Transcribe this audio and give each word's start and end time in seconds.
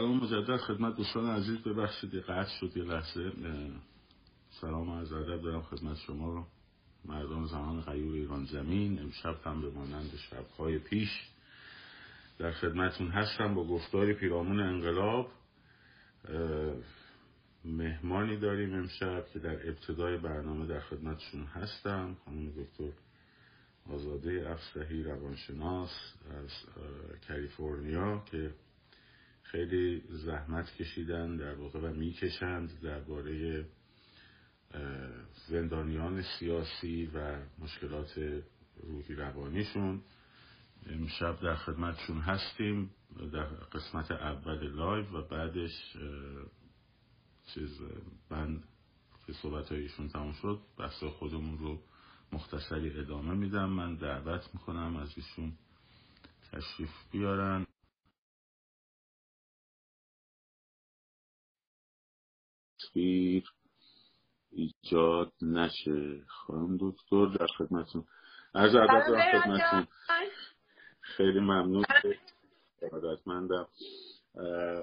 سلام 0.00 0.16
مجدد 0.16 0.56
خدمت 0.56 0.96
دوستان 0.96 1.30
عزیز. 1.30 1.58
ببخشید 1.58 2.14
قطع 2.14 2.50
شد 2.60 2.76
یه 2.76 2.84
لحظه. 2.84 3.32
سلام 4.60 4.88
از 4.90 5.12
ادب 5.12 5.42
دارم 5.42 5.62
خدمت 5.62 5.96
شما. 5.96 6.46
مردم 7.04 7.46
زمان 7.46 7.80
غیور 7.80 8.14
ایران 8.14 8.44
زمین 8.44 8.98
امشب 8.98 9.36
هم 9.44 9.62
به 9.62 9.70
مانند 9.70 10.10
شبهای 10.16 10.78
پیش 10.78 11.08
در 12.38 12.52
خدمتون 12.52 13.08
هستم 13.08 13.54
با 13.54 13.64
گفتاری 13.64 14.14
پیرامون 14.14 14.60
انقلاب. 14.60 15.30
مهمانی 17.64 18.36
داریم 18.36 18.74
امشب 18.74 19.24
که 19.32 19.38
در 19.38 19.68
ابتدای 19.68 20.16
برنامه 20.16 20.66
در 20.66 20.80
خدمتشون 20.80 21.44
هستم. 21.44 22.16
خانم 22.24 22.50
دکتر 22.50 22.92
آزاده 23.90 24.50
افسحی 24.50 25.02
روانشناس 25.02 25.90
از 26.30 26.50
کالیفرنیا 27.28 28.22
که 28.30 28.54
خیلی 29.50 30.02
زحمت 30.08 30.76
کشیدن 30.76 31.36
در 31.36 31.54
واقع 31.54 31.78
و 31.78 31.94
می‌کشند 31.94 32.80
درباره 32.80 33.64
زندانیان 35.48 36.22
سیاسی 36.22 37.10
و 37.14 37.38
مشکلات 37.58 38.42
روحی 38.82 39.14
روانیشون. 39.14 40.02
امشب 40.86 41.40
در 41.40 41.56
خدمتشون 41.56 42.20
هستیم 42.20 42.90
در 43.32 43.44
قسمت 43.44 44.10
اول 44.10 44.68
لایو 44.68 45.06
و 45.06 45.28
بعدش 45.28 45.96
چیز 47.54 47.80
من 48.30 48.62
که 49.26 49.32
صحبت 49.32 49.72
هایشون 49.72 50.08
تموم 50.08 50.32
شد 50.32 50.60
بحث 50.78 51.04
خودمون 51.04 51.58
رو 51.58 51.82
مختصری 52.32 53.00
ادامه 53.00 53.34
میدم. 53.34 53.70
من 53.70 53.94
دعوت 53.94 54.50
می‌کنم 54.54 54.96
از 54.96 55.12
ایشون 55.16 55.52
تشریف 56.52 56.90
بیارن. 57.12 57.66
تصویر 62.90 63.44
ایجاد 64.52 65.32
نشه. 65.42 66.24
خانم 66.26 66.78
دکتر 66.80 67.26
در 67.26 67.46
خدمتون 67.46 68.04
از 68.54 68.74
ادب 68.74 69.06
در 69.08 69.32
خدمتون 69.32 69.86
خیلی 71.00 71.40
ممنون. 71.40 71.84
ارادتمندم 72.82 73.66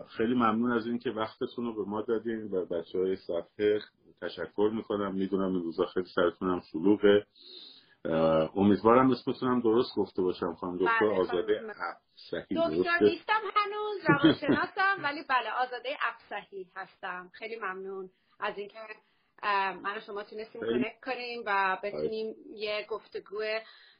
خیلی 0.07 0.33
ممنون 0.33 0.71
از 0.71 0.87
اینکه 0.87 1.11
وقتتون 1.11 1.65
رو 1.65 1.73
به 1.73 1.89
ما 1.89 2.01
دادین 2.01 2.43
و 2.51 2.65
بچه 2.65 2.99
های 2.99 3.15
صفحه 3.15 3.79
تشکر 4.21 4.71
می‌کنم. 4.73 5.15
می‌دونم 5.15 5.53
این 5.53 5.63
روزا 5.63 5.85
خیلی 5.85 6.07
سرتونم 6.15 6.61
شلوغه. 6.71 7.25
امیدوارم 8.55 9.11
اسمتونم 9.11 9.61
درست 9.61 9.95
گفته 9.95 10.21
باشم 10.21 10.53
خانم 10.53 10.75
دکتر. 10.75 10.99
بله، 11.01 11.19
آزاده 11.19 11.73
صحیح 12.15 12.67
دکتر 12.67 13.03
نیستم 13.03 13.41
هنوز 13.55 14.01
روانشناسم 14.07 14.97
ولی 15.03 15.23
بله 15.29 15.51
آزاده 15.51 15.89
افسحی 16.01 16.67
هستم. 16.75 17.31
خیلی 17.33 17.55
ممنون 17.55 18.09
از 18.39 18.57
اینکه 18.57 18.79
من 19.83 19.97
و 19.97 19.99
شما 19.99 20.23
تونستیم 20.23 20.61
کنکت 20.61 20.99
کنیم 21.05 21.43
و 21.45 21.77
بتونیم 21.83 22.35
یه 22.55 22.85
گفتگو 22.89 23.43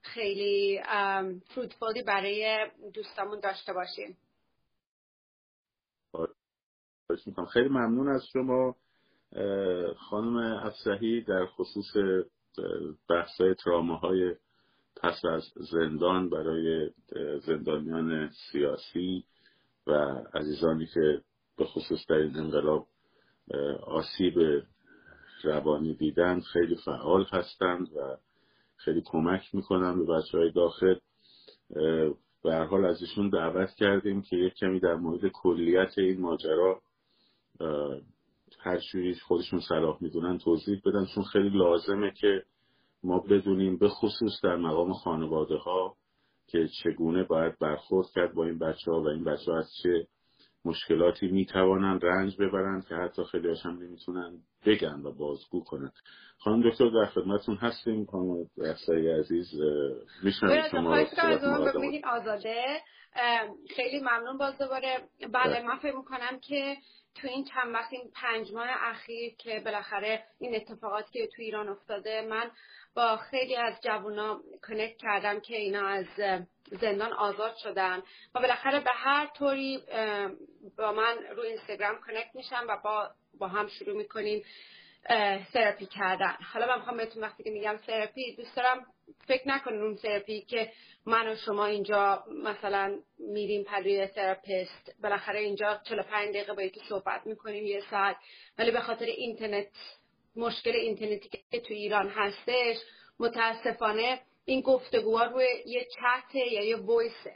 خیلی 0.01 0.81
فروتفولی 1.55 2.03
برای 2.03 2.67
دوستامون 2.93 3.39
داشته 3.39 3.73
باشیم. 3.73 4.17
خیلی 7.53 7.69
ممنون 7.69 8.09
از 8.09 8.25
شما 8.33 8.75
خانم 10.09 10.37
افسحی 10.37 11.21
در 11.21 11.45
خصوص 11.45 11.93
بحث 13.09 13.41
تراماهای 13.63 14.35
پس 15.01 15.25
از 15.25 15.43
زندان 15.55 16.29
برای 16.29 16.89
زندانیان 17.45 18.29
سیاسی 18.51 19.23
و 19.87 19.93
عزیزانی 20.33 20.85
که 20.85 21.21
به 21.57 21.65
خصوص 21.65 21.99
در 22.09 22.15
این 22.15 22.35
انقلاب 22.35 22.87
آسیب 23.87 24.63
روانی 25.43 25.93
دیدن 25.93 26.39
خیلی 26.39 26.75
فعال 26.75 27.25
هستند 27.31 27.87
و 27.95 28.17
خیلی 28.75 29.01
کمک 29.05 29.55
می‌کنن 29.55 30.05
به 30.05 30.13
بچه 30.13 30.37
های 30.37 30.51
داخل 30.51 30.95
به 32.43 32.53
هر 32.53 32.65
حال 32.65 32.85
از 32.85 33.01
ایشون 33.01 33.29
دعوت 33.29 33.69
کردیم 33.69 34.21
که 34.21 34.35
یک 34.35 34.53
کمی 34.53 34.79
در 34.79 34.95
مورد 34.95 35.27
کلیت 35.27 35.97
این 35.97 36.21
ماجرا 36.21 36.81
هر 38.67 38.77
جوری 38.91 39.15
خودشون 39.15 39.59
صلاح 39.59 39.97
می‌دونن 40.01 40.37
توضیح 40.37 40.81
بدن 40.85 41.05
چون 41.15 41.23
خیلی 41.23 41.49
لازمه 41.49 42.11
که 42.11 42.43
ما 43.03 43.19
بدونیم 43.19 43.77
به 43.77 43.89
خصوص 43.89 44.31
در 44.43 44.55
مقام 44.55 44.93
خانواده 44.93 45.55
ها 45.57 45.95
که 46.47 46.67
چگونه 46.83 47.23
باید 47.23 47.59
برخورد 47.59 48.07
کرد 48.15 48.33
با 48.33 48.45
این 48.45 48.59
بچه 48.59 48.91
ها 48.91 49.01
و 49.01 49.07
این 49.07 49.23
بچه 49.23 49.51
ها 49.51 49.57
از 49.57 49.71
چه 49.83 50.07
مشکلاتی 50.67 51.27
می‌توانند 51.27 52.05
رنج 52.05 52.37
ببرند 52.41 52.87
که 52.87 52.95
حتی 52.95 53.23
خیلی 53.23 53.55
هم 53.63 53.79
نمی‌تونن 53.83 54.37
بگن 54.65 55.01
و 55.03 55.11
بازگو 55.11 55.63
کنند. 55.63 55.93
خانم 56.39 56.69
دکتر 56.69 56.89
در 56.89 57.05
خدمتون 57.05 57.55
هستیم. 57.55 58.05
خانم 58.05 58.45
رفسایی 58.57 59.09
عزیز 59.09 59.47
میشنم 60.23 60.63
شما 60.71 61.05
آزاده. 62.03 62.81
خیلی 63.75 63.99
ممنون 63.99 64.37
باز 64.37 64.57
دوباره. 64.57 64.97
بله. 65.33 65.61
من 65.67 65.77
فکر 65.77 65.95
می‌کنم 65.95 66.39
که 66.41 66.75
تو 67.21 67.27
این 67.27 67.43
چند 67.43 67.73
وقت 67.73 67.93
این 67.93 68.11
پنج 68.15 68.53
ماه 68.53 68.67
اخیر 68.69 69.33
که 69.39 69.61
بالاخره 69.65 70.23
این 70.39 70.55
اتفاقاتی 70.55 71.19
که 71.19 71.27
تو 71.35 71.41
ایران 71.41 71.69
افتاده 71.69 72.27
من 72.29 72.51
با 72.97 73.17
خیلی 73.17 73.55
از 73.55 73.81
جوونا 73.81 74.41
کنکت 74.67 74.97
کردم 74.97 75.39
که 75.39 75.55
اینا 75.55 75.87
از 75.87 76.05
زندان 76.81 77.13
آزاد 77.13 77.55
شدن. 77.55 78.03
و 78.35 78.39
بالاخره 78.39 78.79
به 78.79 78.89
هر 78.93 79.27
طوری 79.37 79.79
با 80.77 80.91
من 80.91 81.17
رو 81.35 81.41
اینستاگرام 81.43 81.95
کنکت 82.07 82.29
میشم 82.33 82.65
و 82.69 82.77
با, 82.83 83.09
با 83.39 83.47
هم 83.47 83.67
شروع 83.67 83.97
می‌کنیم 83.97 84.43
سرپی 85.53 85.85
کردن. 85.85 86.37
حالا 86.53 86.67
من 86.67 86.77
می‌خوام 86.77 86.97
بهتون 86.97 87.23
وقتی 87.23 87.43
که 87.43 87.49
میگم 87.49 87.77
سرپی 87.87 88.35
دوست 88.35 88.55
دارم 88.55 88.85
فکر 89.27 89.47
نکنین 89.47 89.81
اون 89.81 89.95
سرپی 89.95 90.41
که 90.41 90.71
من 91.05 91.27
و 91.27 91.35
شما 91.35 91.65
اینجا 91.65 92.23
مثلا 92.43 92.99
میریم 93.19 93.63
private 93.63 94.07
therapist 94.07 94.95
بالاخره 95.03 95.39
اینجا 95.39 95.81
45 95.83 96.29
دقیقه 96.29 96.53
با 96.53 96.61
یکی 96.61 96.81
صحبت 96.89 97.21
می‌کنیم 97.25 97.65
یه 97.65 97.83
ساعت. 97.89 98.17
ولی 98.57 98.71
به 98.71 98.81
خاطر 98.81 99.05
اینترنت 99.05 99.67
مشکل 100.37 100.75
اینترنتی 100.75 101.29
که 101.29 101.59
تو 101.59 101.73
ایران 101.73 102.09
هستش 102.09 102.77
متاسفانه 103.19 104.21
این 104.45 104.61
گفتگوها 104.61 105.23
روی 105.23 105.45
یه 105.65 105.85
چت 105.85 106.35
یا 106.35 106.63
یه 106.63 106.75
voice 106.75 107.25
ه 107.25 107.35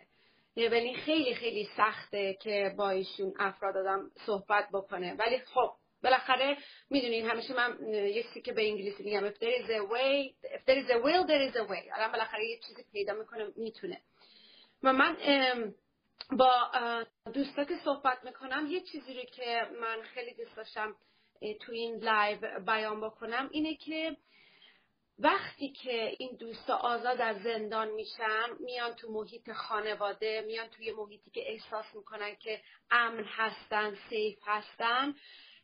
ولی 0.58 0.94
خیلی 0.94 1.36
خیلی 1.36 1.70
سخته 1.78 2.34
که 2.34 2.74
با 2.78 2.90
ایشون 2.90 3.34
افراد 3.40 3.78
آدم 3.78 4.12
صحبت 4.26 4.70
بکنه. 4.74 5.14
ولی 5.14 5.40
خب 5.40 5.72
بالاخره 6.04 6.58
می‌دونین 6.90 7.30
همیشه 7.30 7.54
من 7.54 7.94
یکی 7.94 8.42
که 8.42 8.54
به 8.54 8.68
انگلیسی 8.68 9.04
میگم 9.04 9.30
if 9.30 9.34
there 9.34 9.64
is 9.64 9.70
a 9.70 9.94
way 9.94 10.34
if 10.56 10.62
there 10.66 10.86
is 10.86 10.90
a 10.90 10.98
will 11.04 11.28
there 11.28 11.52
is 11.52 11.56
a 11.56 11.72
way. 11.72 12.10
بالاخره 12.12 12.46
یه 12.46 12.60
چیزی 12.68 12.84
پیدا 12.92 13.14
می‌کنه 13.14 13.48
می‌تونه. 13.56 14.02
و 14.84 14.94
من 14.94 15.18
با 16.32 16.52
دوستا 17.34 17.64
که 17.64 17.78
صحبت 17.84 18.24
می‌کنم 18.24 18.68
یه 18.70 18.82
چیزی 18.82 19.14
رو 19.14 19.22
که 19.24 19.62
من 19.82 20.02
خیلی 20.02 20.34
دوست 20.34 20.56
داشتم 20.56 20.96
تو 21.60 21.72
این 21.72 21.96
لایو 21.96 22.60
بیان 22.60 23.02
بکنم 23.02 23.50
اینه 23.52 23.76
که 23.76 24.18
وقتی 25.20 25.70
که 25.70 26.16
این 26.20 26.36
دوستا 26.36 26.76
آزاد 26.76 27.22
از 27.22 27.42
زندان 27.44 27.92
میشن 27.92 28.46
میان 28.60 28.94
تو 28.94 29.12
محیط 29.12 29.52
خانواده 29.52 30.44
میان 30.48 30.68
توی 30.68 30.92
محیطی 30.92 31.32
که 31.32 31.52
احساس 31.52 31.86
می‌کنن 31.96 32.36
که 32.36 32.62
امن 32.92 33.24
هستن 33.24 33.98
safe 34.10 34.40
هستن 34.44 35.16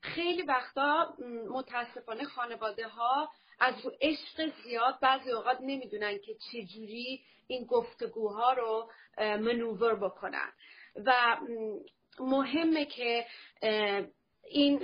خیلی 0.02 0.42
وقتا 0.42 1.14
متاسفانه 1.50 2.24
خانواده 2.24 2.88
ها 2.88 3.30
از 3.60 3.86
رو 3.86 3.92
عشق 4.02 4.54
زیاد 4.64 5.00
بعضی 5.02 5.32
اوقات 5.32 5.58
نمی‌دونن 5.62 6.18
که 6.18 6.36
چجوری 6.52 7.24
این 7.48 7.66
گفتگوها 7.66 8.54
رو 8.54 8.92
منوور 9.18 9.96
بکنن. 9.96 10.54
و 11.06 11.38
مهمه 12.20 12.86
که 12.86 13.26
این 14.50 14.80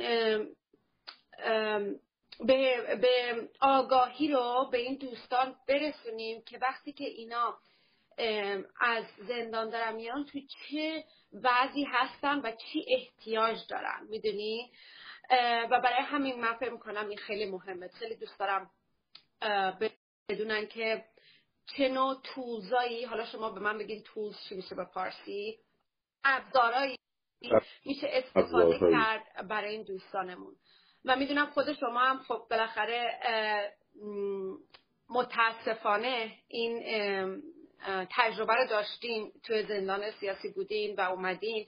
به, 2.40 2.96
به 3.02 3.50
آگاهی 3.62 4.28
رو 4.28 4.70
به 4.72 4.78
این 4.78 4.98
دوستان 4.98 5.56
برسونیم 5.68 6.42
که 6.42 6.58
وقتی 6.58 6.94
که 6.94 7.06
اینا 7.06 7.58
از 8.80 9.06
زندان 9.28 9.70
دارن 9.70 9.96
میان 9.96 10.26
تو 10.26 10.40
چه 10.40 11.04
وضعی 11.34 11.84
هستن 11.84 12.40
و 12.40 12.52
چی 12.52 12.86
احتیاج 12.88 13.58
دارن 13.70 14.08
می‌دونی؟ 14.10 14.72
و 15.72 15.82
برای 15.84 16.04
همین 16.04 16.42
من 16.42 16.54
فکر 16.54 16.72
می‌کنم 16.72 17.10
این 17.10 17.18
خیلی 17.18 17.46
مهمه. 17.46 17.88
خیلی 17.88 18.16
دوست 18.16 18.40
دارم 18.40 18.72
بدونن 20.30 20.66
که 20.68 21.06
چه 21.78 21.90
نوع 21.90 22.22
تولزایی 22.24 23.06
حالا 23.06 23.26
شما 23.26 23.50
به 23.50 23.60
من 23.60 23.78
بگین 23.78 24.04
تولز 24.04 24.36
چی 24.50 24.56
میشه 24.56 24.76
به 24.76 24.86
پارسی 24.86 25.60
ابزارهایی. 26.24 27.00
میشه 27.86 28.08
استفاده 28.12 28.80
کرد 28.80 29.48
برای 29.48 29.72
این 29.72 29.84
دوستانمون. 29.84 30.56
و 31.06 31.16
می‌دونم 31.16 31.46
خود 31.46 31.74
شما 31.74 32.00
هم 32.00 32.20
خب 32.20 32.48
بالاخره 32.50 33.20
متاسفانه 35.10 36.32
این 36.48 36.84
تجربه 38.12 38.54
رو 38.54 38.68
داشتین 38.68 39.32
توی 39.44 39.64
زندان 39.64 40.12
سیاسی 40.12 40.50
بودین 40.50 40.96
و 40.96 41.02
اومدین 41.02 41.68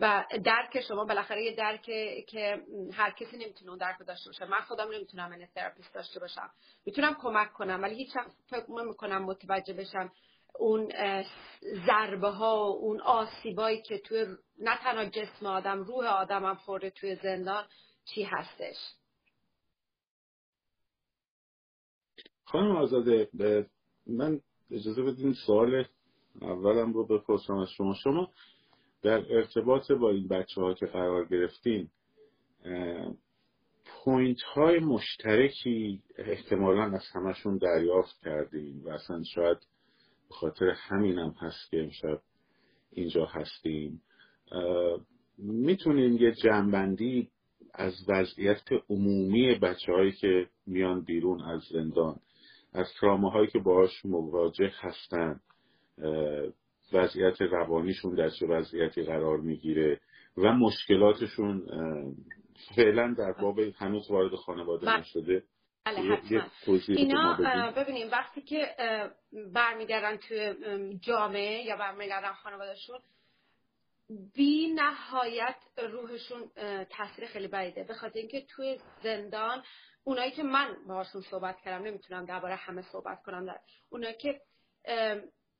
و 0.00 0.24
درک 0.44 0.80
شما 0.80 1.04
بالاخره 1.04 1.44
یه 1.44 1.54
درک 1.54 1.82
که 2.26 2.62
هر 2.92 3.10
کسی 3.10 3.36
نمی‌تونه 3.36 3.70
اون 3.70 3.78
درک 3.78 3.98
داشته 4.06 4.30
باشه. 4.30 4.44
من 4.44 4.60
خودم 4.60 4.92
نمی‌تونم 4.92 5.30
من 5.30 5.46
تراپیست 5.54 5.94
داشته 5.94 6.20
باشم. 6.20 6.50
می‌تونم 6.86 7.16
کمک 7.22 7.52
کنم 7.52 7.82
ولی 7.82 7.94
هیچ 7.94 8.10
فکر 8.50 8.70
نمی‌کنم 8.70 9.22
متوجه 9.22 9.74
بشم 9.74 10.12
اون 10.58 10.92
ضربه 11.86 12.28
ها 12.28 12.56
و 12.56 12.76
اون 12.76 13.00
آسیبایی 13.00 13.82
که 13.82 13.98
توی 13.98 14.26
نه 14.58 14.76
تنها 14.76 15.04
جسم 15.04 15.46
آدم 15.46 15.82
روح 15.82 16.06
آدم 16.06 16.44
هم 16.44 16.54
خورده 16.54 16.90
توی 16.90 17.16
زندان. 17.16 17.64
چی 18.04 18.22
هستش. 18.22 18.76
خانم 22.44 22.76
آزاده 22.76 23.28
من 24.06 24.40
اجازه 24.70 25.02
بدین 25.02 25.34
سوال 25.46 25.84
اولم 26.40 26.92
رو 26.92 27.06
بپرسم 27.06 27.54
از 27.54 27.68
شما. 27.70 27.94
شما 27.94 28.32
در 29.02 29.36
ارتباط 29.36 29.92
با 29.92 30.10
این 30.10 30.28
بچه 30.28 30.60
ها 30.60 30.74
که 30.74 30.86
قرار 30.86 31.24
گرفتین 31.24 31.88
پوینت 33.84 34.42
های 34.42 34.78
مشترکی 34.78 36.02
احتمالا 36.18 36.82
از 36.82 37.04
همشون 37.12 37.56
دریافت 37.58 38.18
کردیم 38.24 38.84
و 38.84 38.88
اصلا 38.88 39.22
شاید 39.34 39.58
به 40.28 40.34
خاطر 40.34 40.68
همینم 40.68 41.34
هست 41.38 41.70
که 41.70 41.82
امشب 41.82 42.22
اینجا 42.90 43.26
هستیم 43.26 44.02
می‌تونیم 45.38 46.16
یه 46.16 46.32
جنبندی 46.32 47.30
از 47.74 47.94
وضعیت 48.08 48.62
عمومی 48.90 49.54
بچه 49.54 49.92
هایی 49.92 50.12
که 50.12 50.46
میان 50.66 51.04
بیرون 51.04 51.40
از 51.42 51.62
زندان 51.62 52.16
از 52.74 52.86
تراماهایی 53.00 53.46
که 53.46 53.58
باهاش 53.58 54.04
مواجه 54.04 54.72
هستن 54.80 55.40
وضعیت 56.92 57.40
روانیشون 57.40 58.14
در 58.14 58.30
چه 58.30 58.46
وضعیتی 58.46 59.02
قرار 59.02 59.36
می‌گیره 59.36 60.00
و 60.36 60.52
مشکلاتشون 60.52 61.62
فعلا 62.76 63.14
در 63.18 63.32
باب 63.32 63.58
هنوز 63.58 64.10
وارد 64.10 64.34
خانواده 64.34 64.86
بله. 64.86 65.00
نشده. 65.00 65.42
بله 65.84 66.18
اینا 66.88 67.72
ببینیم 67.76 68.10
وقتی 68.12 68.42
که 68.42 68.66
برمیگردن 69.54 70.16
توی 70.16 70.54
جامعه 71.00 71.64
یا 71.64 71.76
برمیگردن 71.76 72.32
خانوادهشون 72.32 72.98
بی 74.34 74.72
نهایت 74.72 75.56
روحشون 75.76 76.50
تاثیر 76.90 77.26
خیلی 77.26 77.48
بعیده. 77.48 77.84
به 77.84 77.94
خاطر 77.94 78.18
اینکه 78.18 78.46
توی 78.46 78.80
زندان 79.02 79.62
اونایی 80.04 80.30
که 80.30 80.42
من 80.42 80.76
باهاشون 80.86 81.22
صحبت 81.22 81.60
کردم 81.60 81.84
نمی‌تونم 81.84 82.24
درباره 82.24 82.54
همه 82.54 82.82
صحبت 82.82 83.22
کنم 83.22 83.46
در 83.46 83.58
اونایی 83.90 84.14
که 84.14 84.40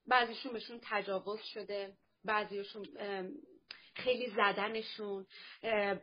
بعضیشون 0.07 0.53
بهشون 0.53 0.81
تجاوز 0.83 1.41
شده 1.43 1.93
بعضیشون 2.25 2.87
خیلی 3.95 4.27
زدنشون 4.27 5.27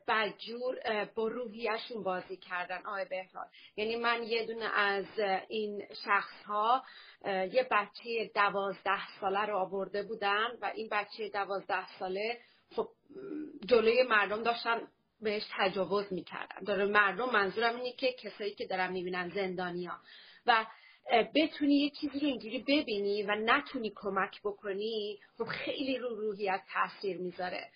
بدجور 0.08 1.06
با 1.16 1.28
روحیشون 1.28 2.04
بازی 2.04 2.38
کردن 2.38 2.86
آقای 2.86 3.06
بهراد 3.06 3.48
یعنی 3.76 3.96
من 3.96 4.24
یه 4.24 4.46
دونه 4.46 4.66
از 4.66 5.06
این 5.48 5.84
شخص 6.06 6.44
ها 6.46 6.84
یه 7.26 7.68
بچه 7.72 8.32
دوازده 8.36 9.20
ساله 9.20 9.46
رو 9.46 9.58
آورده 9.58 10.04
بودن 10.04 10.48
و 10.62 10.72
این 10.76 10.90
بچه 10.92 11.30
دوازده 11.30 11.98
ساله 12.00 12.40
خب 12.76 12.90
جلوی 13.66 14.04
مردم 14.04 14.44
داشتن 14.44 14.88
بهش 15.22 15.44
تجاوز 15.58 16.14
می‌کردن. 16.14 16.64
داره 16.66 16.86
مردم 16.86 17.30
منظورم 17.30 17.76
اینه 17.76 17.92
که 17.92 18.14
کسایی 18.14 18.56
که 18.56 18.66
دارن 18.66 18.92
می‌بینن 18.92 19.30
زندانیا 19.30 20.00
و 20.46 20.66
بتونی 21.36 21.76
یه 21.76 21.90
چیزی 21.90 22.20
رو 22.20 22.28
اینجوری 22.28 22.60
ببینی 22.60 23.24
و 23.24 23.36
نتونی 23.36 23.92
کمک 23.96 24.42
بکنی 24.44 25.20
خب 25.38 25.46
خیلی 25.46 25.98
رو 25.98 26.16
روحیت 26.16 26.62
تاثیر 26.74 27.18
می‌ذاره. 27.18 27.70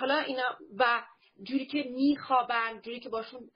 حالا 0.00 0.18
اینا 0.18 0.56
و 0.78 1.02
جوری 1.42 1.66
که 1.66 1.82
میخوابن 1.82 2.80
جوری 2.82 3.00
که 3.00 3.08
باشون 3.08 3.50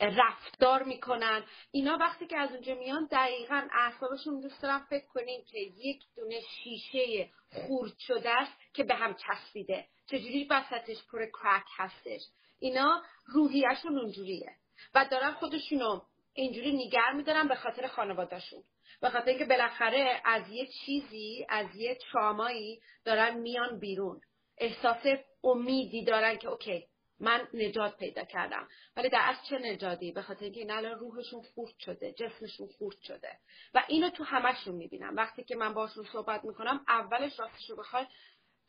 رفتار 0.00 0.82
می‌کنن 0.82 1.44
اینا 1.70 1.98
وقتی 2.00 2.26
که 2.26 2.38
از 2.38 2.52
اونجا 2.52 2.74
میان 2.74 3.08
دقیقا 3.10 3.68
اعصابشون 3.72 4.40
دوست 4.40 4.62
دارم 4.62 4.86
فکر 4.90 5.06
کنین 5.06 5.44
که 5.44 5.58
یک 5.58 6.02
دونه 6.16 6.40
شیشه 6.40 7.30
خورد 7.52 7.98
شده 7.98 8.30
است 8.30 8.52
که 8.74 8.84
به 8.84 8.94
هم 8.94 9.14
چسبیده. 9.14 9.86
چجوری 10.06 10.46
وسطش 10.50 10.96
پر 11.12 11.26
کرک 11.26 11.66
هستش؟ 11.76 12.20
اینا 12.60 13.02
روحیشون 13.26 13.98
اونجوریه. 13.98 14.52
و 14.94 15.06
دارن 15.10 15.32
خودشونو 15.32 16.00
اینجوری 16.40 16.72
نیگر 16.72 17.12
میدارن 17.12 17.48
به 17.48 17.54
خاطر 17.54 17.86
خانوادهشون. 17.86 18.62
به 19.00 19.10
خاطر 19.10 19.28
اینکه 19.28 19.44
بالاخره 19.44 20.20
از 20.24 20.42
یه 20.50 20.66
چیزی 20.66 21.46
از 21.48 21.76
یه 21.76 21.98
ترامایی 22.12 22.80
دارن 23.04 23.38
میان 23.38 23.78
بیرون. 23.78 24.20
احساس 24.58 25.06
امیدی 25.44 26.04
دارن 26.04 26.36
که 26.36 26.48
اوکی 26.48 26.86
من 27.20 27.48
نجات 27.54 27.96
پیدا 27.96 28.24
کردم. 28.24 28.68
ولی 28.96 29.08
در 29.08 29.22
از 29.24 29.36
چه 29.48 29.58
نجاتی؟ 29.58 30.12
به 30.12 30.22
خاطر 30.22 30.44
اینکه 30.44 30.60
این 30.60 30.70
الان 30.70 30.98
روحشون 30.98 31.42
خورد 31.54 31.74
شده 31.78 32.12
جسمشون 32.12 32.68
خورد 32.78 32.96
شده. 33.02 33.38
و 33.74 33.84
اینو 33.88 34.10
تو 34.10 34.24
همشون 34.24 34.74
می‌بینم. 34.74 35.16
وقتی 35.16 35.44
که 35.44 35.56
من 35.56 35.74
باشون 35.74 36.06
صحبت 36.12 36.44
می‌کنم 36.44 36.84
اولش 36.88 37.40
راستش 37.40 37.70
رو 37.70 37.76
بخوای 37.76 38.06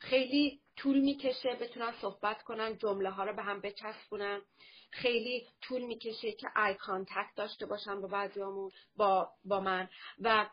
خیلی 0.00 0.60
طول 0.76 1.00
می‌کشه 1.00 1.54
بتونن 1.60 1.92
صحبت 2.00 2.42
کنن 2.42 2.78
جمله 2.78 3.10
ها 3.10 3.24
رو 3.24 3.32
به 3.36 3.42
هم 3.42 3.60
بچسبونن. 3.60 4.40
خیلی 4.90 5.46
طول 5.60 5.82
می‌کشه 5.82 6.32
که 6.32 6.48
eye 6.56 6.74
contact 6.74 7.34
داشته 7.36 7.66
باشن 7.66 8.00
با 8.00 8.08
بعضیامون 8.08 8.70
با, 8.96 9.30
با 9.44 9.60
من. 9.60 9.88
و 10.20 10.48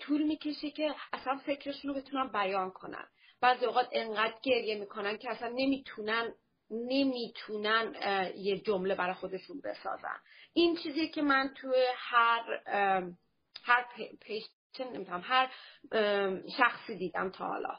طول 0.00 0.22
می‌کشه 0.22 0.70
که 0.70 0.94
اصلا 1.12 1.36
فکرشون 1.36 1.94
رو 1.94 2.00
بتونن 2.00 2.28
بیان 2.28 2.70
کنن. 2.70 3.06
بعضی 3.40 3.64
اوقات 3.64 3.88
انقدر 3.92 4.34
گریه 4.42 4.78
می‌کنن 4.78 5.18
که 5.18 5.30
اصلا 5.30 5.48
نمی‌تونن 5.48 6.34
نمی‌تونن 6.70 7.94
یه 8.36 8.58
جمله 8.58 8.94
برای 8.94 9.14
خودشون 9.14 9.60
بسازن. 9.64 10.16
این 10.52 10.76
چیزی 10.76 11.08
که 11.08 11.22
من 11.22 11.54
توی 11.56 11.84
هر 11.96 12.62
هر 13.64 13.86
نمی‌تونم 14.80 15.22
هر 15.24 15.50
شخصی 16.58 16.96
دیدم 16.96 17.30
تا 17.30 17.46
حالا. 17.46 17.78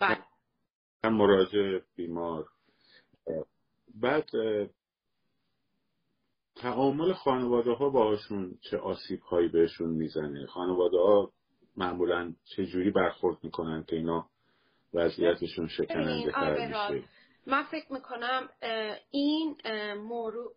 بله. 0.00 0.18
مراجع 1.04 1.78
بیمار. 1.96 2.48
بعد 3.94 4.30
تعامل 6.56 7.12
خانواده 7.12 7.72
ها 7.72 7.88
باشون 7.88 8.58
چه 8.70 8.78
آسیب 8.78 9.20
هایی 9.20 9.48
بهشون 9.48 9.90
می‌زنه؟ 9.90 10.46
خانواده 10.46 10.98
ها 10.98 11.32
معمولا 11.76 12.34
چه 12.44 12.66
جوری 12.66 12.90
برخورد 12.90 13.36
می‌کنن 13.42 13.84
که 13.84 13.96
اینا 13.96 14.28
وضعیتشون 14.94 15.68
شکننده 15.68 16.32
تر 16.32 16.66
میشه؟ 16.66 17.08
من 17.46 17.62
فکر 17.62 17.92
می‌کنم 17.92 18.48
این 19.10 19.56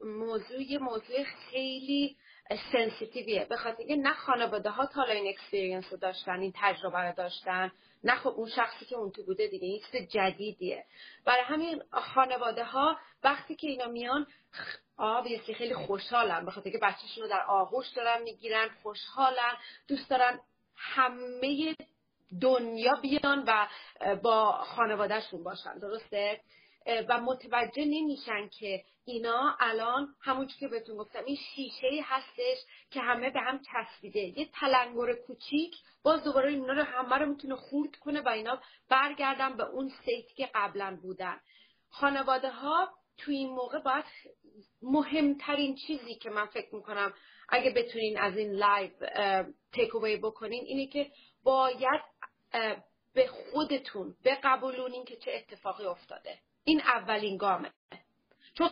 موضوع 0.03 0.61
یه 0.61 0.79
موضوع 0.79 1.23
خیلی 1.23 2.17
sensitive 2.71 3.27
یه. 3.27 3.45
به 3.49 3.57
خاطر 3.57 3.77
اینکه 3.77 3.95
نه 3.95 4.13
خانواده 4.13 4.69
ها 4.69 4.85
تا 4.85 5.03
این 5.03 5.27
experience 5.27 5.85
رو 5.91 5.97
داشتن 5.97 6.39
این 6.39 6.53
تجربه 6.55 6.97
رو 6.97 7.13
داشتن. 7.15 7.71
نه 8.03 8.15
خب 8.15 8.29
اون 8.29 8.49
شخصی 8.49 8.85
که 8.85 8.95
اون 8.95 9.11
تو 9.11 9.23
بوده 9.23 9.47
دیگه 9.47 9.67
این 9.67 9.81
چیز 9.91 10.09
جدیدیه. 10.09 10.85
برای 11.25 11.43
همین 11.43 11.83
خانواده 11.91 12.63
ها 12.63 12.97
وقتی 13.23 13.55
که 13.55 13.67
اینا 13.67 13.85
میان 13.85 14.27
obviously 14.97 15.53
خیلی 15.53 15.73
خوشحالن 15.73 16.45
به 16.45 16.51
خاطر 16.51 16.69
که 16.69 16.77
بچهشون 16.77 17.23
رو 17.23 17.29
در 17.29 17.41
آغوش 17.47 17.87
دارن 17.89 18.21
می‌گیرن 18.21 18.69
خوشحالن 18.83 19.53
دوست 19.87 20.09
دارن 20.09 20.39
همه 20.75 21.75
دنیا 22.41 22.95
بیان 23.01 23.43
و 23.47 23.67
با 24.15 24.51
خانوادهشون 24.51 25.43
باشن 25.43 25.79
درسته؟ 25.79 26.41
و 27.09 27.21
متوجه 27.21 27.85
نمیشن 27.85 28.47
که 28.47 28.83
اینا 29.05 29.55
الان 29.59 30.15
همون 30.21 30.47
که 30.47 30.67
بهتون 30.67 30.97
گفتم 30.97 31.25
این 31.25 31.37
شیشه 31.55 31.87
هستش 32.03 32.57
که 32.91 32.99
همه 32.99 33.29
به 33.29 33.39
هم 33.39 33.59
چسبیده. 33.59 34.19
یه 34.19 34.49
تلنگر 34.53 35.13
کوچیک 35.13 35.75
باز 36.03 36.23
دوباره 36.23 36.49
اینا 36.49 36.73
رو 36.73 36.83
همه 36.83 37.15
رو 37.15 37.25
می‌تونه 37.25 37.55
خورد 37.55 37.95
کنه 37.95 38.21
و 38.21 38.29
اینا 38.29 38.61
برگردن 38.89 39.57
به 39.57 39.63
اون 39.63 39.91
state 40.05 40.29
ی 40.29 40.33
که 40.35 40.49
قبلا 40.55 40.99
بودن. 41.01 41.39
خانواده 41.89 42.49
ها 42.49 42.89
توی 43.17 43.35
این 43.35 43.49
موقع 43.49 43.79
باید 43.79 44.05
مهمترین 44.81 45.75
چیزی 45.75 46.15
که 46.15 46.29
من 46.29 46.45
فکر 46.45 46.75
می‌کنم 46.75 47.13
اگه 47.49 47.71
بتونین 47.71 48.19
از 48.19 48.37
این 48.37 48.51
لایو 48.51 48.91
take 49.73 49.91
بکنین 50.23 50.63
اینه 50.63 50.87
که 50.87 51.11
باید 51.43 52.01
به 53.13 53.27
خودتون 53.27 54.15
بقبولونین 54.25 55.05
که 55.05 55.15
چه 55.15 55.31
اتفاقی 55.31 55.85
افتاده. 55.85 56.39
این 56.63 56.81
اولین 56.81 57.37
گامه. 57.37 57.71
چون 58.53 58.69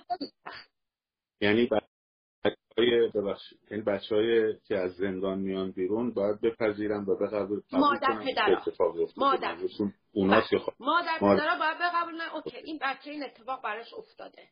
یعنی 1.42 1.70
بچهای 2.46 3.12
یعنی 3.72 3.84
بچه 3.84 4.60
که 4.68 4.78
از 4.78 4.96
زندان 4.96 5.40
میان 5.40 5.72
بیرون 5.72 6.14
باید 6.14 6.42
بپذیرن 6.42 7.06
و 7.06 7.16
بقبول 7.16 7.62
مادر 7.72 8.24
پدرها. 8.24 8.64
مادر 9.18 9.58
مادر 10.80 11.18
پدرها 11.20 11.60
باید 11.60 11.78
بقبولن 11.80 12.30
OK 12.34 12.58
این 12.58 12.80
بچه 12.82 13.12
این 13.12 13.24
اتفاق 13.24 13.64
براش 13.64 13.94
افتاده. 13.94 14.50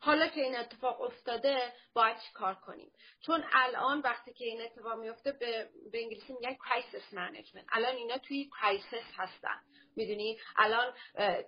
حالا 0.00 0.26
که 0.26 0.40
این 0.40 0.56
اتفاق 0.56 1.00
افتاده 1.00 1.72
باید 1.94 2.16
چی 2.16 2.32
کار 2.34 2.54
کنیم؟ 2.54 2.92
چون 3.20 3.44
الان 3.52 4.00
وقتی 4.00 4.32
که 4.32 4.44
این 4.44 4.60
اتفاق 4.62 5.00
میفته 5.00 5.32
به, 5.32 5.68
به 5.92 6.02
انگلیسی 6.02 6.32
میگن 6.32 6.54
crisis 6.54 7.14
management 7.14 7.64
الان 7.72 7.94
اینا 7.96 8.18
توی 8.18 8.50
crisis 8.60 9.04
هستن. 9.16 9.60
می‌دونی؟ 9.96 10.38
الان 10.56 10.94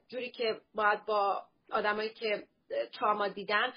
جوری 0.09 0.31
که 0.31 0.61
باید 0.75 1.05
با 1.05 1.43
آدمایی 1.71 2.11
که 2.11 2.47
تراما 2.93 3.29
دیدن 3.29 3.73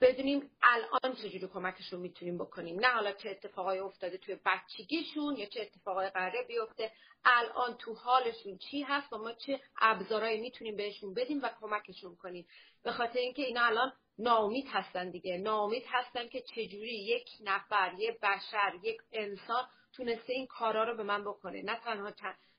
بدونیم 0.00 0.50
الان 0.62 1.14
چجوری 1.14 1.48
کمکشون 1.54 2.00
می‌تونیم 2.00 2.38
بکنیم. 2.38 2.80
نه 2.80 2.86
حالا 2.86 3.12
چه 3.12 3.30
اتفاقای 3.30 3.78
افتاده 3.78 4.18
توی 4.18 4.38
بچگیشون 4.46 5.36
یا 5.36 5.46
چه 5.46 5.60
اتفاقای 5.60 6.10
قراره 6.10 6.42
بیفته. 6.48 6.92
الان 7.24 7.76
تو 7.76 7.94
حالشون 7.94 8.58
چی 8.58 8.82
هست 8.82 9.12
و 9.12 9.18
ما 9.18 9.32
چه 9.32 9.60
ابزارهایی 9.80 10.40
می‌تونیم 10.40 10.76
بهشون 10.76 11.14
بدیم 11.14 11.42
و 11.42 11.50
کمکشون 11.60 12.16
کنیم. 12.16 12.46
به 12.82 12.92
خاطر 12.92 13.18
اینکه 13.18 13.42
اینا 13.42 13.64
الان 13.64 13.92
ناامید 14.18 14.66
هستن 14.68 15.10
دیگه. 15.10 15.38
ناامید 15.38 15.84
هستن 15.88 16.28
که 16.28 16.40
چجوری 16.40 17.04
یک 17.04 17.28
نفر 17.40 17.92
یک 17.98 18.20
بشر 18.20 18.72
یک 18.82 19.00
انسان 19.12 19.68
تونسته 19.92 20.32
این 20.32 20.46
کارا 20.46 20.84
رو 20.84 20.96
به 20.96 21.02
من 21.02 21.24
بکنه. 21.24 21.62
نه 21.62 21.80
تنها 21.84 22.10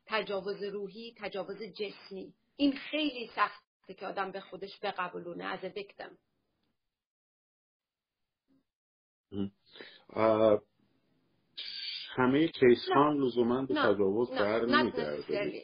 تجاوز 0.10 0.64
روحی 0.64 1.16
تجاوز 1.18 1.64
جسمی. 1.64 2.34
این 2.56 2.78
خیلی 2.78 3.28
سخته 3.36 3.94
که 3.94 4.08
آدم 4.08 4.32
به 4.32 4.40
خودش 4.40 4.80
بقبولونه. 4.84 5.46
as 5.46 5.64
victim. 5.64 6.18
همه 12.16 12.48
case 12.48 12.90
ها 12.96 13.10
هم 13.10 13.26
لزوما 13.26 13.66
به 13.66 13.74
تجاوز 13.74 14.32
بر 14.32 14.66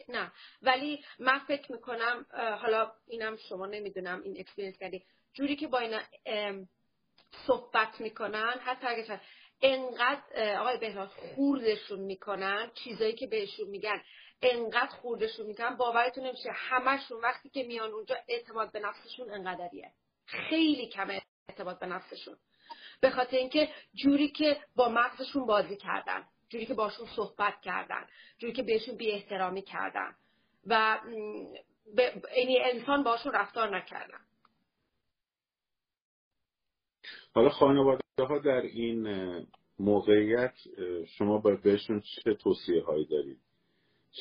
نه 0.09 0.31
ولی 0.61 1.03
من 1.19 1.39
فکر 1.39 1.71
می‌کنم 1.71 2.25
حالا 2.61 2.91
اینم 3.07 3.35
شما 3.49 3.65
نمی‌دونم 3.65 4.21
این 4.21 4.39
experience 4.39 4.77
کردی. 4.77 5.05
جوری 5.33 5.55
که 5.55 5.67
با 5.67 5.79
اینا 5.79 5.99
صحبت 7.47 8.01
می‌کنن 8.01 8.53
حتی 8.59 8.87
اگه 8.87 9.21
انقدر 9.61 10.57
آقای 10.59 10.77
بهراد 10.77 11.07
خوردشون 11.07 11.99
می‌کنن 11.99 12.71
چیزایی 12.73 13.13
که 13.13 13.27
بهشون 13.27 13.69
میگن. 13.69 14.01
انقدر 14.41 14.95
خوردشون 14.95 15.45
می‌کنن 15.45 15.75
باورتون 15.77 16.25
نمیشه 16.25 16.51
همشون 16.51 17.21
وقتی 17.21 17.49
که 17.49 17.63
میان 17.63 17.91
اونجا 17.91 18.15
اعتماد 18.27 18.71
به 18.71 18.79
نفسشون 18.79 19.31
انقدریه. 19.31 19.91
خیلی 20.25 20.87
کم 20.87 21.07
اعتماد 21.49 21.79
به 21.79 21.85
نفسشون. 21.85 22.37
به 23.01 23.09
خاطر 23.09 23.37
اینکه 23.37 23.69
جوری 23.93 24.31
که 24.31 24.57
با 24.75 24.89
مغزشون 24.89 25.45
بازی 25.45 25.77
کردن 25.77 26.27
جوری 26.49 26.65
که 26.65 26.73
باشون 26.73 27.07
صحبت 27.15 27.61
کردن 27.61 28.07
جوری 28.37 28.53
که 28.53 28.63
بهشون 28.63 28.97
بی 28.97 29.11
احترامی 29.11 29.61
کردن 29.61 30.15
و 30.67 30.99
یعنی 32.37 32.59
انسان 32.59 33.03
باشون 33.03 33.31
رفتار 33.31 33.77
نکردن. 33.77 34.19
حالا 37.33 37.49
خانواده 37.49 38.03
ها 38.19 38.39
در 38.39 38.61
این 38.61 39.07
موقعیت 39.79 40.53
شما 41.17 41.37
باید 41.37 41.63
بهشون 41.63 42.01
چه 42.01 42.33
توصیه 42.33 42.83
هایی 42.83 43.05
دارید؟ 43.05 43.39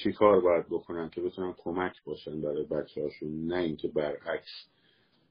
چی 0.03 0.13
کار 0.13 0.41
باید 0.41 0.67
بکنن 0.69 1.11
که 1.11 1.21
بتونن 1.21 1.55
کمک 1.59 2.05
باشن 2.05 2.41
برای 2.41 2.65
بچه 2.65 3.03
هاشون 3.03 3.47
نه 3.47 3.57
اینکه 3.57 3.89
برعکس 3.89 4.69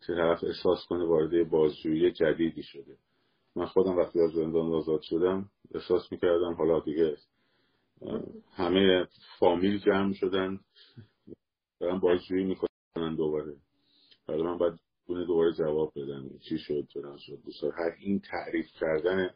که 0.08 0.14
طرف 0.14 0.44
احساس 0.44 0.86
کنه 0.90 1.06
وارد 1.06 1.50
بازجویی 1.50 2.12
جدیدی 2.12 2.64
شده. 2.64 2.98
من 3.56 3.66
خودم 3.66 3.98
وقتی 3.98 4.20
از 4.20 4.32
زندان 4.32 4.74
آزاد 4.74 5.02
شدم 5.02 5.50
احساس 5.76 6.12
می‌کردم 6.12 6.54
حالا 6.54 6.80
دیگه 6.80 7.18
همه 8.56 9.08
فامیل 9.40 9.80
جمع 9.80 10.14
شدن 10.14 10.60
دارن 11.80 12.00
بازجویی 12.00 12.44
می‌کنن 12.44 13.16
دوباره. 13.16 13.56
حالا 14.28 14.44
من 14.44 14.58
باید 14.58 14.80
دوباره 15.08 15.54
جواب 15.54 15.94
بدم 15.96 16.30
چی 16.50 16.58
شد 16.58 16.88
فلان 16.94 17.18
شد 17.18 17.40
هر 17.78 17.96
این 18.00 18.20
تعریف 18.20 18.68
کردن 18.80 19.30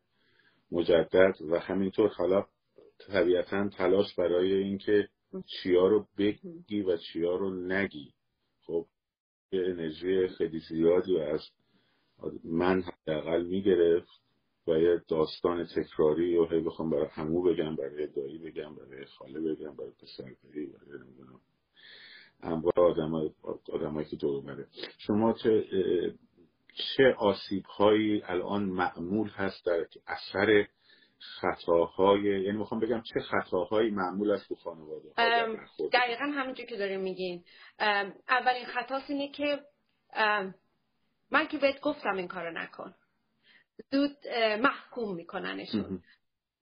مجدد 0.71 1.35
و 1.51 1.59
همینطور 1.59 2.09
حالا 2.09 2.45
طبیعتا 3.07 3.69
تلاش 3.69 4.15
برای 4.15 4.53
اینکه 4.53 5.09
چیا 5.45 5.87
رو 5.87 6.07
بگی 6.17 6.81
و 6.81 6.97
چیا 6.97 7.35
رو 7.35 7.49
نگی. 7.49 8.13
خب 8.65 8.85
یه 9.51 9.61
انرژی 9.65 10.27
خیلی 10.27 10.59
زیادی 10.59 11.19
از 11.19 11.41
من 12.43 12.81
حداقل 12.81 13.43
می‌گرفت 13.45 14.21
و 14.67 14.71
یه 14.79 15.01
داستان 15.07 15.65
تکراری 15.65 16.37
و 16.37 16.45
هی 16.45 16.61
بخوام 16.61 16.89
برای 16.89 17.07
همو 17.11 17.41
بگم 17.41 17.75
برای 17.75 18.07
دایی 18.07 18.37
بگم 18.37 18.75
برای 18.75 19.05
خاله 19.05 19.39
بگم 19.39 19.75
برای 19.75 19.91
پسر 19.91 20.23
برای 20.23 20.99
نمی‌دونم. 20.99 21.39
انواع 22.41 22.79
آدم 22.79 23.13
آدمایی 23.73 24.07
که 24.07 24.15
دور 24.15 24.43
بره 24.43 24.67
شما 24.97 25.33
چه 25.33 25.65
چه 26.97 27.13
آسیب 27.17 27.65
هایی 27.65 28.21
الان 28.25 28.63
معمول 28.63 29.29
هست 29.29 29.65
در 29.65 29.87
اثر 30.07 30.67
خطاهای 31.19 32.43
یعنی 32.43 32.57
می‌خوام 32.57 32.81
بگم 32.81 33.01
چه 33.01 33.19
خطاهایی 33.19 33.91
معمول 33.91 34.31
است 34.31 34.47
تو 34.47 34.55
خانواده 34.55 35.09
دقیقا 35.93 36.25
همینجور 36.25 36.65
که 36.65 36.77
داریم 36.77 37.01
میگین. 37.01 37.43
اولین 38.29 38.65
خطاست 38.65 39.09
اینه 39.09 39.31
که 39.31 39.59
من 41.31 41.47
که 41.51 41.57
بهت 41.57 41.81
گفتم 41.81 42.15
این 42.15 42.27
کارو 42.27 42.51
نکن. 42.51 42.95
زود 43.91 44.27
محکوم 44.61 45.15
میکننشون. 45.15 46.03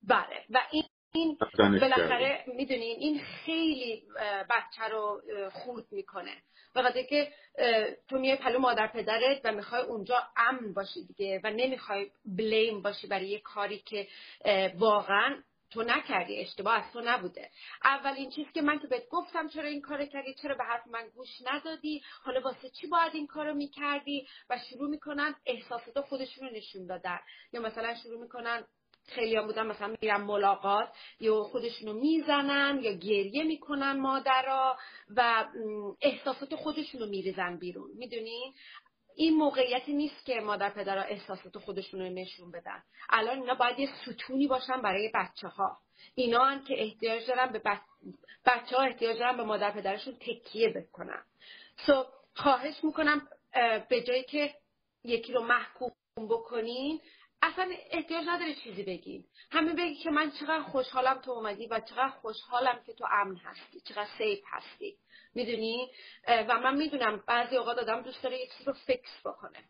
بله. 0.04 0.46
و 0.50 0.60
این 0.72 0.84
این 1.16 1.38
بالاخره 1.60 2.44
می‌دونین 2.48 2.98
این 3.00 3.20
خیلی 3.20 4.04
بچه 4.50 4.84
رو 4.92 5.22
خورد 5.54 5.86
می‌کنه. 5.92 6.36
به 6.74 7.04
که 7.04 7.32
تو 8.08 8.20
میای 8.20 8.36
پلو 8.36 8.60
مادر 8.60 8.88
پدرت 8.88 9.42
و 9.44 9.52
می‌خوای 9.52 9.82
اونجا 9.82 10.16
امن 10.38 10.74
باشی 10.74 11.06
دیگه 11.06 11.42
و 11.44 11.50
نمی‌خوای 11.50 12.12
بلیم 12.26 12.82
باشی 12.82 13.08
برای 13.08 13.28
یه 13.28 13.40
کاری 13.40 13.78
که 13.78 14.08
واقعا 14.78 15.44
تو 15.72 15.84
نکردی. 15.84 16.40
اشتباه 16.40 16.74
از 16.74 16.94
تو 16.94 17.02
نبوده. 17.02 17.50
اولین 17.84 18.30
چیز 18.30 18.46
که 18.54 18.62
من 18.62 18.80
که 18.80 18.88
بهت 18.88 19.10
گفتم 19.10 19.48
چرا 19.48 19.68
این 19.68 19.82
کار 19.82 20.06
کردی 20.06 20.34
چرا 20.34 20.56
به 20.56 20.64
حرف 20.64 20.88
من 20.88 21.08
گوش 21.16 21.30
ندادی 21.46 22.02
حالا 22.24 22.42
واسه 22.42 22.70
چی 22.70 22.88
باید 22.88 23.16
این 23.16 23.28
کارو 23.28 23.54
می‌کردی؟ 23.54 24.28
و 24.50 24.60
شروع 24.70 24.90
می‌کنن 24.90 25.36
احساسات 25.46 26.02
خودشون 26.02 26.48
رو 26.48 26.56
نشون 26.56 26.86
دادن 26.86 27.20
یا 27.54 27.62
مثلا 27.62 27.96
شروع 28.04 28.22
می‌کنن 28.22 28.64
خیلی 29.08 29.36
هم 29.36 29.46
بودن 29.46 29.68
مثلا 29.68 29.96
میرن 30.02 30.22
ملاقات 30.22 30.90
یا 31.20 31.44
خودشونو 31.44 31.94
می‌زنن 31.94 32.80
یا 32.82 32.92
گریه 32.92 33.44
می‌کنن 33.44 34.00
مادرها 34.00 34.78
و 35.16 35.46
احساسات 36.02 36.56
خودشونو 36.56 37.06
میریزن 37.06 37.58
بیرون. 37.58 37.90
می‌دونین 37.96 38.54
این 39.16 39.36
موقعیتی 39.36 39.94
نیست 39.94 40.26
که 40.26 40.40
مادر 40.40 40.70
پدرها 40.70 41.04
احساسات 41.04 41.58
خودشون 41.58 42.00
رو 42.00 42.10
نشون 42.10 42.52
بدن. 42.52 42.84
الان 43.10 43.38
اینا 43.38 43.54
باید 43.54 43.80
یه 43.80 43.90
ستونی 44.02 44.48
باشن 44.48 44.82
برای 44.82 45.12
بچه 45.14 45.48
ها 45.48 45.78
اینا 46.16 46.46
هم 46.46 46.64
که 46.64 46.82
احتیاج 46.82 47.28
دارن 47.28 47.52
به 47.52 47.62
بچه 48.46 48.78
ها 48.78 48.84
احتیاج 48.84 49.20
دارن 49.20 49.38
به 49.38 49.44
مادر 49.44 49.72
پدرشون 49.72 50.16
تکیه 50.16 50.70
بکنن. 50.70 51.24
سو 51.86 52.06
خواهش 52.34 52.84
می‌کنم 52.84 53.28
به 53.90 54.02
جایی 54.02 54.24
که 54.24 54.54
یکی 55.04 55.34
رو 55.34 55.44
محکوم 55.44 55.92
بکنین. 56.30 57.02
اصلا 57.46 57.70
احتیاج 57.92 58.26
نداره 58.28 58.54
چیزی 58.54 58.84
بگین 58.84 59.26
همه 59.52 59.74
بگی 59.74 59.96
که 59.96 60.10
من 60.10 60.32
چقدر 60.32 60.62
خوشحالم 60.62 61.22
تو 61.22 61.32
اومدی 61.32 61.68
و 61.68 61.80
چقدر 61.80 62.10
خوشحالم 62.10 62.84
که 62.86 62.94
تو 62.94 63.06
امن 63.12 63.36
هستی 63.36 63.80
چقدر 63.82 64.10
سیف 64.18 64.40
هستی. 64.48 64.98
می‌دونی؟ 65.36 65.92
و 66.28 66.60
من 66.60 66.78
می‌دونم 66.78 67.24
بعضی 67.28 67.58
اوقات 67.58 67.78
آدم 67.78 68.02
دوست 68.02 68.24
داره 68.24 68.40
یه 68.40 68.48
چیزی 68.48 68.64
رو 68.64 68.74
فکس 68.74 69.20
بکنه. 69.26 69.64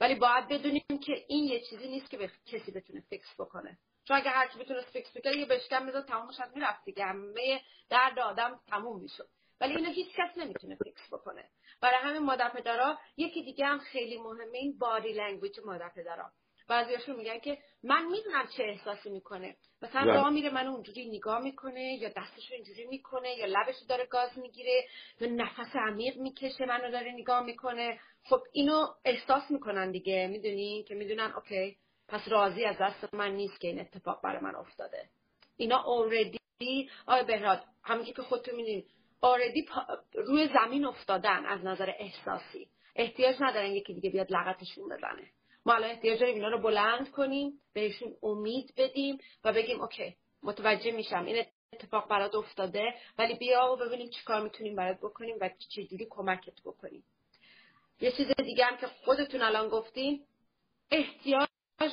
ولی 0.00 0.14
باید 0.14 0.48
بدونیم 0.48 1.00
که 1.06 1.24
این 1.28 1.44
یه 1.44 1.60
چیزی 1.60 1.88
نیست 1.88 2.10
که 2.10 2.30
کسی 2.46 2.72
بتونه 2.72 3.00
فکس 3.10 3.34
بکنه. 3.38 3.78
چون 4.04 4.16
اگه 4.16 4.30
هرچی 4.30 4.58
بتونه 4.58 4.80
فکس 4.80 5.16
بکنه 5.16 5.36
یه 5.36 5.46
بشکم 5.46 5.84
می‌زد 5.84 6.06
تمامش 6.06 6.40
از 6.40 6.50
می‌رفت 6.54 6.84
دیگه. 6.84 7.04
همه 7.04 7.60
درد 7.88 8.18
آدم 8.18 8.60
تموم 8.66 9.00
می‌شد 9.02 9.28
ولی 9.60 9.76
اینو 9.76 9.90
هیچ 9.90 10.08
کس 10.16 10.38
نمی‌تونه 10.38 10.76
fix 10.76 11.12
بکنه. 11.12 11.50
برای 11.80 11.96
همین 11.96 12.22
مادر 12.22 12.48
پدرها 12.48 12.98
یکی 13.16 13.42
دیگه 13.42 13.66
هم 13.66 13.78
خیلی 13.78 14.18
مهمه 14.18 14.58
این 14.58 14.78
body 14.78 15.12
language 15.12 15.60
مادر 15.64 15.88
پدرها 15.88 16.30
بعضیاشون 16.68 17.16
میگن 17.16 17.38
که 17.38 17.58
من 17.82 18.04
می‌دونم 18.04 18.46
چه 18.56 18.62
احساسی 18.64 19.10
می‌کنه. 19.10 19.56
مثلا 19.82 20.14
راه 20.14 20.30
میره 20.30 20.50
من 20.50 20.66
اونجوری 20.66 21.08
نگاه 21.16 21.40
می‌کنه 21.40 21.94
یا 21.94 22.08
دستش 22.08 22.52
اینجوری 22.52 22.86
می‌کنه 22.86 23.34
یا 23.36 23.46
لبش 23.46 23.74
داره 23.88 24.06
گاز 24.06 24.38
می‌گیره 24.38 24.84
یا 25.20 25.28
نفس 25.28 25.76
عمیق 25.76 26.16
می‌کشه 26.16 26.66
منو 26.66 26.90
داره 26.90 27.12
نگاه 27.12 27.42
می‌کنه. 27.42 28.00
خب 28.24 28.40
اینو 28.52 28.86
احساس 29.04 29.50
می‌کنن 29.50 29.90
دیگه 29.90 30.26
می‌دونی؟ 30.26 30.84
که 30.88 30.94
می‌دونن 30.94 31.32
OK 31.32 31.76
پس 32.08 32.28
راضی 32.28 32.64
از 32.64 32.76
دست 32.80 33.14
من 33.14 33.32
نیست 33.32 33.60
که 33.60 33.68
این 33.68 33.80
اتفاق 33.80 34.22
برای 34.22 34.40
من 34.42 34.54
افتاده. 34.54 35.08
اینا 35.56 35.82
اوردی 35.84 36.38
آقای 37.06 37.24
بهراد 37.24 37.64
همونجور 37.82 38.14
که 38.14 38.22
خودتون 38.22 38.54
می‌دونید 38.54 38.90
اوردی 39.22 39.66
روی 40.14 40.48
زمین 40.48 40.84
افتادن 40.84 41.46
از 41.46 41.64
نظر 41.64 41.92
احساسی. 41.98 42.68
احتیاج 42.96 43.36
ندارن 43.40 43.72
یکی 43.72 43.94
دیگه 43.94 44.10
بیاد 44.10 44.32
لغتشون 44.32 44.88
بزنه. 44.88 45.30
ما 45.66 45.74
الان 45.74 45.90
احتیاج 45.90 46.20
داریم 46.20 46.34
اینا 46.34 46.48
رو 46.48 46.58
بلند 46.58 47.10
کنیم 47.10 47.60
بهشون 47.72 48.16
امید 48.22 48.74
بدیم 48.76 49.18
و 49.44 49.52
بگیم 49.52 49.80
اوکی 49.80 50.16
متوجه 50.42 50.90
میشم 50.90 51.24
این 51.24 51.44
اتفاق 51.72 52.08
برات 52.08 52.34
افتاده 52.34 52.94
ولی 53.18 53.34
بیا 53.34 53.72
و 53.72 53.76
ببینیم 53.76 54.10
چیکار 54.10 54.42
می‌تونیم 54.42 54.76
برات 54.76 54.98
بکنیم 54.98 55.36
و 55.40 55.50
چجوری 55.68 56.06
کمکت 56.10 56.62
بکنیم. 56.64 57.04
یه 58.00 58.12
چیز 58.12 58.26
دیگه 58.36 58.64
هم 58.64 58.76
که 58.76 58.86
خودتون 58.86 59.42
الان 59.42 59.68
گفتین 59.68 60.26
احتیاج 60.90 61.48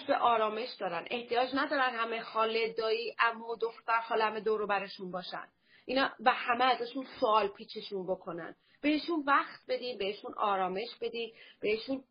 به 0.08 0.16
آرامش 0.16 0.70
دارن. 0.80 1.08
احتیاج 1.12 1.50
ندارن 1.54 1.96
همه 1.96 2.22
خاله 2.22 2.74
دایی 2.74 3.16
امو 3.20 3.56
دختر 3.56 4.01
خاله 4.01 4.24
همه 4.24 4.40
دورو 4.40 4.68
برشون 4.68 5.12
باشن. 5.12 5.48
اینا 5.86 6.12
و 6.20 6.32
همه 6.34 6.63
ازشون 6.63 7.06
سوال 7.20 7.48
پیچشون 7.48 8.08
بکنن. 8.08 8.56
بهشون 8.82 9.24
وقت 9.28 9.60
بدین 9.68 9.98
بهشون 9.98 10.34
آرامش 10.38 10.90
بدین 11.01 11.34
بهشون 11.62 12.04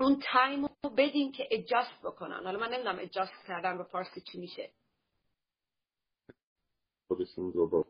اون 0.00 0.22
تایم 0.32 0.64
رو 0.64 0.90
بدین 0.90 1.32
که 1.32 1.48
اجاست 1.50 2.02
بکنن. 2.04 2.44
حالا 2.44 2.58
من 2.58 2.72
نمی‌دونم 2.72 2.98
اجاست 2.98 3.46
کردن 3.48 3.78
به 3.78 3.84
فارسی 3.84 4.20
چی 4.20 4.38
میشه. 4.38 4.70
خودشون 7.08 7.52
رو 7.52 7.68
با 7.68 7.84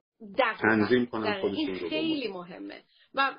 تنظیم 0.61 1.07
کنن 1.07 1.41
خودشون 1.41 1.79
رو 1.79 1.89
خیلی 1.89 2.29
مهمه. 2.29 2.85
و 3.15 3.35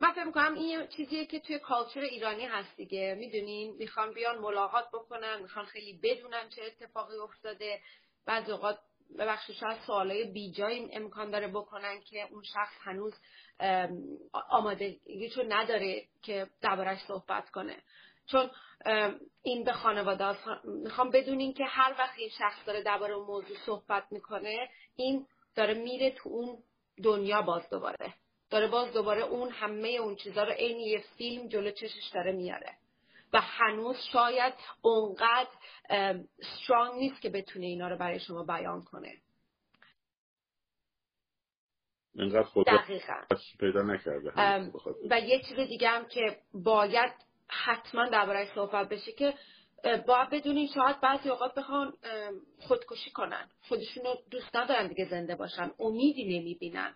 من 0.00 0.12
فکر 0.12 0.24
می‌کنم 0.24 0.54
این 0.54 0.80
یه 0.80 0.86
چیزیه 0.86 1.26
که 1.26 1.40
توی 1.40 1.58
کالچر 1.58 2.00
ایرانی 2.00 2.46
هست 2.46 2.76
دیگه. 2.76 3.16
می‌دونین 3.18 3.76
می‌خوان 3.76 4.14
بیان 4.14 4.38
ملاقات 4.38 4.88
بکنن 4.92 5.42
می‌خوان 5.42 5.64
خیلی 5.64 6.00
بدونن 6.02 6.48
چه 6.48 6.62
اتفاقی 6.62 7.16
افتاده. 7.16 7.80
بعض 8.26 8.50
اوقات 8.50 8.78
ببخشید 9.18 9.56
شاید 9.56 9.80
سوالای 9.86 10.24
بیجایی 10.32 10.88
امکان 10.92 11.30
داره 11.30 11.48
بکنن 11.48 12.00
که 12.00 12.28
اون 12.30 12.42
شخص 12.42 12.74
هنوز 12.80 13.14
آمادگیشو 14.32 15.42
نداره 15.48 16.04
که 16.22 16.46
دربارش 16.60 16.98
صحبت 16.98 17.50
کنه. 17.50 17.76
چون 18.26 18.50
این 19.42 19.64
به 19.64 19.72
خانواده 19.72 20.36
می‌خوام 20.64 21.10
بدونین 21.10 21.52
که 21.52 21.64
هر 21.64 21.94
وقت 21.98 22.18
این 22.18 22.28
شخص 22.38 22.66
داره 22.66 22.82
درباره 22.82 23.14
اون 23.14 23.26
موضوع 23.26 23.56
صحبت 23.66 24.06
می‌کنه 24.10 24.68
این 24.96 25.26
داره 25.54 25.74
میره 25.74 26.10
تو 26.10 26.28
اون 26.28 26.58
دنیا 27.04 27.42
باز 27.42 27.70
دوباره. 27.70 28.14
داره 28.50 28.68
باز 28.68 28.92
دوباره 28.92 29.22
اون 29.22 29.50
همه 29.50 29.88
اون 29.88 30.16
چیزا 30.16 30.42
رو 30.44 30.52
عین 30.52 30.78
یه 30.78 31.04
فیلم 31.18 31.48
جلو 31.48 31.70
چشش 31.70 32.10
داره 32.14 32.32
میاره. 32.32 32.74
و 33.32 33.40
هنوز 33.40 33.96
شاید 34.12 34.54
اونقدر 34.82 35.50
سترانگ 36.40 36.94
نیست 36.98 37.20
که 37.20 37.30
بتونه 37.30 37.66
اینا 37.66 37.88
رو 37.88 37.96
برای 37.96 38.20
شما 38.20 38.44
بیان 38.44 38.82
کنه. 38.82 39.12
اینقدر 42.18 42.42
خود 42.42 42.66
پیدا 43.60 43.82
نکرده 43.82 44.32
و 45.10 45.20
یه 45.20 45.42
چیز 45.42 45.56
دیگه 45.56 45.88
هم 45.88 46.08
که 46.08 46.38
باید 46.54 47.12
حتما 47.48 48.06
درباره 48.08 48.48
صحبت 48.54 48.88
بشه 48.88 49.12
که 49.12 49.34
باید 50.06 50.30
بدونین 50.30 50.68
شاید 50.74 51.00
بعضی 51.00 51.28
اوقات 51.28 51.54
بخوان 51.54 51.92
خودکشی 52.58 53.10
کنن. 53.10 53.48
خودشون 53.68 54.04
رو 54.04 54.18
دوست 54.30 54.56
ندارن 54.56 54.88
دیگه 54.88 55.08
زنده 55.10 55.34
باشن. 55.34 55.70
امیدی 55.78 56.38
نمی‌بینن. 56.38 56.94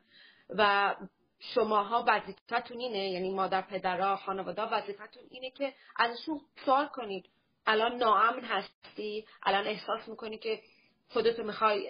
و 0.51 0.95
شماها 1.39 2.05
وظیفتون 2.09 2.79
اینه 2.79 3.11
یعنی 3.11 3.31
مادر 3.31 3.63
پدرها 3.63 4.17
خانواده 4.17 4.63
وظیفتون 4.63 5.23
اینه 5.31 5.51
که 5.51 5.75
ازشون 5.97 6.41
سوال 6.65 6.87
کنید. 6.87 7.25
الان 7.67 7.97
ناامن 7.97 8.45
هستی؟ 8.45 9.27
الان 9.43 9.67
احساس 9.67 10.09
می‌کنی 10.09 10.39
که 10.39 10.61
خودتو 11.09 11.43
می‌خوای 11.43 11.89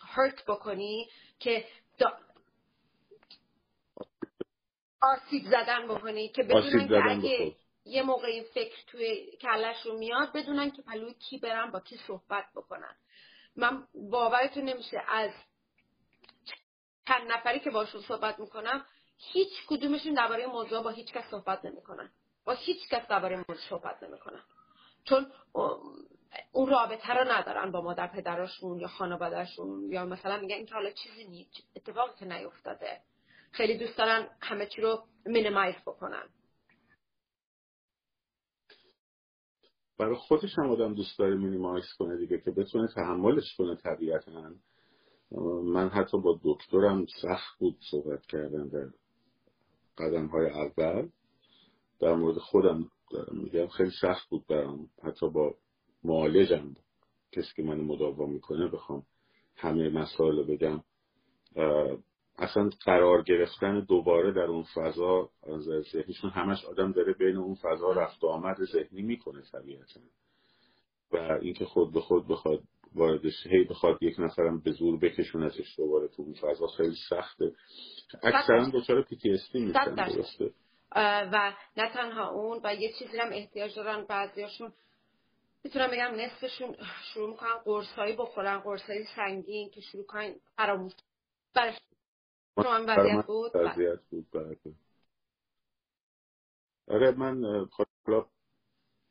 هرت 0.00 0.44
بکنی؟ 0.48 1.08
که 1.40 1.64
آسیب 5.00 5.44
زدن 5.44 5.88
بکنی 5.88 6.28
که 6.28 6.42
بدونن 6.42 6.88
که 6.88 7.04
اگه 7.04 7.56
یه 7.84 8.02
موقع 8.02 8.26
این 8.26 8.44
فکر 8.54 8.76
توی 8.86 9.36
کلش 9.40 9.86
رو 9.86 9.98
میاد 9.98 10.32
بدونن 10.32 10.70
که 10.70 10.82
پلوی 10.82 11.14
کی 11.14 11.38
برن 11.38 11.70
با 11.70 11.80
کی 11.80 11.96
صحبت 12.06 12.44
بکنن. 12.54 12.96
من 13.56 13.86
باورتون 14.10 14.64
نمیشه 14.64 15.02
از 15.08 15.30
چند 17.08 17.32
نفری 17.32 17.60
که 17.60 17.70
باشون 17.70 18.02
صحبت 18.02 18.40
می‌کنم 18.40 18.86
هیچ 19.18 19.66
کدومشون 19.68 20.14
درباره 20.14 20.46
موضوع 20.46 20.82
با 20.82 20.90
هیچ 20.90 21.12
کس 21.12 21.24
صحبت 21.30 21.64
نمی‌کنن. 21.64 22.10
با 22.44 22.52
هیچ 22.52 22.88
کس 22.90 23.06
درباره 23.08 23.36
موضوع 23.36 23.68
صحبت 23.68 24.02
نمی‌کنن. 24.02 24.42
چون 25.04 25.32
اون 26.52 26.70
رابطه 26.70 27.14
رو 27.14 27.32
ندارن 27.32 27.72
با 27.72 27.80
مادر 27.80 28.06
پدرشون 28.06 28.80
یا 28.80 28.88
خانوادهشون 28.88 29.92
یا 29.92 30.04
مثلا 30.04 30.36
میگن 30.36 30.54
این 30.54 30.66
که 30.66 30.74
حالا 30.74 30.90
چیزی 30.90 31.24
نیست 31.24 31.50
اتفاقی 31.76 32.18
که 32.18 32.24
نیفتاده. 32.24 33.00
خیلی 33.50 33.78
دوست 33.78 33.98
دارن 33.98 34.28
همه 34.40 34.66
چی 34.66 34.80
رو 34.80 35.04
مینیمایز 35.26 35.76
بکنن. 35.86 36.28
برای 39.98 40.16
خودش 40.16 40.58
هم 40.58 40.70
آدم 40.70 40.94
دوست 40.94 41.18
داره 41.18 41.34
مینیمایز 41.34 41.84
کنه 41.98 42.16
دیگه 42.16 42.40
که 42.40 42.50
بتونه 42.50 42.88
تحملش 42.94 43.56
کنه 43.56 43.76
طبیعتا. 43.76 44.54
من 45.64 45.88
حتی 45.88 46.20
با 46.20 46.40
دکترم 46.44 47.06
سخت 47.22 47.58
بود 47.58 47.76
صحبت 47.90 48.26
کردن 48.26 48.68
در 48.68 48.90
قدم 49.98 50.26
های 50.26 50.46
اول. 50.46 51.08
در 52.00 52.14
مورد 52.14 52.38
خودم 52.38 52.90
دارم 53.10 53.36
میگم 53.36 53.66
خیلی 53.66 53.90
سخت 54.00 54.28
بود 54.28 54.46
برام. 54.46 54.90
حتی 55.02 55.30
با 55.30 55.54
معالجم 56.04 56.74
کسی 57.32 57.48
که 57.56 57.62
من 57.62 57.80
مداوا 57.80 58.26
می‌کنه 58.26 58.68
بخوام 58.68 59.06
همه 59.56 59.88
مسائل 59.88 60.36
رو 60.36 60.44
بگم. 60.44 60.82
اصلا 62.38 62.70
قرار 62.84 63.22
گرفتن 63.22 63.80
دوباره 63.80 64.32
در 64.32 64.40
اون 64.40 64.64
فضا 64.74 65.30
از 65.42 65.62
ذهنیشون 65.92 66.30
همش 66.30 66.64
آدم 66.64 66.92
داره 66.92 67.12
بین 67.12 67.36
اون 67.36 67.54
فضا 67.54 67.92
رفت 67.92 68.24
و 68.24 68.26
آمد 68.26 68.56
ذهنی 68.64 69.02
می‌کنه 69.02 69.42
طبیعتا. 69.52 70.00
و 71.12 71.16
اینکه 71.16 71.64
خود 71.64 71.92
به 71.92 72.00
خود 72.00 72.28
بخواد 72.28 72.62
واردش 72.94 73.46
هی 73.46 73.64
بخواد 73.64 74.02
یک 74.02 74.20
نفرم 74.20 74.60
به 74.60 74.70
زور 74.70 74.98
بکشونتش 74.98 75.76
دوباره 75.76 76.08
تو 76.08 76.22
اون 76.22 76.34
فضا 76.34 76.66
خیلی 76.66 76.96
سخته. 77.08 77.52
اکثرا 78.22 78.70
دچار 78.74 79.02
پی 79.02 79.16
تی 79.16 79.30
استی 79.30 79.60
میشن 79.60 79.94
درسته؟ 79.94 80.50
و 81.32 81.52
نه 81.76 81.92
تنها 81.92 82.30
اون 82.30 82.60
و 82.64 82.74
یه 82.74 82.92
چیزی 82.98 83.18
هم 83.18 83.28
احتیاج 83.32 83.76
دارن 83.76 84.04
بعضیاشون. 84.04 84.72
می‌تونم 85.64 85.90
بگم 85.90 86.14
نصفشون 86.14 86.76
شروع 87.14 87.30
می‌کنن 87.30 87.56
قرصایی 87.64 88.16
بخورن 88.16 88.58
قرصایی 88.58 89.04
سنگین 89.16 89.70
که 89.70 89.80
شروع 89.80 90.06
کنن 90.06 90.34
فراموش. 90.56 90.92
شما 92.62 92.84
وضعیت 92.88 93.26
بود؟ 93.26 93.56
وضعیت 93.56 94.00
بود 94.10 94.26
آره 96.88 97.10
من 97.10 97.44
حالا 98.06 98.26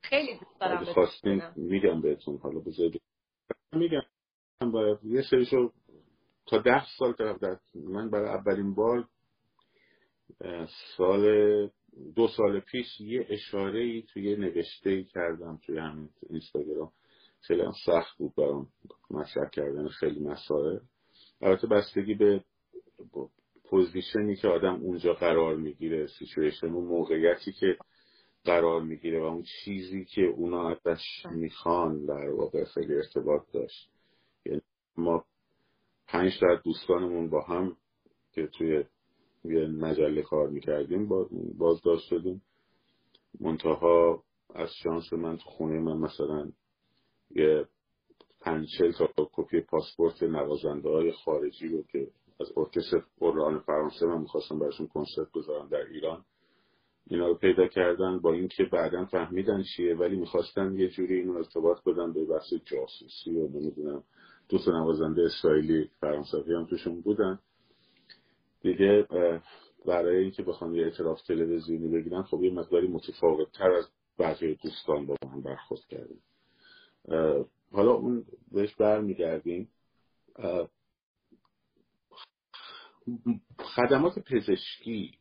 خیلی 0.01 0.39
دوست 0.39 0.59
دارم 0.59 1.53
میگم 1.55 2.01
بهتون 2.01 2.37
حالا 2.37 2.59
بذارید. 2.59 3.01
میگم 3.73 4.01
باید 4.71 4.99
یه 5.03 5.21
سریشو 5.21 5.71
تا 6.45 6.57
ده 6.57 6.83
سال 6.97 7.13
طرف 7.13 7.37
من 7.75 8.09
برای 8.09 8.29
اولین 8.29 8.75
بار 8.75 9.07
سال 10.97 11.23
دو 12.15 12.27
سال 12.27 12.59
پیش 12.59 13.01
یه 13.01 13.27
اشاره 13.29 13.79
ای 13.79 14.01
توی 14.01 14.29
یه 14.29 14.35
نوشته 14.35 14.89
ای 14.89 15.03
کردم 15.03 15.59
توی 15.65 15.77
همین 15.77 16.09
اینستاگرام. 16.29 16.91
خیلی 17.41 17.61
هم 17.61 17.73
سخت 17.85 18.17
بود 18.17 18.35
برام 18.35 18.67
مطرح 19.09 19.49
کردن 19.49 19.87
خیلی 19.87 20.19
مسائل. 20.19 20.79
البته 21.41 21.67
بستگی 21.67 22.13
به 22.13 22.43
position 23.63 24.27
ی 24.27 24.35
که 24.35 24.47
آدم 24.47 24.75
اونجا 24.75 25.13
قرار 25.13 25.55
می‌گیره 25.55 26.07
سیچویشن 26.07 26.67
و 26.67 26.81
موقعیتی 26.81 27.51
که 27.51 27.77
قرار 28.43 28.81
می‌گیره 28.81 29.21
و 29.21 29.23
اون 29.23 29.43
چیزی 29.63 30.05
که 30.05 30.21
اونا 30.21 30.69
ازش 30.69 31.25
می‌خوان 31.31 32.05
در 32.05 32.29
واقع 32.29 32.63
خیلی 32.63 32.95
ارتباط 32.95 33.41
داشت. 33.53 33.89
یعنی 34.45 34.61
ما 34.97 35.25
پنج 36.07 36.39
تا 36.39 36.55
دوستانمون 36.55 37.29
با 37.29 37.41
هم 37.41 37.77
که 38.31 38.47
توی 38.47 38.83
یه 39.45 39.67
مجله 39.67 40.21
کار 40.21 40.49
می‌کردیم 40.49 41.09
بازداشت 41.57 42.07
شدیم. 42.07 42.41
منتها 43.39 44.23
از 44.55 44.69
شانس 44.83 45.13
من 45.13 45.37
تو 45.37 45.49
خونه 45.49 45.79
من 45.79 45.97
مثلا 45.97 46.51
یه 47.31 47.67
پنچل 48.41 48.91
تا 48.91 49.29
کپی 49.33 49.61
پاسپورت 49.61 50.23
نوازنده 50.23 50.89
های 50.89 51.11
خارجی 51.11 51.67
رو 51.67 51.83
که 51.83 52.07
از 52.39 52.51
ارکستر 52.57 53.03
قرآن 53.19 53.59
فرانسه 53.59 54.05
من 54.05 54.21
می‌خواستم 54.21 54.59
براشون 54.59 54.87
کنسرت 54.87 55.27
بذارم 55.35 55.67
در 55.69 55.85
ایران. 55.85 56.25
اینا 57.09 57.27
رو 57.27 57.35
پیدا 57.35 57.67
کردن 57.67 58.19
با 58.19 58.33
اینکه 58.33 58.63
بعدا 58.63 59.05
فهمیدن 59.05 59.63
چیه 59.75 59.95
ولی 59.95 60.15
می‌خواستن 60.15 60.73
یه 60.73 60.89
جوری 60.89 61.19
اینو 61.19 61.37
ارتباط 61.37 61.83
بدن 61.83 62.13
به 62.13 62.25
بحث 62.25 62.53
جاسوسی 62.53 63.31
و 63.31 63.47
نمی‌دونم 63.47 64.03
دو 64.49 64.57
تا 64.57 64.71
نوازنده 64.71 65.21
اسرائیلی 65.21 65.89
فرانسوی 66.01 66.53
هم 66.53 66.65
توشون 66.65 67.01
بودن. 67.01 67.39
دیگه 68.61 69.07
برای 69.85 70.17
اینکه 70.17 70.43
بخوام 70.43 70.75
یه 70.75 70.83
اعتراف 70.83 71.21
تلویزیونی 71.21 71.87
بگیرن 71.87 72.21
خب 72.21 72.43
یه 72.43 72.53
مقداری 72.53 72.87
متفاوت 72.87 73.51
تر 73.51 73.71
از 73.71 73.85
بعضی 74.17 74.55
دوستان 74.55 75.05
با 75.05 75.15
من 75.25 75.41
برخورد 75.41 75.81
کردیم 75.89 76.21
حالا 77.71 77.91
اون 77.93 78.25
بهش 78.51 78.75
برمیگردیم. 78.75 79.69
خدمات 83.59 84.19
پزشکی 84.19 85.17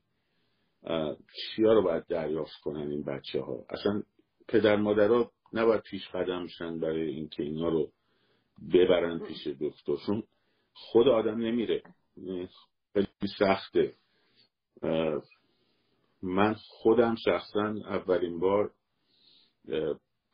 چیا 1.35 1.73
رو 1.73 1.83
باید 1.83 2.07
دریافت 2.07 2.61
کنن 2.63 2.91
این 2.91 3.03
بچه 3.05 3.41
ها 3.41 3.65
اصلا 3.71 4.03
پدر 4.49 4.77
مادرها 4.77 5.31
نباید 5.53 5.81
پیش 5.83 6.09
قدم 6.09 6.47
شن 6.47 6.81
برای 6.81 7.09
اینکه 7.09 7.43
اینا 7.43 7.69
رو 7.69 7.93
ببرن 8.73 9.19
پیش 9.19 9.47
دکتر 9.47 9.97
چون 10.07 10.23
خود 10.73 11.09
آدم 11.09 11.39
نمیره. 11.39 11.83
خیلی 12.95 13.09
سخته. 13.39 13.95
من 16.23 16.55
خودم 16.69 17.15
شخصا 17.25 17.75
اولین 17.89 18.41
بار 18.41 18.73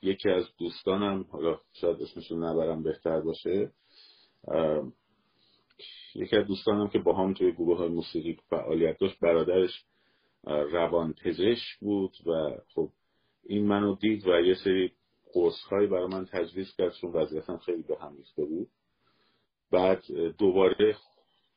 یکی 0.02 0.30
از 0.30 0.44
دوستانم 0.58 1.22
حالا 1.30 1.60
شاید 1.72 2.02
اسمشون 2.02 2.44
نبرم 2.44 2.82
بهتر 2.82 3.20
باشه 3.20 3.72
یکی 6.14 6.36
از 6.36 6.46
دوستانم 6.46 6.88
که 6.88 6.98
با 6.98 7.12
هم 7.16 7.34
توی 7.34 7.52
گروه 7.52 7.78
های 7.78 7.88
موسیقی 7.88 8.38
فعالیت 8.50 8.98
داشت 8.98 9.20
برادرش 9.20 9.84
روان 10.44 11.12
پزشک 11.12 11.78
بود 11.80 12.12
و 12.26 12.50
خب 12.74 12.88
این 13.44 13.66
منو 13.66 13.96
دید 13.96 14.26
و 14.26 14.40
یه 14.40 14.54
سری 14.54 14.92
قرص 15.32 15.60
هایی 15.70 15.86
برای 15.86 16.06
من 16.06 16.26
تجویز 16.26 16.74
کرد 16.76 16.92
چون 17.00 17.12
وضعیتم 17.12 17.56
خیلی 17.56 17.82
به 17.82 17.96
هم 18.00 18.16
ریخته 18.16 18.44
بود 18.44 18.68
بعد 19.70 20.04
دوباره 20.38 20.96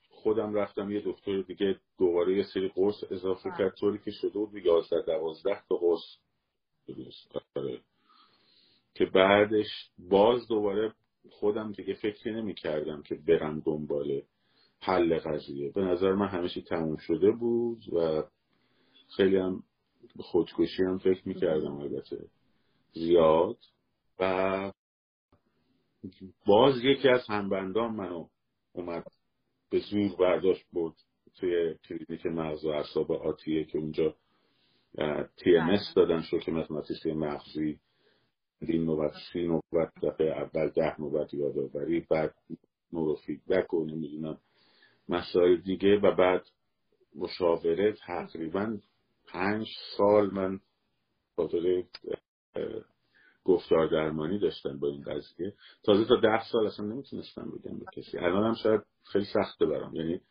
خودم 0.09 0.53
رفتم 0.53 0.91
یه 0.91 1.01
دکتر 1.05 1.41
دیگه 1.41 1.79
دوباره 1.99 2.37
یه 2.37 2.43
سری 2.43 2.67
قرص 2.67 3.03
اضافه 3.11 3.49
کرد 3.57 3.75
طوری 3.75 3.99
که 4.05 4.11
شده 4.11 4.29
بود 4.29 4.55
11 4.55 5.01
12 5.05 5.61
تا 5.69 5.75
قرص 5.75 6.03
آره. 7.55 7.81
که 8.95 9.05
بعدش 9.05 9.89
باز 9.97 10.47
دوباره 10.47 10.93
خودم 11.31 11.71
دیگه 11.71 11.93
فکر 11.93 12.31
نمی 12.31 12.53
کردم 12.53 13.01
که 13.01 13.15
برم 13.15 13.59
دنبال 13.59 14.21
حل 14.81 15.19
قضیه. 15.19 15.71
به 15.71 15.81
نظر 15.81 16.13
من 16.13 16.27
همیشه 16.27 16.61
تموم 16.61 16.97
شده 16.97 17.31
بود 17.31 17.93
و 17.93 18.23
خیلی 19.17 19.37
هم 19.37 19.63
خودکشی 20.19 20.83
هم 20.83 20.97
فکر 20.97 21.27
می‌کردم 21.27 21.75
البته 21.75 22.17
زیاد. 22.93 23.57
و 24.19 24.71
باز 26.45 26.83
یکی 26.83 27.09
از 27.09 27.25
همبندان 27.29 27.95
منو 27.95 28.27
اومد 28.73 29.07
به 29.69 29.79
زور 29.79 30.15
برداشت 30.19 30.65
بود 30.71 30.95
توی 31.39 31.75
کلینیک 31.89 32.25
مغز 32.25 32.65
و 32.65 32.69
اعصاب 32.69 33.11
آتیه 33.11 33.65
که 33.65 33.77
اونجا 33.77 34.15
TMS 34.97 35.93
دادن 35.95 36.21
شوک 36.21 36.49
مغناطیسی 36.49 37.11
مغزی. 37.11 37.79
نوبت 38.61 39.13
سی 39.33 39.47
نوبت 39.47 39.91
دفعه 40.03 40.31
اول 40.31 40.67
ده 40.67 41.01
نوبت 41.01 41.33
یادآوری 41.33 41.99
بعد 42.09 42.35
نورو 42.93 43.15
فیدبک 43.15 43.73
و 43.73 43.85
نمی‌دونم 43.85 44.37
مسائل 45.09 45.55
دیگه 45.55 45.99
و 45.99 46.15
بعد 46.15 46.47
مشاوره 47.15 47.91
تقریبا 47.91 48.77
پنج 49.27 49.67
سال 49.97 50.33
من 50.33 50.59
خاطر 51.35 51.83
گفتار 53.43 53.87
درمانی 53.87 54.39
داشتن 54.39 54.79
با 54.79 54.87
این 54.87 55.01
قضیه. 55.01 55.53
تازه 55.83 56.05
تا 56.05 56.15
ده 56.15 56.43
سال 56.51 56.67
اصلا 56.67 56.85
نمی‌تونستم 56.85 57.51
بگم 57.51 57.79
به 57.79 57.85
کسی. 57.93 58.17
الان 58.17 58.43
هم 58.43 58.53
شاید 58.63 58.81
خیلی 59.03 59.25
سخته 59.25 59.65
برام. 59.65 59.95
یعنی 59.95 60.21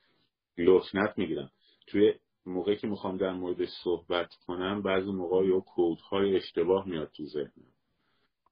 لکنت 0.58 1.18
می‌گیرم. 1.18 1.50
توی 1.86 2.14
موقعی 2.46 2.76
که 2.76 2.86
می‌خوام 2.86 3.16
در 3.16 3.32
موردش 3.32 3.68
صحبت 3.84 4.28
کنم 4.46 4.82
بعضی 4.82 5.10
موقع 5.10 5.46
یا 5.46 5.60
کودهای 5.60 6.36
اشتباه 6.36 6.88
میاد 6.88 7.10
تو 7.16 7.24
ذهنم. 7.24 7.73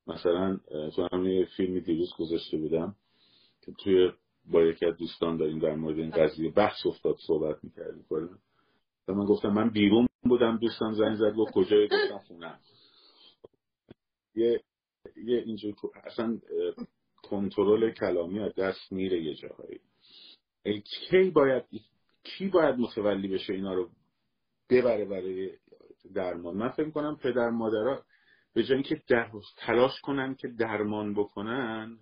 مثلا 0.07 0.61
تو 0.97 1.09
هم 1.13 1.27
یه 1.27 1.49
فیلمی 1.57 1.81
دیروز 1.81 2.13
گذاشته 2.19 2.57
بودم 2.57 2.97
که 3.63 3.73
توی 3.73 4.13
با 4.51 4.63
یکی 4.63 4.87
از 4.87 4.97
دوستان 4.97 5.37
داریم 5.37 5.59
در 5.59 5.75
مورد 5.75 5.99
این 5.99 6.11
قضیه 6.11 6.51
بحث 6.51 6.87
افتاد 6.87 7.17
صحبت 7.27 7.65
می‌کردیم 7.65 8.07
و 9.09 9.15
من 9.15 9.25
گفتم 9.25 9.49
من 9.49 9.71
بیرون 9.71 10.09
بودم 10.23 10.59
دوستم 10.59 10.93
زنگ 10.93 11.17
زد 11.17 11.35
گفت 11.37 11.53
کجای 11.53 11.89
گفتم 11.89 12.19
خونم 12.19 12.59
یه 14.35 14.61
یه 15.25 15.39
اینجور 15.47 15.75
اصلا 16.05 16.39
کنترل 17.23 17.91
کلامی 17.91 18.41
از 18.41 18.55
دست 18.55 18.93
میره 18.93 19.23
یه 19.23 19.35
جاهایی. 19.35 19.81
کی 20.83 21.31
باید 21.31 21.65
کی 22.25 22.49
باید 22.49 22.79
متولی 22.79 23.29
بشه 23.29 23.53
اینا 23.53 23.75
رو 23.75 23.91
ببره 24.71 25.05
برای 25.05 25.51
درمان؟ 26.15 26.57
من 26.57 26.69
فکر 26.69 26.91
کنم 26.91 27.17
پدر 27.17 27.51
مادرها 27.51 28.03
به 28.55 28.63
جای 28.63 28.75
اینکه 28.75 29.03
در... 29.09 29.31
تلاش 29.57 30.01
کنن 30.01 30.35
که 30.35 30.49
درمان 30.49 31.15
بکنن 31.15 31.99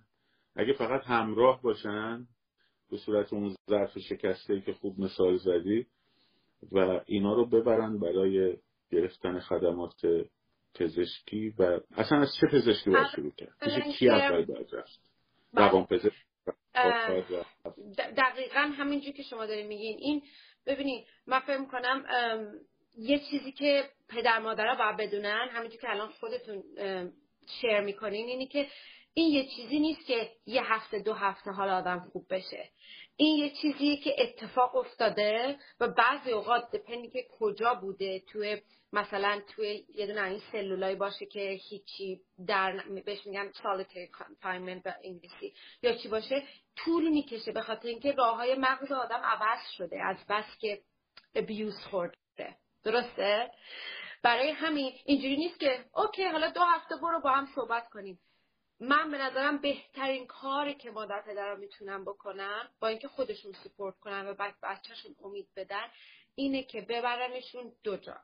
اگه 0.57 0.73
فقط 0.73 1.05
همراه 1.05 1.63
باشن 1.63 2.27
به 2.91 2.97
صورت 2.97 3.33
اون 3.33 3.55
ظرف 3.71 3.99
شکسته 3.99 4.61
که 4.61 4.73
خوب 4.73 5.01
مثال 5.01 5.37
زدی 5.37 5.87
و 6.73 7.01
اینا 7.07 7.35
رو 7.35 7.47
ببرن 7.47 7.99
برای 7.99 8.57
گرفتن 8.91 9.41
خدمات 9.41 10.01
پزشکی 10.75 11.55
و 11.59 11.81
اصلا 11.97 12.19
از 12.19 12.29
چه 12.41 12.47
پزشکی 12.47 12.91
باید 12.91 13.07
شروع 13.17 13.31
کرد؟ 13.31 13.55
کی 13.99 14.09
اول 14.09 14.45
باید 14.45 14.75
رفت؟ 14.75 15.01
روان 15.53 15.87
پزشک 15.87 16.25
دقیقا 18.17 18.61
همینجور 18.61 19.13
که 19.13 19.23
شما 19.23 19.47
دارین 19.47 19.67
میگین. 19.67 19.99
این 19.99 20.23
ببینید 20.67 21.07
من 21.27 21.41
فکر 21.41 21.65
کنم 21.65 22.05
یه 23.01 23.19
چیزی 23.19 23.53
که 23.53 23.91
پدر 24.09 24.39
مادرها 24.39 24.75
باید 24.75 24.97
بدونن 24.97 25.49
همینجور 25.53 25.81
که 25.81 25.91
الان 25.91 26.09
خودتون 26.09 26.63
شیر 27.61 27.81
می‌کنین 27.81 28.29
اینی 28.29 28.47
که 28.47 28.67
این 29.15 29.33
یه 29.33 29.47
چیزی 29.57 29.79
نیست 29.79 30.07
که 30.07 30.31
یه 30.47 30.73
هفته 30.73 30.99
دو 30.99 31.13
هفته 31.13 31.51
حال 31.51 31.69
آدم 31.69 32.09
خوب 32.13 32.27
بشه. 32.31 32.69
این 33.17 33.39
یه 33.39 33.51
چیزیه 33.51 33.97
که 33.97 34.17
اتفاق 34.19 34.77
افتاده 34.77 35.57
و 35.81 35.89
بعضی 35.89 36.31
اوقات 36.31 36.71
دپنی 36.77 37.11
که 37.11 37.27
کجا 37.39 37.75
بوده 37.75 38.21
توی 38.21 38.63
مثلا 38.93 39.43
توی 39.55 39.85
یه 39.95 40.07
دونه 40.07 40.25
این 40.25 40.43
سلولایی 40.53 40.97
باشه 40.97 41.27
که 41.27 41.59
هیچی 41.69 42.21
در 42.47 42.83
بهش 43.07 43.27
میگن 43.27 43.53
solitary 43.53 44.19
confinement 44.19 44.83
به 44.83 44.95
انگلیسی. 45.05 45.55
یا 45.83 45.95
چی 45.95 46.09
باشه؟ 46.09 46.43
طول 46.77 47.09
می‌کشه 47.09 47.53
به 47.53 47.61
خاطر 47.61 47.89
اینکه 47.89 48.13
راه 48.13 48.37
های 48.37 48.55
مغز 48.55 48.93
آدم 48.93 49.21
عوض 49.25 49.61
شده 49.77 50.05
از 50.05 50.17
بس 50.29 50.59
که 50.61 50.81
ابیوز 51.35 51.79
خورده. 51.91 52.17
درسته؟ 52.85 53.51
برای 54.23 54.51
همین 54.51 54.93
اینجوری 55.05 55.37
نیست 55.37 55.61
که 55.61 55.85
اوکی 55.95 56.25
حالا 56.25 56.51
دو 56.51 56.61
هفته 56.61 56.97
برو 56.97 57.21
با 57.21 57.31
هم 57.31 57.49
صحبت 57.55 57.89
کنیم. 57.89 58.21
من 58.81 59.11
به 59.11 59.19
نظرم 59.19 59.59
بهترین 59.59 60.27
کاری 60.27 60.75
که 60.75 60.91
مادر 60.91 61.23
پدرها 61.23 61.55
می‌تونن 61.55 62.05
بکنن 62.05 62.69
با 62.81 62.89
اینکه 62.89 63.09
خودشون 63.09 63.53
سپورت 63.53 63.99
کنن 63.99 64.27
و 64.27 64.35
بعد 64.35 64.55
بچهشون 64.63 65.17
امید 65.25 65.49
بدن 65.57 65.87
اینه 66.35 66.63
که 66.63 66.81
ببرنشون 66.81 67.73
دو 67.85 67.97
جا. 67.97 68.17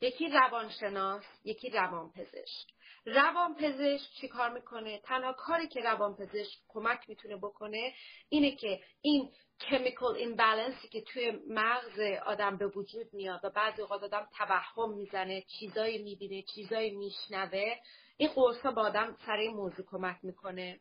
یکی 0.00 0.28
روانشناس 0.28 1.24
یکی 1.44 1.70
روانپزشک. 1.70 2.66
روانپزشک 3.06 4.10
چی 4.20 4.28
کار 4.28 4.50
می‌کنه؟ 4.50 5.00
تنها 5.04 5.32
کاری 5.32 5.68
که 5.68 5.80
روانپزشک 5.80 6.58
کمک 6.68 7.08
می‌تونه 7.08 7.36
بکنه 7.36 7.94
اینه 8.28 8.56
که 8.56 8.80
این 9.00 9.32
chemical 9.60 10.18
imbalance 10.18 10.88
که 10.90 11.00
توی 11.00 11.32
مغز 11.48 12.00
آدم 12.26 12.56
به 12.56 12.66
وجود 12.66 13.06
میاد 13.14 13.40
و 13.44 13.50
بعضی 13.50 13.82
اوقات 13.82 14.02
آدم 14.02 14.28
توهم 14.36 14.94
می‌زنه 14.94 15.42
چیزایی 15.42 16.02
می‌بینه 16.02 16.42
چیزایی 16.42 16.90
میشنوه 16.90 17.74
این 18.16 18.28
قرص 18.28 18.56
ها 18.56 18.70
با 18.72 18.82
آدم 18.82 19.16
سر 19.26 19.36
این 19.36 19.54
موضوع 19.54 19.86
کمک 19.86 20.16
می‌کنه. 20.22 20.80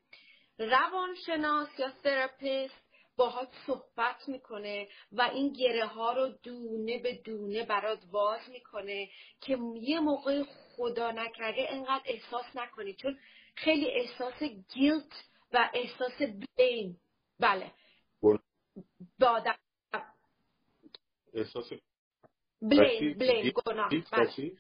روانشناس 0.57 1.79
یا 1.79 1.91
تراپیست 2.03 2.83
باهات 3.17 3.49
صحبت 3.67 4.27
می‌کنه 4.29 4.88
و 5.12 5.21
این 5.21 5.53
گره 5.53 5.86
ها 5.86 6.13
رو 6.13 6.29
دونه 6.43 6.99
به 6.99 7.13
دونه 7.13 7.65
برات 7.65 7.99
باز 8.12 8.49
می‌کنه 8.49 9.09
که 9.41 9.57
یه 9.81 9.99
موقع 9.99 10.43
خدا 10.43 11.12
نکرده 11.12 11.67
انقدر 11.69 12.03
احساس 12.05 12.45
نکنی. 12.55 12.93
چون 12.93 13.19
خیلی 13.55 13.91
احساس 13.91 14.43
گیلت 14.43 15.25
و 15.53 15.69
احساس 15.73 16.21
بلیم 16.57 16.99
بله. 17.39 17.71
با 19.19 19.43
احساس 21.34 21.69
بلیم 22.62 23.17
بلیم 23.17 23.54
گناه. 23.65 23.89
بله. 24.12 24.52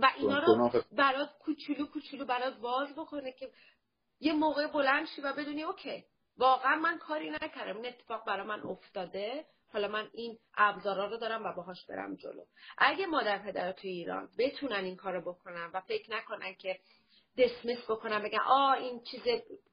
و 0.00 0.12
اینا 0.16 0.38
رو 0.38 0.82
برات 0.92 1.38
کوچولو 1.38 1.86
کوچولو 1.86 2.24
برات 2.24 2.56
باز 2.56 2.94
بکنه 2.96 3.32
که 3.32 3.52
یه 4.20 4.32
موقع 4.32 4.66
بلند 4.66 5.06
شی 5.06 5.20
و 5.20 5.32
بدونی 5.32 5.62
اوکی. 5.62 6.04
واقعا 6.36 6.76
من 6.76 6.98
کاری 6.98 7.30
نکردم. 7.30 7.76
این 7.76 7.86
اتفاق 7.86 8.26
برای 8.26 8.46
من 8.46 8.60
افتاده. 8.60 9.46
حالا 9.72 9.88
من 9.88 10.10
این 10.12 10.38
ابزارا 10.54 11.06
رو 11.06 11.16
دارم 11.16 11.44
و 11.44 11.52
باهاش 11.52 11.86
برم 11.86 12.14
جلو. 12.14 12.44
اگه 12.78 13.06
مادر 13.06 13.38
پدر 13.38 13.72
تو 13.72 13.88
ایران 13.88 14.28
بتونن 14.38 14.84
این 14.84 14.96
کارو 14.96 15.20
بکنن 15.20 15.70
و 15.74 15.80
فکر 15.80 16.10
نکنن 16.10 16.54
که 16.54 16.80
دسمس 17.38 17.90
بکنن 17.90 18.22
بگن 18.22 18.38
آ 18.46 18.72
این 18.72 19.02
چیز 19.02 19.22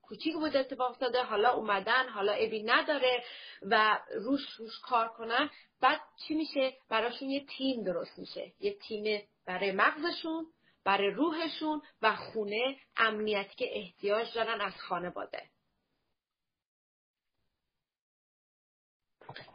کوچیک 0.02 0.34
بود 0.34 0.56
اتفاق 0.56 0.92
افتاده 0.92 1.24
حالا 1.24 1.54
اومدن 1.54 2.10
حالا 2.10 2.32
ابی 2.32 2.64
نداره 2.64 3.24
و 3.62 4.00
روش 4.16 4.50
روش 4.58 4.80
کار 4.84 5.08
کنن. 5.08 5.50
بعد 5.82 6.02
چی 6.28 6.36
میشه؟ 6.36 6.74
براشون 6.90 7.30
یه 7.30 7.46
تیم 7.58 7.84
درست 7.84 8.20
میشه. 8.20 8.54
یه 8.60 8.78
تیم 8.88 9.22
برای 9.46 9.72
مغزشون 9.72 10.46
برای 10.84 11.10
روحشون 11.10 11.82
و 12.02 12.16
خونه 12.16 12.78
امنیتی 12.98 13.56
که 13.56 13.66
احتیاج 13.72 14.28
دارن 14.36 14.62
از 14.62 14.74
خانواده. 14.76 15.44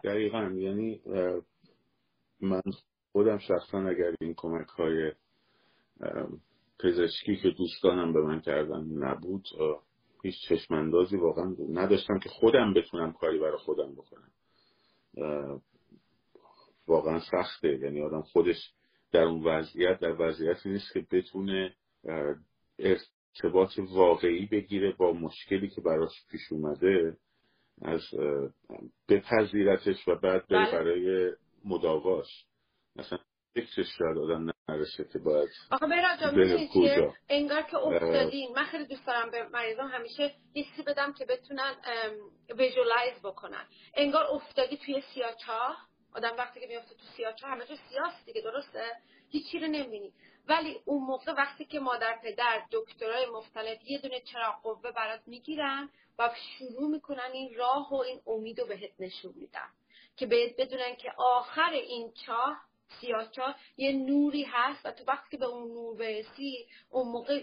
دقیقا. 0.04 0.42
یعنی 0.42 1.02
من 2.40 2.62
خودم 3.12 3.38
شخصا 3.38 3.78
اگر 3.78 4.14
این 4.20 4.34
کمک 4.36 4.68
های 4.68 5.12
پزشکی 6.80 7.36
که 7.36 7.50
دوستانم 7.50 8.12
به 8.12 8.20
من 8.20 8.40
کردن 8.40 8.84
نبود 8.84 9.48
هیچ 10.22 10.34
چشماندازی 10.48 11.16
واقعا 11.16 11.56
نداشتم 11.72 12.18
که 12.18 12.28
خودم 12.28 12.74
بتونم 12.74 13.12
کاری 13.12 13.38
برای 13.38 13.58
خودم 13.58 13.94
بکنم. 13.94 14.30
واقعا 16.86 17.20
سخته. 17.20 17.78
یعنی 17.78 18.02
آدم 18.02 18.22
خودش 18.22 18.72
در 19.12 19.22
اون 19.22 19.44
وضعیت 19.44 20.00
در 20.00 20.16
وضعیتی 20.20 20.68
نیست 20.68 20.92
که 20.92 21.06
بتونه 21.10 21.74
ارتباط 22.78 23.78
واقعی 23.78 24.46
بگیره 24.46 24.92
با 24.92 25.12
مشکلی 25.12 25.68
که 25.68 25.80
براش 25.80 26.26
پیش 26.30 26.52
اومده 26.52 27.16
از 27.82 28.02
بپذیرتش 29.08 30.08
و 30.08 30.14
بعد 30.14 30.48
بره 30.48 30.64
بله. 30.64 30.72
برای 30.72 31.32
مداواش. 31.64 32.46
مثلا 32.96 33.18
فکرش 33.54 33.86
شاید 33.98 34.18
آدم 34.18 34.50
نرسه 34.68 35.04
که 35.12 35.18
باید 35.18 35.48
آخه 35.70 35.86
بیراجا 35.86 36.26
بره 36.26 36.34
می‌دونی 36.34 36.68
کجا. 36.74 37.14
انگار 37.28 37.62
که 37.62 37.76
افتادین 37.76 38.52
من 38.56 38.64
خیلی 38.64 38.86
دوست 38.86 39.06
دارم 39.06 39.30
به 39.30 39.48
مریضان 39.48 39.90
همیشه 39.90 40.34
حسی 40.56 40.82
بدم 40.82 41.12
که 41.12 41.24
بتونن 41.24 41.74
ویژوالایز 42.58 43.18
بکنن. 43.24 43.66
انگار 43.94 44.26
افتادی 44.26 44.76
توی 44.76 45.02
سیاچاه 45.14 45.76
آدم 46.14 46.36
وقتی 46.38 46.60
که 46.60 46.66
میفته 46.66 46.94
تو 46.94 47.06
سیاچاه 47.16 47.50
همه 47.50 47.66
جا 47.66 47.76
سیاست 47.88 48.26
دیگه 48.26 48.40
درسته؟ 48.40 48.84
هیچی 49.30 49.58
رو 49.58 49.66
نمی‌بینی. 49.66 50.12
ولی 50.48 50.80
اون 50.84 51.02
موقع 51.04 51.32
وقتی 51.32 51.64
که 51.64 51.80
مادر 51.80 52.18
پدر 52.22 52.62
دکترای 52.72 53.26
مختلف 53.26 53.78
یه 53.84 53.98
دونه 53.98 54.20
چراغ 54.20 54.62
قوه 54.62 54.92
برات 54.92 55.20
می‌گیرن 55.26 55.90
و 56.18 56.30
شروع 56.58 56.90
می‌کنن 56.90 57.30
این 57.32 57.54
راه 57.54 57.90
و 57.90 57.94
این 57.94 58.20
امید 58.26 58.60
رو 58.60 58.66
بهت 58.66 58.90
نشون 58.98 59.32
میدن. 59.36 59.68
که 60.16 60.26
بهت 60.26 60.56
بدونن 60.58 60.94
که 60.96 61.12
آخر 61.16 61.70
این 61.70 62.12
چاه 62.26 62.60
سیاه 62.88 63.30
چاه 63.30 63.56
یه 63.76 63.92
نوری 63.92 64.44
هست 64.48 64.86
و 64.86 64.90
تو 64.90 65.04
وقتی 65.08 65.30
که 65.30 65.36
به 65.36 65.46
اون 65.46 65.68
نور 65.68 65.96
برسی 65.96 66.66
اون 66.90 67.08
موقع 67.12 67.42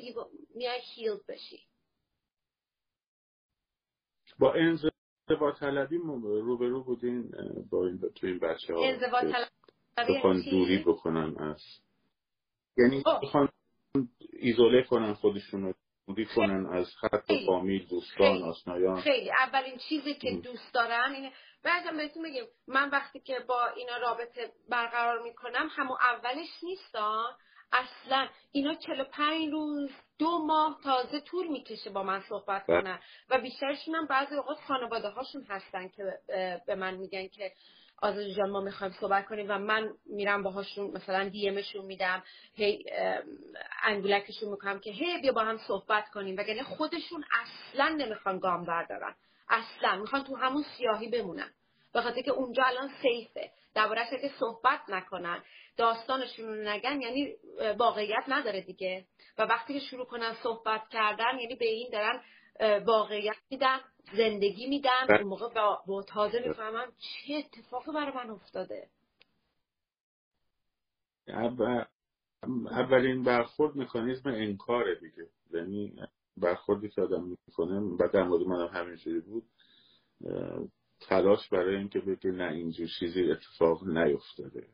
میای 0.56 0.80
هیل 0.96 1.18
بشی 1.28 1.68
با 4.40 4.54
انزوا 4.54 5.52
طلبی 5.60 5.98
روبرو 5.98 6.84
بودین 6.84 7.32
با 7.70 7.86
این 7.88 8.00
تو 8.16 8.28
این 8.28 8.40
بچه 8.40 8.74
ها 8.74 8.86
انزوا 8.86 9.22
طلبی 9.22 10.18
بخوان؟ 10.18 10.42
دوری 10.52 10.84
بکنن 10.84 11.38
از 11.38 11.62
یعنی 12.78 13.04
خب. 13.04 13.20
بخوان 13.24 13.50
ایزوله 14.30 14.84
کنن 14.84 15.14
خودشون 15.14 15.64
رو 15.64 15.74
دوری 16.12 16.26
کنن 16.26 16.66
از 16.66 16.96
خط 16.96 17.26
خیلی. 17.28 17.46
فامیل 17.46 17.88
دوستان. 17.88 18.44
آشنایان 18.44 19.02
خیلی 19.02 19.32
اولین 19.32 19.78
چیزی 19.78 20.14
که. 20.14 20.32
دوست 20.32 20.74
دارن 20.74 21.12
اینه 21.16 21.32
بعدم 21.64 21.98
بهتون 21.98 22.24
بگیم 22.24 22.44
من 22.68 22.90
وقتی 22.90 23.20
که 23.20 23.40
با 23.40 23.68
اینا 23.68 23.98
رابطه 23.98 24.52
برقرار 24.70 25.22
می‌کنم 25.24 25.70
همون 25.72 25.98
اولش 26.02 26.64
نیستان 26.64 27.34
اصلا 27.74 28.28
اینا 28.52 28.76
45 28.76 29.52
روز 29.52 29.92
دو 30.20 30.46
ماه 30.46 30.80
تازه 30.84 31.20
طول 31.20 31.48
می‌کشه 31.48 31.90
با 31.90 32.04
من 32.04 32.22
صحبت 32.30 32.66
بله. 32.68 32.82
کنن 32.82 33.00
و 33.30 33.42
بیشترشون 33.42 33.96
هم 33.96 34.08
بعضی 34.08 34.36
اوقات 34.36 34.58
خانواده 34.68 35.10
هاشون 35.10 35.46
هستن 35.50 35.88
که 35.88 36.04
به 36.68 36.76
من 36.76 36.94
میگن 36.94 37.28
که 37.28 37.52
آزادی 38.02 38.34
جان 38.34 38.50
ما 38.50 38.62
می‌خوایم 38.62 38.94
صحبت 39.00 39.26
کنیم 39.26 39.46
و 39.50 39.58
من 39.58 39.94
میرم 40.06 40.44
باهاشون 40.44 40.92
مثلا 40.92 41.30
دیمشون 41.30 41.86
میدم 41.86 42.24
هی 42.54 42.86
انگولکشون 43.84 44.50
می‌کنم 44.50 44.80
که 44.80 44.92
هی 44.92 45.22
بیا 45.22 45.32
با 45.32 45.42
هم 45.42 45.58
صحبت 45.58 46.10
کنیم. 46.10 46.36
وگرنه 46.38 46.64
خودشون 46.64 47.24
اصلا 47.42 47.90
نمی‌خوان 47.90 48.40
گام 48.40 48.66
بردارن. 48.66 49.16
اصلا 49.50 49.96
می‌خوان 49.96 50.24
تو 50.24 50.36
همون 50.36 50.66
سیاهی 50.78 51.10
بمونن. 51.10 51.50
به 51.94 52.02
خاطر 52.02 52.22
که 52.22 52.32
اونجا 52.32 52.64
الان 52.64 52.90
سیفه. 53.02 53.52
دربارهش 53.74 54.10
که 54.10 54.32
صحبت 54.40 54.80
نکنن. 54.88 55.44
داستانشون 55.78 56.46
رو 56.46 56.56
نگن 56.70 57.02
یعنی 57.02 57.36
واقعیت 57.78 58.24
نداره 58.28 58.62
دیگه. 58.62 59.06
و 59.38 59.42
وقتی 59.44 59.74
که 59.74 59.80
شروع 59.80 60.06
کنن 60.06 60.36
صحبت 60.44 60.82
کردن 60.90 61.40
یعنی 61.40 61.56
به 61.56 61.66
این 61.66 61.90
دارن 61.92 62.22
واقعیت 62.86 63.36
میدن 63.52 63.80
زندگی 64.14 64.68
میدن 64.68 65.08
بله. 65.10 65.20
اون 65.20 65.28
موقع 65.28 65.54
با, 65.54 65.82
با 65.88 66.04
تازه 66.04 66.40
می‌فهمم 66.48 66.92
چه 66.98 67.34
اتفاقی 67.34 67.92
برای 67.92 68.16
من 68.16 68.30
افتاده. 68.30 68.88
اول- 71.28 71.86
اولین 72.72 73.24
برخورد 73.24 73.78
مکانیزم 73.78 74.30
انکاره 74.30 74.96
دیگه. 74.96 75.28
یعنی 75.54 75.96
برخوردی 76.38 76.90
که 76.90 77.02
آدم 77.02 77.24
می‌کنه 77.24 77.80
و 77.80 78.10
در 78.14 78.24
مورد 78.24 78.48
منم 78.48 78.68
همینجوری 78.68 79.20
بود 79.20 79.44
تلاش 81.00 81.50
برای 81.50 81.76
اینکه 81.76 82.00
بگه 82.00 82.32
نه 82.32 82.52
اینجور 82.52 82.88
چیزی 83.00 83.32
اتفاق 83.32 83.88
نیفتاده. 83.88 84.68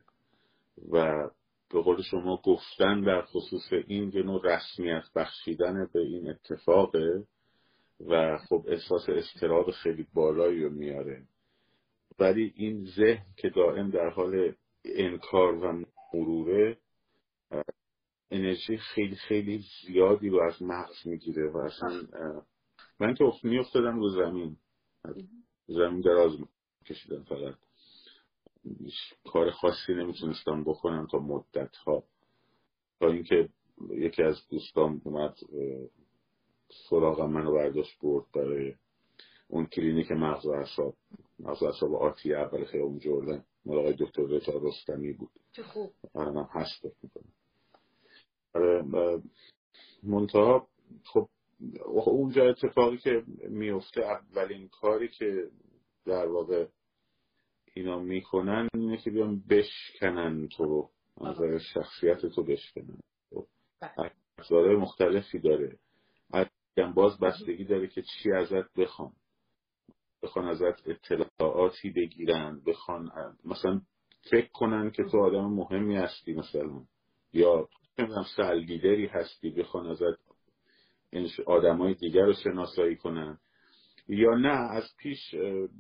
و 0.92 1.30
به 1.70 1.82
قول 1.82 2.02
شما 2.02 2.42
گفتن 2.46 3.02
در 3.02 3.22
خصوص 3.22 3.74
این 3.88 4.12
یه 4.14 4.24
نوع 4.24 4.42
رسمیت 4.44 5.04
بخشیدن 5.16 5.90
به 5.94 6.00
این 6.00 6.30
اتفاقه. 6.30 7.24
و 8.00 8.38
خب 8.38 8.66
احساس 8.68 9.10
استراب 9.10 9.72
خیلی 9.72 10.08
بالایی 10.14 10.64
رو 10.64 10.70
میاره. 10.70 11.24
ولی 12.20 12.54
این 12.56 12.86
ذهن 12.86 13.26
که 13.38 13.50
دائم 13.50 13.90
در 13.90 14.10
حال 14.10 14.54
انکار 14.86 15.56
و 15.56 15.84
مروره 16.14 16.78
انرژی 18.32 18.78
خیلی 18.78 19.16
خیلی 19.16 19.64
زیادی 19.86 20.30
رو 20.30 20.42
از 20.42 20.62
مغز 20.62 21.08
می‌گیره 21.08 21.50
و 21.52 21.58
اصلا 21.58 22.02
من 23.00 23.14
که 23.14 23.24
افت- 23.24 23.44
میافتادم 23.44 24.00
رو 24.00 24.10
زمین. 24.10 24.58
زمین 25.68 26.02
دراز 26.02 26.32
کشیدم 26.86 27.24
فقط. 27.24 27.56
کار 29.26 29.52
خاصی 29.52 29.94
نمی‌تونستم 29.94 30.64
بکنم 30.64 31.08
تا 31.12 31.18
مدت 31.18 31.76
ها 31.76 32.04
تا 33.00 33.08
اینکه 33.08 33.50
یکی 33.90 34.24
از 34.24 34.48
دوستان 34.50 35.02
اومد 35.04 35.36
اه، 36.70 36.78
سراغم 36.90 37.32
منو 37.32 37.54
برداشت 37.54 38.00
برد 38.02 38.26
برای 38.36 38.76
اون 39.48 39.66
کلینیک 39.66 40.12
مغز 40.12 40.46
و 40.46 40.52
اعصاب. 40.52 40.96
مغز 41.40 41.64
و 41.64 41.66
اعصاب 41.66 41.96
آتی 41.96 42.34
اول 42.34 42.66
خیابون 42.66 43.00
جردن. 43.00 43.46
مال 43.66 43.78
آقای 43.78 43.96
دکتر 44.00 44.24
رضا 44.24 44.54
رستمی 44.62 45.14
بود. 45.14 45.30
چه 45.52 45.64
خوب. 45.64 45.92
الانم 46.16 46.50
هست 46.52 46.80
فکر 46.82 46.96
می‌کنم. 47.04 47.34
آره 48.54 48.84
منتها 50.04 50.68
خب 51.04 51.30
اونجا 52.06 52.50
اتفاقی 52.50 52.98
که 52.98 53.24
میفته 53.50 54.02
اولین 54.02 54.68
کاری 54.68 55.08
که 55.08 55.50
در 56.06 56.28
واقع 56.28 56.68
اینا 57.74 58.00
می‌کنن 58.00 58.70
اینه 58.74 58.98
که 58.98 59.12
بیان 59.12 59.44
بشکنن 59.50 60.48
تو 60.48 60.66
رو 60.66 60.90
از. 61.22 61.28
نظر 61.28 61.58
شخصیت 61.58 62.26
تو 62.26 62.44
بشکنن. 62.44 63.00
بله. 63.82 64.12
ابزارهای 64.38 64.76
مختلفی 64.76 65.40
داره. 65.40 65.78
باز 66.84 67.20
بستگی 67.20 67.64
داره 67.66 67.88
که 67.88 68.02
چی 68.02 68.32
ازت 68.32 68.74
بخوان. 68.74 69.12
بخوان 70.24 70.48
ازت 70.48 70.88
اطلاعاتی 70.88 71.90
بگیرن 71.90 72.62
بخوان 72.66 73.12
مثلا 73.46 73.82
فکر 74.32 74.50
کنن 74.54 74.92
که 74.92 75.04
تو 75.04 75.20
آدم 75.20 75.46
مهمی 75.46 75.96
هستی 75.96 76.34
مثلا. 76.34 76.84
یا 77.34 77.70
نمی‌دونم 78.00 78.26
سلگیدری 78.36 79.08
هستی 79.08 79.50
بخوان 79.50 79.88
ازت 79.88 80.20
آدم 81.46 81.78
های 81.78 81.94
دیگر 81.94 82.26
رو 82.26 82.34
شناسایی 82.34 82.96
کنن. 82.96 83.40
یا 84.10 84.36
نه 84.36 84.72
از 84.72 84.84
پیش 84.98 85.36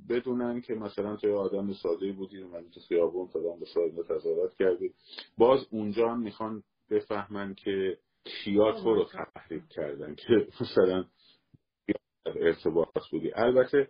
بدونن 0.09 0.61
که 0.61 0.73
مثلا 0.73 1.15
تو 1.15 1.27
یه 1.27 1.33
آدم 1.33 1.73
ساده 1.73 2.11
بودی 2.11 2.41
اومدی 2.41 2.69
تو 2.69 2.79
خیابون 2.79 3.27
فلان 3.27 3.59
به 3.59 3.65
سایده 3.65 4.03
تظاهرات 4.03 4.55
کردی. 4.55 4.93
باز 5.37 5.67
اونجا 5.71 6.09
هم 6.09 6.19
می‌خوان 6.21 6.63
بفهمن 6.89 7.55
که 7.55 7.97
کیا 8.27 8.71
تو 8.71 8.93
رو 8.93 9.05
تحریک 9.05 9.63
کردن 9.69 10.15
که 10.15 10.47
مثلا 10.61 11.05
ارتباط 12.25 12.87
بودی. 13.11 13.31
البته 13.35 13.89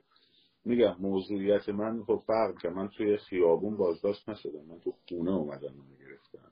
میگم 0.65 0.95
موضوعیت 0.99 1.69
من 1.69 2.03
خب 2.03 2.23
فرق 2.27 2.61
که 2.61 2.69
من 2.69 2.87
توی 2.87 3.17
خیابون 3.17 3.77
بازداشت 3.77 4.29
نشدم. 4.29 4.65
من 4.65 4.79
تو 4.79 4.93
خونه 5.09 5.31
اومدم 5.31 5.73
منو 5.73 5.95
گرفتن 5.99 6.51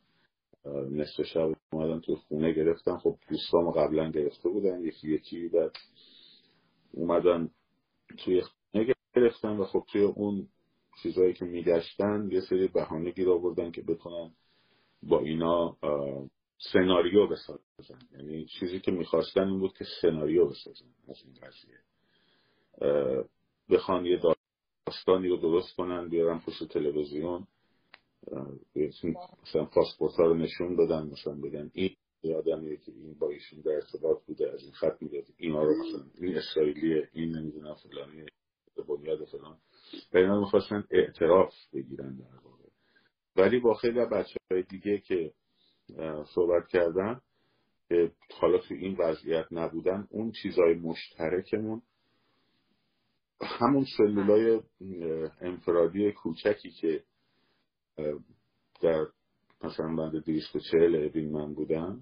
اه، 0.65 0.89
نصف 0.89 1.21
شب 1.23 1.53
اومدم 1.73 1.99
توی 1.99 2.15
خونه 2.15 2.53
گرفتم. 2.53 2.97
خب 2.97 3.15
دوستامو 3.29 3.71
قبلا 3.71 4.11
گرفته 4.11 4.49
بودن 4.49 4.81
یکی 4.81 5.11
یکی 5.11 5.47
بعد 5.47 5.71
اومدن 6.91 7.49
توی 8.17 8.41
خونه 8.41 8.95
گرفتن 9.15 9.57
و 9.57 9.65
خب 9.65 9.83
توی 9.91 10.01
اون 10.01 10.47
چیزهایی 11.03 11.33
که 11.33 11.45
میگشتن 11.45 12.29
یه 12.31 12.41
سری 12.41 12.67
بهانه 12.67 13.11
گیر 13.11 13.29
آوردن 13.29 13.71
که 13.71 13.81
بتونن 13.81 14.31
با 15.03 15.19
اینا 15.19 15.77
سناریو 16.57 17.27
بسازن. 17.27 17.99
یعنی 18.11 18.45
چیزی 18.45 18.79
که 18.79 18.91
می‌خواستن 18.91 19.47
این 19.47 19.59
بود 19.59 19.77
که 19.77 19.85
سناریو 20.01 20.45
بسازن 20.45 20.85
از 21.09 21.23
این 21.25 21.33
قضیه. 21.33 21.79
بخوان 23.69 24.05
یه 24.05 24.21
داستانی 24.87 25.27
رو 25.27 25.37
درست 25.37 25.75
کنن 25.75 26.09
بیارن 26.09 26.39
پشت 26.39 26.63
تلویزیون. 26.63 27.47
مثلا 29.43 29.65
پاسپورت 29.65 30.13
ها 30.13 30.23
رو 30.23 30.33
نشون 30.33 30.75
بدن 30.75 31.07
مثلا 31.07 31.33
بگن 31.33 31.71
این 31.73 31.95
یه 32.23 32.35
آدمیه 32.35 32.77
که 32.77 32.91
این 32.91 33.13
با 33.13 33.29
ایشون 33.29 33.61
در 33.61 33.71
ارتباط 33.71 34.25
بوده 34.25 34.51
از 34.51 34.63
این 34.63 34.71
خط 34.71 35.01
می‌داد 35.01 35.23
اینا 35.37 35.63
رو 35.63 35.73
مثلا 35.83 36.05
این 36.17 36.37
اسرائیلیه 36.37 37.09
این 37.13 37.37
نمی‌دونم 37.37 37.75
فلانیه 37.75 38.25
به 38.75 38.83
بنیاد 38.83 39.25
فلان. 39.25 39.57
و 40.13 40.17
اینا 40.17 40.39
می‌خواستن 40.39 40.83
اعتراف 40.91 41.53
بگیرن 41.73 42.15
در 42.15 42.39
واقع. 42.43 42.63
ولی 43.35 43.59
با 43.59 43.73
خیلی 43.73 44.05
بچه 44.05 44.39
های 44.51 44.63
دیگه 44.63 44.97
که 44.97 45.33
صحبت 46.35 46.67
کردن 46.67 47.21
که 47.89 48.11
حالا 48.39 48.57
تو 48.57 48.73
این 48.73 48.95
وضعیت 48.99 49.45
نبودن 49.51 50.07
اون 50.09 50.31
چیزای 50.31 50.73
مشترکمون 50.73 51.81
همون 53.41 53.85
سلولای 53.97 54.61
انفرادی 55.41 56.11
کوچکی 56.11 56.71
که 56.71 57.03
در 58.81 59.05
مثلا 59.63 59.95
بند 59.95 60.23
240 60.25 60.95
اوین 60.95 61.31
من 61.31 61.53
بودم 61.53 62.01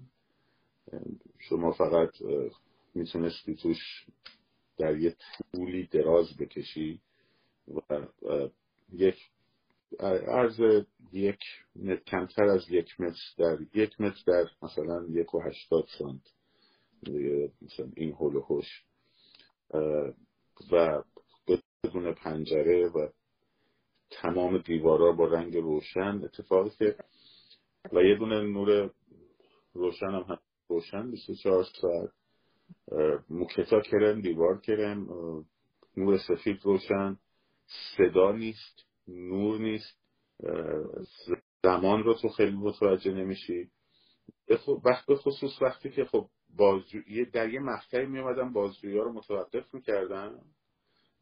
شما 1.38 1.72
فقط 1.72 2.10
می‌تونستی 2.94 3.54
توش 3.54 4.06
در 4.78 4.98
یه 4.98 5.16
طولی 5.52 5.86
دراز 5.86 6.36
بکشی 6.36 7.00
و 7.68 8.06
یک 8.92 9.16
عرض 10.00 10.60
یک 11.12 11.40
متر 11.76 12.02
کمتر 12.06 12.44
از 12.44 12.70
یک 12.70 13.00
متر 13.00 13.20
در 13.38 13.58
یک 13.74 14.00
متر 14.00 14.22
در 14.26 14.44
مثلا 14.62 15.06
یک 15.10 15.34
و 15.34 15.40
هشتاد 15.40 15.84
سانت. 15.98 16.22
مثلا 17.62 17.90
این 17.96 18.12
هول 18.12 18.36
و 18.36 18.62
و 20.72 21.02
بدون 21.48 22.14
پنجره 22.14 22.88
و 22.88 23.08
تمام 24.10 24.58
دیوارا 24.58 25.12
با 25.12 25.24
رنگ 25.24 25.56
روشن. 25.56 26.20
اتفاقی 26.24 26.70
که 26.78 26.96
و 27.92 28.02
یه 28.02 28.18
دونه 28.18 28.42
نور 28.42 28.90
روشن 29.74 30.06
هم, 30.06 30.22
هم 30.28 30.38
روشن 30.68 31.10
24 31.10 31.64
ساعت. 31.80 32.10
موکتا 33.30 33.80
کرم 33.80 34.20
دیوار 34.20 34.60
کرم 34.60 35.06
نور 35.96 36.18
سفید 36.18 36.60
روشن. 36.62 37.18
صدا 37.96 38.32
نیست. 38.32 38.93
نور 39.08 39.60
نیست. 39.60 39.98
زمان 41.62 42.02
رو 42.02 42.14
تو 42.14 42.28
خیلی 42.28 42.56
متوجه 42.56 43.12
نمیشی. 43.12 43.70
به 45.06 45.16
خصوص 45.16 45.62
وقتی 45.62 45.90
که 45.90 46.04
خب 46.04 46.28
بازجو... 46.56 47.00
در 47.32 47.52
یه 47.52 47.60
مقطعی 47.60 48.06
میامدن 48.06 48.52
بازجویی 48.52 48.98
ها 48.98 49.04
رو 49.04 49.12
متوقف 49.12 49.74
می‌کردن. 49.74 50.40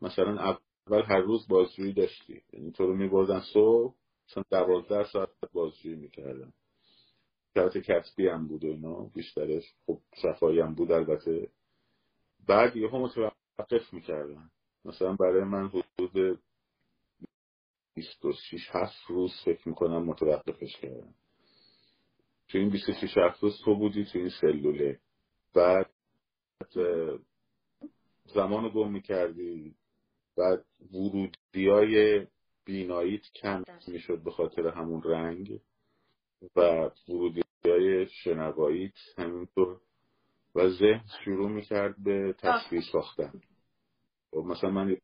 مثلا 0.03 0.41
اول 0.41 1.03
هر 1.03 1.21
روز 1.21 1.49
بازجویی 1.49 1.93
داشتی. 1.93 2.43
یعنی 2.53 2.73
تو 2.73 2.87
رو 2.87 2.95
میبردن 2.95 3.41
صبح 3.41 3.95
مثلا 4.31 4.45
دوازده 4.51 5.05
ساعت 5.05 5.29
بازجویی 5.53 5.97
می‌کردن. 5.97 6.53
شرط 7.55 7.79
کسبی 7.79 8.29
هم 8.29 8.49
بود 8.49 8.65
و 8.65 8.69
اینا. 8.69 9.11
بیشترش 9.15 9.65
خب 9.87 9.99
صفایی 10.23 10.61
هم 10.61 10.75
بود 10.75 10.93
البته. 10.93 11.49
بعد 12.49 12.77
یه 12.77 12.89
متوقف 12.89 13.93
می‌کردن. 13.93 14.51
مثلا 14.85 15.17
برای 15.17 15.45
من 15.45 15.69
حدود 15.69 16.39
26 17.95 18.71
هفت 18.73 19.07
روز 19.09 19.33
فکر 19.45 19.69
می‌کنم 19.69 20.05
متوقفش 20.05 20.77
کردن 20.77 21.15
تو 22.49 22.59
این 22.59 22.71
26 22.71 23.17
هفت 23.17 23.43
روز 23.43 23.61
تو 23.65 23.75
بودی 23.75 24.05
تو 24.05 24.19
این 24.19 24.31
سلوله. 24.41 25.01
بعد 25.55 25.91
زمان 28.25 28.69
گم 28.69 28.93
می‌کردی. 28.93 29.75
بعد 30.37 30.65
ورودی 30.93 31.69
های 31.69 32.27
بیناییت 32.65 33.23
کم 33.43 33.65
می‌شد 33.89 34.23
به 34.25 34.31
خاطر 34.31 34.69
همون 34.69 35.03
رنگ. 35.03 35.61
و 36.57 36.91
ورودی 37.09 37.43
های 37.65 38.07
شنواییت 38.07 38.95
همینطور. 39.19 39.81
و 40.55 40.69
ذهن 40.69 41.05
شروع 41.25 41.51
می‌کرد 41.51 42.03
به 42.05 42.35
تصویر 42.39 42.83
ساختن. 42.93 43.41
خب 44.31 44.37
مثلا 44.37 44.71
من 44.71 44.97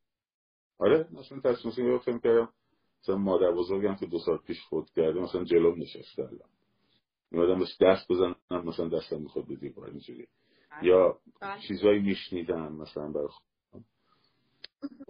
آره 0.78 1.08
مثلا 1.12 1.40
تصویر 1.40 1.98
کردم 1.98 2.52
مثلا 3.02 3.16
مادر 3.16 3.52
بزرگم 3.52 3.94
که 3.94 4.06
دو 4.06 4.18
سال 4.18 4.38
پیش 4.38 4.62
خود 4.62 4.90
کرده 4.90 5.20
مثلا 5.20 5.44
جلوم 5.44 5.78
نشسته 5.78 6.22
الان 6.22 6.48
میادم 7.30 7.60
بس 7.60 7.78
دست 7.80 8.08
بزنم 8.12 8.36
مثلا 8.50 8.88
دستم 8.88 9.22
می‌خواد 9.22 9.46
به 9.48 9.56
دیوار 9.56 9.88
اینجوری. 9.90 10.26
یا 10.82 11.18
بله. 11.40 11.60
چیزایی 11.60 12.00
میشنیدم 12.00 12.72
مثلا 12.72 13.08
برای 13.08 13.28
خودم. 13.28 13.84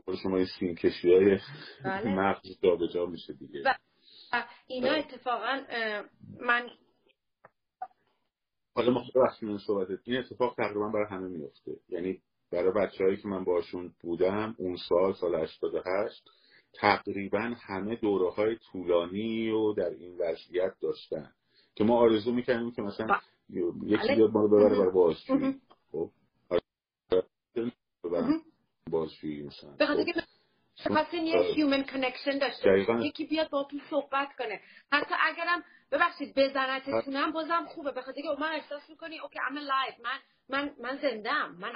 خب 0.06 0.14
شما 0.22 0.36
این 0.36 0.46
سین 0.58 0.74
کشی 0.74 1.12
های 1.14 1.38
بله. 1.84 2.14
مغز 2.14 2.60
جا 2.94 3.06
میشه 3.06 3.32
دیگه. 3.32 3.62
اینا 4.66 4.92
اتفاقا 4.92 5.60
من 6.40 6.70
حالا 8.74 8.90
ما 8.90 9.04
وقتی 9.14 9.46
من 9.46 9.58
صحبت. 9.58 9.88
این 10.04 10.16
اتفاق 10.16 10.54
تقریبا 10.56 10.88
برای 10.88 11.06
همه 11.10 11.28
میفته 11.28 11.76
یعنی 11.88 12.22
برای 12.52 12.72
بچه 12.72 13.16
که 13.22 13.28
من 13.28 13.44
باشون 13.44 13.94
بودم 14.00 14.54
اون 14.58 14.76
سال 14.88 15.12
سال 15.12 15.34
88 15.34 16.24
تقریبا 16.72 17.54
همه 17.60 17.96
دوره 17.96 18.30
های 18.30 18.56
طولانی 18.56 19.50
و 19.50 19.72
در 19.72 19.90
این 19.90 20.18
وضعیت 20.18 20.74
داشتن. 20.80 21.32
که 21.74 21.84
ما 21.84 21.98
آرزو 21.98 22.32
می‌کنیم 22.32 22.70
که 22.70 22.82
مثلا 22.82 23.20
یکی 23.82 24.14
بیاد 24.14 24.30
ما 24.30 24.40
رو 24.40 24.48
ببره 24.48 24.78
برای 24.78 24.90
بازجویی. 24.90 25.60
خب؟ 25.92 26.10
بازجویی 28.90 29.42
مثلا. 29.42 29.70
خب؟ 30.76 31.14
یه 31.14 31.38
human 31.40 31.82
connection 31.84 32.38
داشته 32.38 32.86
یکی 33.00 33.26
بیاد 33.26 33.50
با 33.50 33.64
تو 33.70 33.76
صحبت 33.90 34.28
کنه. 34.38 34.60
حتی 34.92 35.14
اگرم 35.20 35.64
ببخشید 35.92 36.34
بزنتتونم 36.36 37.32
بازم 37.32 37.66
خوبه. 37.66 37.92
به 37.92 38.02
خاطر 38.02 38.20
من 38.40 38.52
احساس 38.52 38.90
می‌کنی 38.90 39.18
okay 39.18 39.38
I'm 39.50 39.58
alive 39.58 40.00
من 40.04 40.18
من 40.48 40.74
من 40.80 40.98
زندم 41.02 41.56
من 41.60 41.72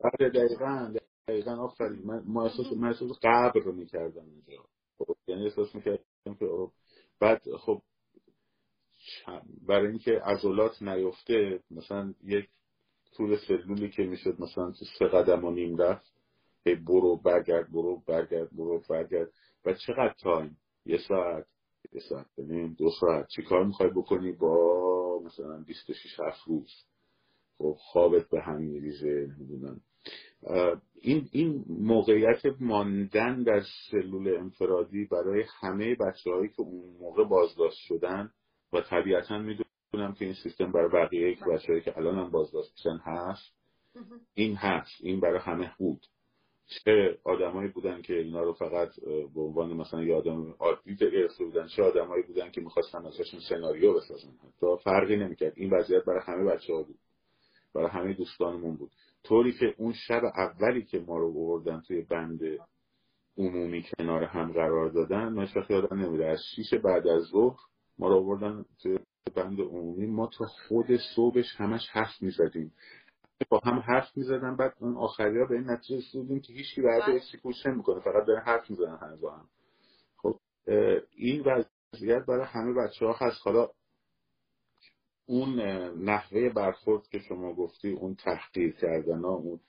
آره 0.00 0.30
دقیقا 0.30 0.94
دقیقا 1.28 1.56
آفرین. 1.56 2.02
من 2.04 2.22
ما 2.26 2.44
احساس 2.44 2.72
من 2.72 2.88
احساس 2.88 3.18
قبر 3.22 3.60
رو 3.60 3.72
می‌کردم 3.72 4.24
اینجا. 4.24 4.64
خب 4.98 5.16
یعنی 5.26 5.44
احساس 5.44 5.74
می‌کردم 5.74 6.34
که 6.38 6.48
بعد 7.20 7.42
خب 7.56 7.82
برای 9.66 9.88
اینکه 9.88 10.20
عضلات 10.24 10.82
نیفته 10.82 11.60
مثلا 11.70 12.14
یک 12.24 12.48
طول 13.16 13.36
سلولی 13.48 13.90
که 13.90 14.02
می‌شد 14.02 14.40
مثلا 14.40 14.72
سه 14.98 15.06
قدم 15.06 15.44
و 15.44 15.50
نیم 15.50 15.76
رفت 15.76 16.12
هی 16.66 16.74
برو 16.74 17.16
برگرد 17.16 17.72
برو 17.72 18.02
برگرد 18.06 18.50
برو 18.56 18.82
برگرد. 18.88 19.32
و 19.64 19.74
چقدر 19.74 20.14
تایم؟ 20.18 20.56
یه 20.86 20.98
ساعت 21.08 21.46
یه 21.92 22.00
ساعت 22.08 22.26
ببین 22.38 22.72
دو 22.72 22.90
ساعت. 23.00 23.28
چی 23.28 23.42
کار 23.42 23.64
می‌خوای 23.64 23.90
بکنی؟ 23.90 24.32
با 24.32 25.22
مثلا 25.24 25.58
26 25.58 26.20
هفت 26.20 26.40
روز. 26.46 26.70
خب 27.58 27.76
خوابت 27.78 28.28
به 28.28 28.40
هم 28.40 28.62
میریزه 28.62 29.34
نمی‌دونم. 29.38 29.80
این 31.00 31.28
این 31.32 31.64
موقعیت 31.68 32.40
ماندن 32.60 33.42
در 33.42 33.62
سلول 33.90 34.36
انفرادی 34.36 35.04
برای 35.04 35.44
همه 35.60 35.94
بچه 35.94 36.30
که 36.56 36.60
اون 36.62 36.96
موقع 37.00 37.24
بازداشت 37.24 37.78
شدن 37.78 38.30
و 38.72 38.80
طبیعتا 38.80 39.38
می‌دونم 39.38 40.12
که 40.18 40.24
این 40.24 40.34
سیستم 40.34 40.72
برای 40.72 40.88
بقیه 40.88 41.30
یک 41.30 41.44
بچه‌ای 41.44 41.80
که 41.80 41.98
الان 41.98 42.18
هم 42.18 42.30
بازداشت 42.30 42.72
میشن 42.72 42.96
هست. 43.04 43.54
این 44.34 44.54
هست. 44.56 44.92
این 45.00 45.20
برای 45.20 45.40
همه 45.40 45.72
بود. 45.78 46.06
چه 46.84 47.18
آدمایی 47.24 47.68
بودن 47.68 48.02
که 48.02 48.18
اینا 48.18 48.42
رو 48.42 48.52
فقط 48.52 48.88
به 49.34 49.40
عنوان 49.40 49.72
مثلا 49.72 50.02
یه 50.02 50.14
آدم 50.14 50.54
عادی 50.58 50.96
گرفته 50.96 51.44
بودن 51.44 51.66
چه 51.66 51.82
آدمایی 51.82 52.22
بودن 52.22 52.50
که 52.50 52.60
می‌خواستن 52.60 53.06
ازشون 53.06 53.40
سناریو 53.48 53.94
بسازن. 53.94 54.28
حتی 54.28 54.66
فرقی 54.84 55.16
نمی‌کرد. 55.16 55.52
این 55.56 55.70
وضعیت 55.70 56.04
برای 56.04 56.20
همه 56.24 56.44
بچه 56.44 56.72
ها 56.74 56.82
بود. 56.82 56.98
برای 57.74 57.88
همه 57.88 58.12
دوستانمون 58.12 58.76
بود. 58.76 58.90
طوری 59.28 59.52
که 59.52 59.74
اون 59.78 59.92
شب 59.92 60.22
اولی 60.24 60.84
که 60.84 60.98
ما 60.98 61.18
رو 61.18 61.32
بردن 61.32 61.80
توی 61.80 62.00
بند 62.02 62.40
عمومی 63.38 63.82
کنار 63.82 64.24
هم 64.24 64.52
قرار 64.52 64.88
دادن 64.88 65.28
من 65.28 65.46
شخص 65.46 65.70
یادم 65.70 66.00
نمیده 66.00 66.26
از 66.26 66.38
شیش 66.56 66.74
بعد 66.74 67.06
از 67.06 67.22
ظهر 67.22 67.56
ما 67.98 68.08
رو 68.08 68.24
بردن 68.24 68.64
توی 68.82 68.98
بند 69.34 69.60
عمومی. 69.60 70.06
ما 70.06 70.30
تا 70.38 70.44
خود 70.68 70.86
صبحش 71.16 71.46
همش 71.56 71.88
حرف 71.90 72.22
می‌زدیم. 72.22 72.72
با 73.48 73.58
هم 73.64 73.78
حرف 73.78 74.16
می‌زدن 74.16 74.56
بعد 74.56 74.74
اون 74.80 74.96
آخری 74.96 75.38
ها 75.38 75.46
به 75.46 75.54
این 75.54 75.70
نتیجه 75.70 75.96
رسیدیم 75.96 76.40
که 76.40 76.52
هیچی 76.52 76.82
بعد 76.82 77.02
بله. 77.02 77.14
استیکوش 77.14 77.66
نمی‌کنه. 77.66 78.00
فقط 78.00 78.26
داره 78.26 78.40
حرف 78.40 78.70
می‌زنن 78.70 78.96
همه 78.96 79.16
با 79.16 79.30
هم. 79.30 79.48
خب 80.16 80.38
این 81.16 81.44
وضعیت 81.46 82.26
برای 82.26 82.46
همه 82.46 82.72
بچه 82.74 83.06
ها 83.06 83.16
هست. 83.20 83.40
حالا 83.44 83.68
اون 85.28 85.60
نحوه 86.04 86.48
برخورد 86.48 87.08
که 87.08 87.18
شما 87.18 87.54
گفتی 87.54 87.90
اون 87.90 88.14
تحقیر 88.14 88.72
کردن 88.72 89.20
ها 89.20 89.34
اون 89.34 89.60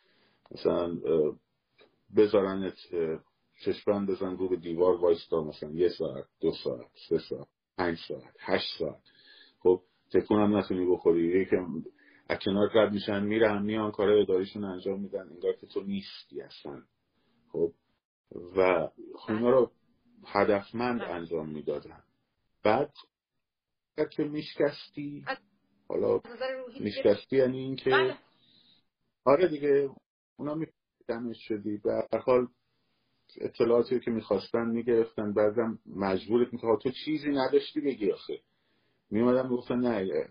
مثلا 0.52 0.98
بذارن 2.15 2.74
چشمن 3.65 4.06
بزن 4.06 4.38
رو 4.38 4.50
به 4.50 4.56
دیوار 4.56 4.95
وایستا 4.95 5.43
مثلا 5.43 5.69
یه 5.69 5.89
ساعت 5.89 6.26
دو 6.41 6.52
ساعت 6.63 6.91
سه 7.10 7.17
ساعت 7.30 7.48
پنج 7.78 7.98
ساعت 8.08 8.36
هشت 8.39 8.78
ساعت. 8.80 9.02
خب 9.60 9.82
تکون 10.13 10.39
هم 10.39 10.58
نتونی 10.58 10.86
بخوری. 10.91 11.45
که 11.45 11.58
از 12.30 12.38
کنار 12.39 12.69
رد 12.74 12.93
میشن 12.93 13.24
میرن 13.24 13.63
میان 13.63 13.91
کارهای 13.91 14.22
اداریشون 14.22 14.63
انجام 14.63 15.00
میدن. 15.00 15.29
انگار 15.31 15.54
که 15.54 15.67
تو 15.67 15.81
نیستی 15.81 16.42
اصلا. 16.42 16.81
خب 17.52 17.73
و 18.58 18.90
خونه 19.15 19.50
رو 19.50 19.71
هدفمند 20.25 21.02
انجام 21.02 21.50
می‌دادن. 21.50 22.04
بعد 22.63 22.94
که 24.12 24.23
میشکستی 24.23 25.25
حالا 25.90 26.21
میشکستی 26.79 27.37
یعنی 27.37 27.58
اینکه 27.60 27.90
بله. 27.90 28.17
آره 29.25 29.48
دیگه 29.48 29.90
اونا 30.37 30.56
میدمش 30.56 31.37
شدی. 31.48 31.77
به 31.77 32.08
هر 32.13 32.19
حال 32.19 32.48
اطلاعاتی 33.42 34.00
که 34.00 34.12
می‌خواستن 34.12 34.69
می‌گرفتن. 34.69 35.33
بعدم 35.33 35.79
مجبورت 35.85 36.54
می‌کنه 36.54 36.77
تو 36.77 36.92
چیزی 37.06 37.29
نداشتی 37.29 37.81
بگی 37.81 38.12
آخه. 38.12 38.40
میومدن 39.10 39.50
می‌گفتن 39.50 39.79
نه 39.79 40.27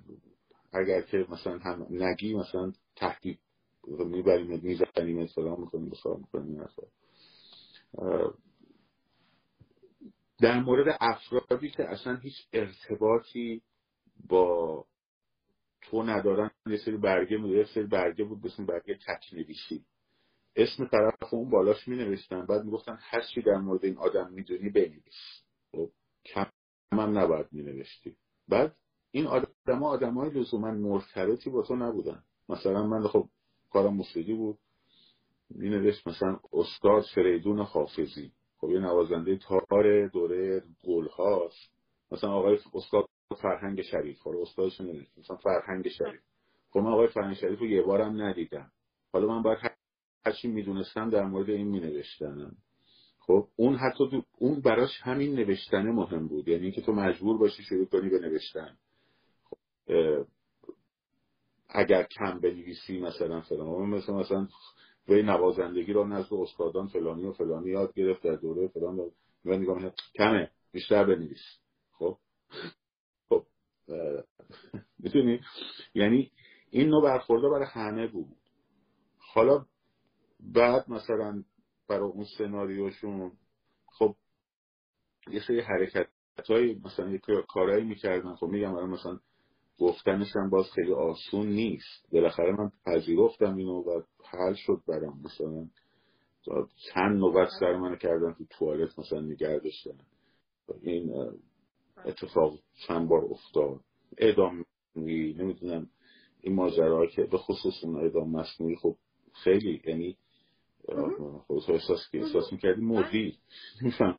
اگر 0.73 1.03
که 1.03 1.27
مثلا 1.29 1.59
هم 1.59 1.87
نگی 1.91 2.35
مثلا 2.35 2.73
تهدید 2.97 3.39
می‌بریم 3.87 4.61
می‌زنیم 4.63 5.27
سلام 5.27 5.61
می‌کنیم 5.61 5.93
سلام 6.03 6.21
می‌کنیم 6.21 6.69
در 10.41 10.61
مورد 10.61 10.97
افرادی 11.01 11.71
که 11.71 11.85
اصلا 11.89 12.17
هیچ 12.17 12.35
ارتباطی 12.53 13.63
با 14.29 14.85
تو 15.83 16.03
ندارن 16.03 16.51
یه 16.67 16.77
سری 16.77 16.97
برگه 16.97 17.39
بود 17.39 17.51
یه 17.51 17.65
سری 17.65 17.85
برگه 17.85 18.25
بود 18.25 18.43
بسیم 18.43 18.67
برگه 18.67 18.99
تکنویسی 19.07 19.85
اسم 20.57 20.87
طرف 20.87 21.35
اون 21.35 21.51
بالاش 21.51 21.89
می 21.89 21.97
نوشتن 21.97 22.47
بعد 22.47 22.65
می 22.65 22.71
گفتن 22.71 22.99
هر 23.01 23.21
چی 23.21 23.43
در 23.43 23.57
مورد 23.57 23.85
این 23.85 23.99
آدم 23.99 24.33
می‌دونی 24.33 24.71
بنویس. 24.71 25.43
خب 25.73 25.91
کم 26.25 26.47
هم 26.93 27.19
نباید 27.19 27.47
می 27.53 27.63
نوشتی 27.63 28.17
بعد 28.49 28.77
این 29.11 29.27
آدم 29.27 29.49
ها 29.69 29.89
آدم 29.89 30.15
های 30.15 30.31
لزوما 30.31 30.71
مرتبطی 30.71 31.51
با 31.51 31.63
تو 31.63 31.77
نبودن. 31.77 32.23
مثلا 32.49 32.87
من 32.87 33.09
خب 33.09 33.29
کارم 33.71 33.95
موسیقی 33.95 34.35
بود. 34.35 34.59
می 35.51 35.69
نوشت 35.69 36.09
مثلا 36.09 36.41
استاد 36.53 37.05
فریدون 37.15 37.61
حافظی. 37.61 38.33
خب 38.59 38.71
یه 38.71 38.79
نوازنده 38.79 39.37
تار 39.37 40.07
دوره 40.07 40.63
گل 40.85 41.09
هاست 41.09 41.73
مثلا 42.11 42.31
آقای 42.33 42.59
استاد 42.75 43.09
فرهنگ 43.37 43.83
شریف. 43.83 44.21
حالا 44.21 44.43
استادش 44.43 44.81
نوشت 44.81 45.19
مثلا 45.19 45.37
فرهنگ 45.37 45.89
شریف. 45.89 46.21
خب 46.71 46.79
من 46.79 46.93
آقای 46.93 47.07
فرهنگ 47.09 47.35
شریف 47.35 47.59
رو 47.59 47.67
یه 47.67 47.83
بارم 47.83 48.23
ندیدم. 48.23 48.71
حالا 49.13 49.27
من 49.27 49.43
باید 49.43 49.59
هرچی 50.27 50.49
می‌دونستم 50.49 51.11
در 51.11 51.25
مورد 51.25 51.51
این 51.51 51.69
مینوشتم 51.69 52.57
خب 53.19 53.49
اون 53.57 53.77
حتی 53.77 54.09
دو 54.09 54.23
اون 54.39 54.61
براش 54.61 55.01
همین 55.03 55.35
نوشتن 55.35 55.91
مهم 55.91 56.29
بود. 56.29 56.49
یعنی 56.49 56.71
که 56.73 56.81
تو 56.81 56.93
مجبور 56.93 57.39
باشی 57.39 57.63
شروع 57.63 57.87
کنی 57.87 58.09
به 58.09 58.19
نوشتن. 58.19 58.77
خب 59.45 59.59
اگر 61.69 62.03
کم 62.03 62.41
بنویسی 62.41 63.01
مثلا 63.01 63.41
فلان. 63.41 63.89
مثلا 63.89 64.17
مثلا 64.17 64.49
به 65.07 65.23
نوازندگی 65.23 65.93
رو 65.93 66.05
نزد 66.05 66.35
استادان 66.35 66.87
فلانی 66.87 67.25
و 67.25 67.33
فلانی 67.33 67.71
یاد 67.71 67.95
گرفت 67.95 68.23
در 68.23 68.37
دوره 68.37 68.69
فلان 68.69 68.99
و 68.99 69.11
نگاه 69.45 69.93
کمه 70.15 70.51
بیشتر 70.73 71.05
بنویس. 71.05 71.59
خب؟ 71.93 72.19
می‌تونی 74.99 75.41
یعنی 75.95 76.31
این 76.71 76.89
نوع 76.89 77.03
برخورده 77.03 77.49
برای 77.49 77.67
همه 77.73 78.07
بود. 78.07 78.37
حالا 79.19 79.67
بعد 80.41 80.91
مثلا 80.91 81.45
برای 81.89 82.11
اون 82.11 82.25
سناریوشون 82.39 83.33
خب 83.87 84.15
یه 85.31 85.41
سری 85.47 85.61
حرکت 85.61 86.09
های 86.49 86.75
مثلا 86.85 87.11
یه 87.11 87.21
کارهایی 87.49 87.85
می‌کردن. 87.85 88.35
خب 88.35 88.47
میگم 88.47 88.75
برای 88.75 88.87
مثلا 88.87 89.19
گفتنش 89.79 90.37
هم 90.37 90.51
باز 90.51 90.67
خیلی 90.75 90.93
آسون 90.93 91.47
نیست. 91.47 92.09
بالاخره 92.13 92.53
من 92.53 92.71
پذیرفتم 92.87 93.57
اینو 93.57 93.83
و 93.83 94.03
حل 94.25 94.55
شد 94.55 94.83
برام. 94.89 95.21
مثلا 95.25 95.69
چند 96.95 97.19
نوبت 97.19 97.49
سر 97.61 97.77
منو 97.77 97.97
کردن 97.97 98.33
تو 98.33 98.45
توالت 98.51 98.99
مثلا 98.99 99.21
نگه 99.21 99.61
این 100.83 101.13
اتفاق 102.05 102.59
چند 102.87 103.09
بار 103.09 103.25
افتاد. 103.25 103.81
اعدام 104.19 104.65
نمی‌دونم 104.97 105.91
این 106.41 106.55
ماجرا 106.55 107.07
که 107.07 107.23
به 107.23 107.39
خصوص 107.39 107.75
اون 107.85 107.97
اعدام 107.97 108.31
مصنوعی 108.31 108.77
خب 108.77 108.97
خیلی 109.33 109.83
یعنی 109.87 110.17
خب 111.49 111.71
احساس 111.71 112.11
که 112.13 112.19
احساس 112.21 112.53
می‌کردی 112.53 112.81
مردی. 112.81 113.39
میفهم 113.81 114.19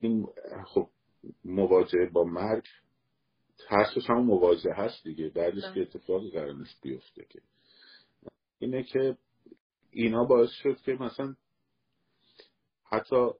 این 0.00 0.26
خب 0.66 0.88
مواجهه 1.44 2.10
با 2.12 2.24
مرگ 2.24 2.64
ترسش 3.68 4.10
هم 4.10 4.24
مواجهه 4.24 4.74
هست 4.74 5.04
دیگه. 5.04 5.28
بعدش 5.28 5.74
که 5.74 5.80
اتفاقی 5.80 6.30
قرار 6.30 6.52
نیست 6.52 6.82
بیفته 6.82 7.26
که. 7.30 7.40
اینه 8.58 8.82
که 8.82 9.16
اینا 9.90 10.24
باعث 10.24 10.50
شد 10.50 10.80
که 10.80 10.92
مثلا 10.92 11.34
حتی 12.84 13.30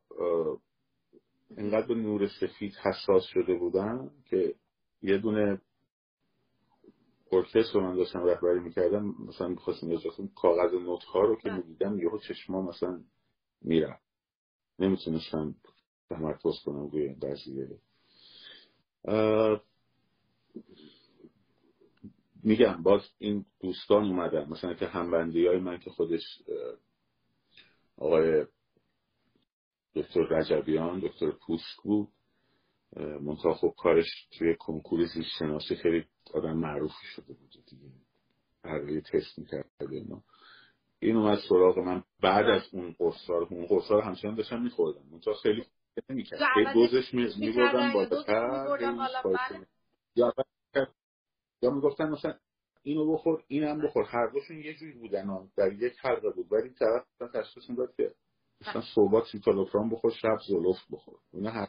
اینقدر 1.51 1.87
به 1.87 1.95
نور 1.95 2.29
سفید 2.41 2.75
حساس 2.75 3.25
شده 3.25 3.55
بودن 3.55 4.11
که 4.25 4.55
یه 5.03 5.19
دونه 5.19 5.61
ارکستر 7.33 7.81
من 7.81 7.97
داشتم 7.97 8.25
رهبری 8.25 8.61
می‌کردم 8.61 9.15
مثلا 9.29 9.49
می‌خواستم 9.49 9.91
اجازه 9.91 10.29
کاغذ 10.35 10.73
نوت 10.75 11.05
ها 11.05 11.21
رو 11.21 11.37
که 11.37 11.51
می‌دیدم 11.51 11.99
یهو 11.99 12.19
چشما 12.19 12.63
مثلا 12.63 13.05
میرم 13.63 13.99
نمی‌تونستم 14.79 15.55
تمرکز 16.09 16.55
کنم 16.65 16.87
روی 16.87 17.03
این 17.03 17.19
قضیه 17.21 17.79
میگم 22.43 22.83
باز 22.83 23.01
این 23.19 23.45
دوستان 23.61 24.05
اومدن 24.05 24.49
مثلا 24.49 24.75
که 24.75 24.87
همبندی 24.87 25.47
های 25.47 25.59
من 25.59 25.79
که 25.79 25.91
خودش 25.91 26.43
آقای 27.97 28.47
دکتر 29.95 30.21
رجبیان 30.21 31.01
دکتر 31.01 31.31
پوسک 31.31 31.83
بود. 31.83 32.09
منتها 32.97 33.55
خب 33.55 33.75
کارش 33.79 34.29
توی 34.39 34.57
کنکور 34.57 35.05
زیست 35.05 35.31
شناسی 35.39 35.77
خیلی 35.77 36.05
آدم 36.35 36.57
معروفی 36.57 37.07
شده 37.15 37.33
بود. 37.33 37.51
دیگه 37.71 37.89
هر 38.65 39.01
تست 39.01 39.39
می‌کرد 39.39 39.71
اینا. 39.91 40.23
این 40.99 41.17
اومد 41.17 41.39
سراغ 41.49 41.79
من. 41.79 42.05
بعد 42.23 42.47
از 42.47 42.63
اون 42.73 42.95
قرصار 42.99 43.43
اون 43.51 43.67
قرصار 43.67 44.03
همچنان 44.03 44.35
داشتم 44.35 44.63
میخوردم. 44.63 45.03
منتها 45.13 45.35
خیلی 45.35 45.65
نمی‌کرد 46.11 46.41
به 46.57 46.73
دوزش 46.75 47.15
میبردم 47.15 47.93
بالاتر. 47.93 49.67
یا 51.63 51.71
می‌گفتن 51.71 52.11
مثلا 52.11 52.35
اینو 52.83 53.13
بخور 53.13 53.45
اینم 53.49 53.83
بخور. 53.83 54.05
هر 54.05 54.27
دوشون 54.27 54.57
یه 54.61 54.75
جوری 54.75 54.93
بودن 54.93 55.49
در 55.57 55.73
یک 55.73 55.95
حلقه 56.01 56.31
بود. 56.31 56.53
ولی 56.53 56.71
طرف 56.71 57.33
تشخیص 57.35 57.71
می‌داد 57.71 57.95
که 57.97 58.15
مثلا 58.61 58.83
صبح 58.95 59.25
سیتالوفران 59.33 59.91
بخور 59.91 60.13
شب 60.13 60.39
زولفت 60.49 60.87
بخور. 60.91 61.19
اینا 61.33 61.51
هر 61.51 61.69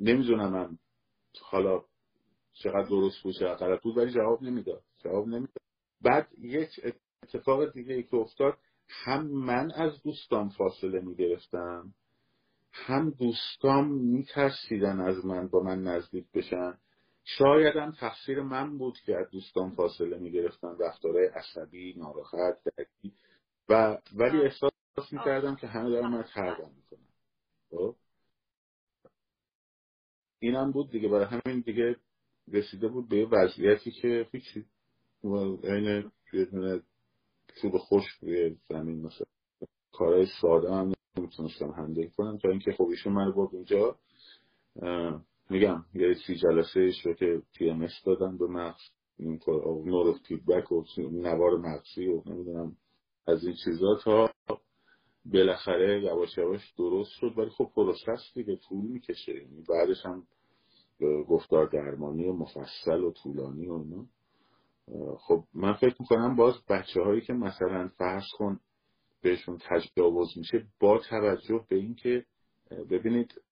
نمی‌دونم 0.00 0.52
من 0.52 0.78
حالا 1.42 1.84
چقدر 2.52 2.88
درست 2.88 3.22
بود 3.22 3.34
چقدر 3.34 3.54
غلط 3.54 3.82
بود 3.82 3.96
ولی 3.96 4.12
جواب 4.12 4.42
نمی‌داد. 4.42 4.82
جواب 5.04 5.28
نمی‌داد. 5.28 5.62
بعد 6.00 6.28
یک 6.38 6.68
اتفاق 7.22 7.72
دیگه 7.72 7.94
ای 7.94 8.02
که 8.02 8.16
افتاد 8.16 8.58
هم 8.88 9.26
من 9.26 9.72
از 9.72 10.02
دوستان 10.02 10.48
فاصله 10.48 11.00
می‌گرفتم 11.00 11.94
هم 12.72 13.10
دوستان 13.10 13.88
میترسیدن 13.88 15.00
از 15.00 15.26
من 15.26 15.48
با 15.48 15.60
من 15.60 15.82
نزدیک 15.82 16.26
بشن. 16.34 16.78
شاید 17.24 17.76
هم 17.76 17.92
تقصیر 17.92 18.42
من 18.42 18.78
بود 18.78 18.98
که 19.06 19.16
از 19.16 19.30
دوستان 19.30 19.70
فاصله 19.70 20.18
می‌گرفتن. 20.18 20.76
رفتارهای 20.80 21.26
عصبی 21.26 21.94
ناراحت 21.94 22.58
و 23.70 23.98
ولی 24.14 24.40
احساس 24.42 24.72
می‌کردم 25.12 25.56
که 25.56 25.66
همه 25.66 25.90
دارم 25.90 26.12
من 26.12 26.22
تردم 26.22 26.70
می‌کنن. 26.76 27.08
خب؟ 27.70 27.96
اینم 30.38 30.72
بود 30.72 30.90
دیگه 30.90 31.08
برای 31.08 31.26
همین 31.26 31.60
دیگه 31.60 31.96
رسیده 32.52 32.88
بود 32.88 33.08
به 33.08 33.26
وضعیتی 33.26 33.90
که 33.90 34.28
هیچی. 34.32 34.64
این 35.22 35.84
یه 36.32 36.82
چوب 37.62 37.78
خوش 37.78 38.04
روی 38.20 38.56
زمین 38.68 39.00
مثلا. 39.00 39.26
کارهای 39.92 40.26
ساده 40.40 40.74
هم 40.74 40.92
نمی‌تونستم 41.16 41.70
هندل 41.70 42.08
کنم 42.08 42.38
تا 42.38 42.48
اینکه 42.48 42.72
خب 42.72 42.88
ایشون 42.88 43.12
من 43.12 43.32
برد 43.32 43.54
اونجا. 43.54 43.98
میگم 45.50 45.84
یه 45.94 46.14
سی 46.26 46.34
جلسه 46.36 46.92
رو 47.04 47.14
که 47.14 47.42
TMS 47.54 48.02
دادن 48.04 48.38
به 48.38 48.46
مغز. 48.46 48.80
نور 49.84 50.18
فیدبک 50.28 50.72
و 50.72 50.84
نوار 50.98 51.58
مغزی 51.58 52.06
و 52.06 52.22
نمی‌دونم 52.26 52.76
از 53.26 53.44
این 53.44 53.54
چیزا 53.64 53.98
تا 54.04 54.30
بالاخره 55.24 56.02
یواش 56.02 56.38
یواش 56.38 56.72
درست 56.78 57.10
شد. 57.10 57.38
ولی 57.38 57.50
خب 57.50 57.70
process 57.74 58.34
دیگه 58.34 58.56
طول 58.56 58.86
می‌کشه. 58.86 59.34
یعنی 59.34 59.64
بعدش 59.68 60.06
هم 60.06 60.26
گفتار 61.28 61.66
درمانی 61.66 62.24
و 62.24 62.32
مفصل 62.32 63.00
و 63.00 63.12
طولانی 63.12 63.68
و 63.68 63.72
اینا. 63.72 64.06
خب 65.18 65.44
من 65.54 65.72
فکر 65.72 65.96
می‌کنم 66.00 66.36
باز 66.36 66.54
بچه 66.68 67.02
هایی 67.02 67.20
که 67.20 67.32
مثلا 67.32 67.88
فرض 67.88 68.24
کن 68.38 68.60
بهشون 69.22 69.58
تجاوز 69.68 70.28
میشه 70.36 70.66
با 70.80 70.98
توجه 70.98 71.64
به 71.68 71.76
اینکه 71.76 72.26
ببینید 72.90 73.42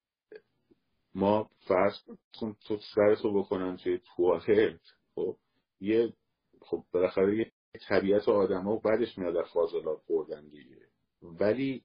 ما 1.15 1.51
فرض 1.69 1.95
کن 2.41 2.57
تو 2.67 2.79
سرتو 2.95 3.33
بکنن 3.33 3.77
توی 3.77 4.01
توالت 4.17 4.81
خب 5.15 5.37
یه 5.81 6.13
خب 6.61 6.85
بالاخره 6.93 7.39
یه 7.39 7.53
طبیعت 7.89 8.29
آدم 8.29 8.63
ها 8.63 8.77
بعدش 8.77 9.19
میاد 9.19 9.37
از 9.37 9.47
فاضلات 9.55 9.99
خوردن 10.07 10.49
دیگه. 10.49 10.77
ولی 11.23 11.83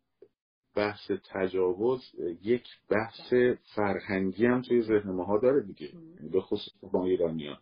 بحث 0.75 1.11
تجاوز 1.33 2.01
یک 2.41 2.63
بحث 2.89 3.33
فرهنگی 3.75 4.45
هم 4.45 4.61
توی 4.61 4.81
ذهن 4.81 5.11
ماها 5.11 5.37
داره 5.37 5.61
دیگه. 5.61 5.91
به 6.31 6.41
خصوص 6.41 6.73
با 6.91 7.05
ایرانی 7.05 7.57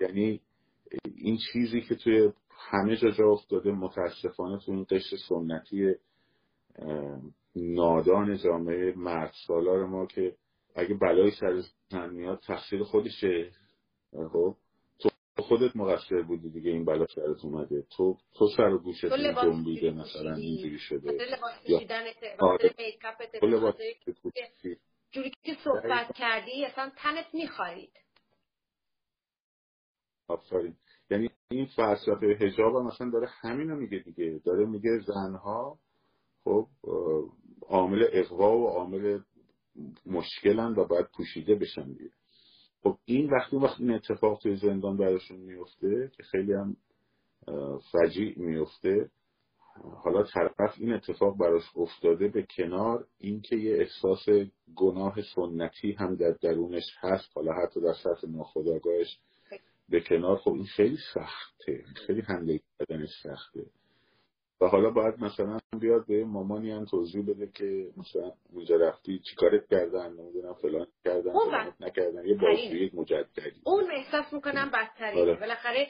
یعنی 0.00 0.40
این 1.16 1.38
چیزی 1.52 1.80
که 1.80 1.94
توی 1.94 2.32
همه 2.50 2.96
جا 2.96 3.10
جا 3.10 3.30
افتاده 3.30 3.72
متاسفانه 3.72 4.58
تو 4.58 4.72
این 4.72 4.86
قشر 4.90 5.16
سنتی 5.28 5.94
نادان 7.56 8.36
جامعه 8.36 8.94
مرد 8.96 9.32
سالار 9.46 9.86
ما 9.86 10.06
که 10.06 10.36
اگه 10.74 10.94
بلای 10.94 11.30
سر 11.30 11.62
زن 11.90 12.10
میاد 12.10 12.40
تقصیر 12.46 12.82
خودشه. 12.82 13.50
خب؟ 14.32 14.56
خودت 15.42 15.76
مقصر 15.76 16.22
بودی 16.22 16.50
دیگه 16.50 16.70
این 16.70 16.84
بلا 16.84 17.06
سرت 17.06 17.44
اومده. 17.44 17.82
تو 17.96 18.16
تو 18.34 18.48
سر 18.56 18.68
و 18.68 18.78
گوشت 18.78 19.06
جنبیده 19.06 19.90
مثلا 19.90 20.34
اینجوری 20.34 20.78
شده. 20.78 21.18
یا 21.68 21.78
جوری 25.10 25.30
که 25.42 25.56
صحبت 25.64 26.12
کردی 26.14 26.64
اصلا 26.64 26.92
تنت 26.96 27.34
میخوارید. 27.34 27.90
آفرین. 30.28 30.76
یعنی 31.10 31.30
این 31.50 31.66
فلسفه 31.66 32.26
هجاب 32.40 32.76
هم 32.76 32.86
مثلا 32.86 33.10
داره 33.10 33.28
همین 33.40 33.70
رو 33.70 33.76
میگه 33.76 33.98
دیگه. 33.98 34.40
داره 34.44 34.66
میگه 34.66 34.98
زنها 34.98 35.78
خب 36.44 36.68
عامل 37.68 38.06
اقوا 38.12 38.58
و 38.58 38.66
عامل 38.66 39.20
مشکلن 40.06 40.74
و 40.76 40.84
باید 40.84 41.06
پوشیده 41.06 41.54
بشن 41.54 41.92
دیگه. 41.92 42.10
خب 42.84 42.98
این 43.04 43.30
وقتی 43.30 43.56
وقتی 43.56 43.82
این 43.82 43.92
اتفاق 43.94 44.38
توی 44.38 44.56
زندان 44.56 44.96
براشون 44.96 45.36
میفته 45.36 46.10
که 46.16 46.22
خیلی 46.22 46.52
هم 46.52 46.76
فجیع 47.92 48.38
میفته. 48.38 49.10
حالا 50.04 50.22
طرف 50.22 50.74
این 50.78 50.92
اتفاق 50.92 51.38
براش 51.38 51.62
افتاده 51.76 52.28
به 52.28 52.46
کنار 52.56 53.06
اینکه 53.18 53.56
یه 53.56 53.76
احساس 53.76 54.26
گناه 54.76 55.22
سنتی 55.34 55.92
هم 55.92 56.14
در 56.14 56.30
درونش 56.30 56.96
هست. 57.00 57.30
حالا 57.34 57.52
حتی 57.52 57.80
در 57.80 57.92
سطح 57.92 58.28
ناخودآگاهش 58.28 59.18
به 59.88 60.00
کنار. 60.00 60.36
خب 60.36 60.52
این 60.52 60.66
خیلی 60.66 60.98
سخته. 61.14 61.84
خیلی 62.06 62.20
حمله 62.20 62.60
کردنش 62.78 63.10
سخته. 63.22 63.66
و 64.60 64.66
حالا 64.66 64.90
باید 64.90 65.20
مثلا 65.20 65.58
بیاد 65.80 66.06
به 66.06 66.24
مامانی 66.24 66.70
هم 66.70 66.84
توضیح 66.84 67.22
بده 67.22 67.46
که 67.46 67.90
مثلا 67.96 68.32
اونجا 68.52 68.76
رفتی 68.76 69.18
چیکارت 69.18 69.68
کردن 69.70 70.12
نمی‌دونم 70.12 70.54
فلان 70.54 70.86
کردن 71.04 71.32
نکردن 71.80 72.26
یه 72.26 72.34
بازجویی 72.34 72.90
مجددی. 72.94 73.60
اون 73.64 73.90
احساس 73.90 74.32
می‌کنم 74.32 74.70
بدترینه 74.70 75.22
آره. 75.22 75.34
بالاخره 75.34 75.88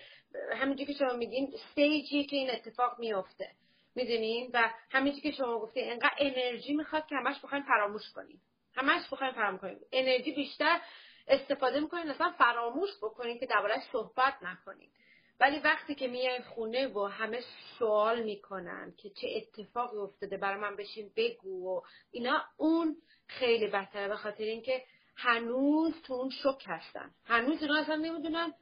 همینجوری 0.57 0.93
که 0.93 0.99
شما 0.99 1.13
میگین 1.13 1.55
استیجی 1.55 2.25
که 2.25 2.37
این 2.37 2.51
اتفاق 2.51 2.99
میفته 2.99 3.51
می‌دونین 3.95 4.51
و 4.55 4.71
همینجوری 4.91 5.23
که 5.23 5.37
شما 5.37 5.59
گفته 5.59 5.81
انقدر 5.85 6.15
انرژی 6.19 6.73
می‌خواد 6.73 7.07
که 7.07 7.17
همش 7.17 7.41
بخواین 7.45 7.65
فراموش 7.65 8.11
کنین. 8.15 8.39
همش 8.77 9.03
بخواین 9.13 9.33
فراموش 9.33 9.61
کنین. 9.61 9.79
انرژی 9.93 10.33
بیشتر 10.33 10.81
استفاده 11.29 11.81
می‌کنین 11.81 12.09
اصلا 12.11 12.31
فراموش 12.39 12.91
بکنین 13.03 13.39
که 13.39 13.47
دربارهش 13.47 13.83
صحبت 13.93 14.35
نکنین. 14.43 14.89
ولی 15.41 15.59
وقتی 15.59 15.95
که 15.95 16.09
میای 16.09 16.43
خونه 16.43 16.87
و 16.87 17.05
همه 17.05 17.41
سوال 17.79 18.23
می‌کنن 18.23 18.95
که 18.97 19.11
چه 19.11 19.29
اتفاقی 19.37 19.97
افتاده 19.97 20.37
برای 20.37 20.61
من 20.61 20.77
بشین 20.77 21.13
بگو 21.17 21.69
و 21.69 21.81
اینا 22.11 22.45
اون 22.57 22.97
خیلی 23.27 23.67
بهتره 23.67 24.09
به 24.09 24.17
خاطر 24.17 24.45
اینکه 24.45 24.83
هنوز 25.17 26.03
تو 26.03 26.15
اون 26.15 26.31
شک 26.31 26.65
هستن 26.67 27.11
هنوز 27.25 27.63
اینا 27.63 27.81
اصلا 27.81 27.97
نمی‌دونن 27.97 28.53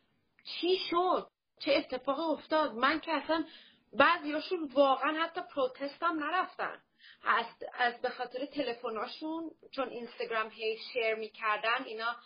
چی 0.44 0.76
شد 0.90 1.28
چه 1.58 1.72
اتفاقی 1.72 2.22
افتاد. 2.22 2.74
من 2.74 3.00
که 3.00 3.12
اصلا 3.12 3.44
بعضیاشون 3.92 4.70
واقعا 4.74 5.22
حتی 5.24 5.40
پروتست 5.54 6.02
هم 6.02 6.24
نرفتن. 6.24 6.82
از, 7.24 7.46
از 7.74 8.00
به 8.02 8.10
خاطر 8.10 8.46
تلفناشون 8.46 9.50
چون 9.70 9.88
اینستاگرام 9.88 10.50
هی 10.50 10.78
شیر 10.92 11.14
می‌کردن 11.14 11.84
اینا 11.84 12.16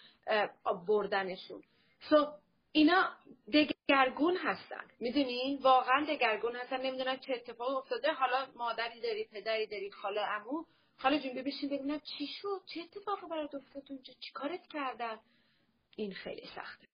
بردنشون. 0.87 1.63
سو 2.11 2.27
اینا 2.77 3.09
دگرگون 3.53 4.37
هستن. 4.37 4.85
می‌دونین 5.01 5.59
واقعا 5.63 6.07
دگرگون 6.09 6.57
هستن. 6.57 6.81
نمی‌دونن 6.81 7.17
چه 7.17 7.35
اتفاقی 7.35 7.75
افتاده. 7.75 8.13
حالا 8.13 8.47
مادری 8.57 9.01
داری 9.01 9.25
پدری 9.25 9.67
داری 9.67 9.91
خاله 9.91 10.21
امو 10.21 10.65
خاله 10.99 11.21
جون 11.21 11.33
ببینیم 11.33 11.69
ببینم 11.71 11.99
چی 11.99 12.27
شد؟ 12.27 12.61
چه 12.67 12.81
اتفاقی 12.81 13.27
برات 13.31 13.55
افتاد 13.55 13.83
اونجا؟ 13.91 14.15
چی 14.21 14.33
کارت 14.33 14.67
کردن؟ 14.67 15.19
این 15.97 16.13
خیلی 16.13 16.47
سخته. 16.57 16.87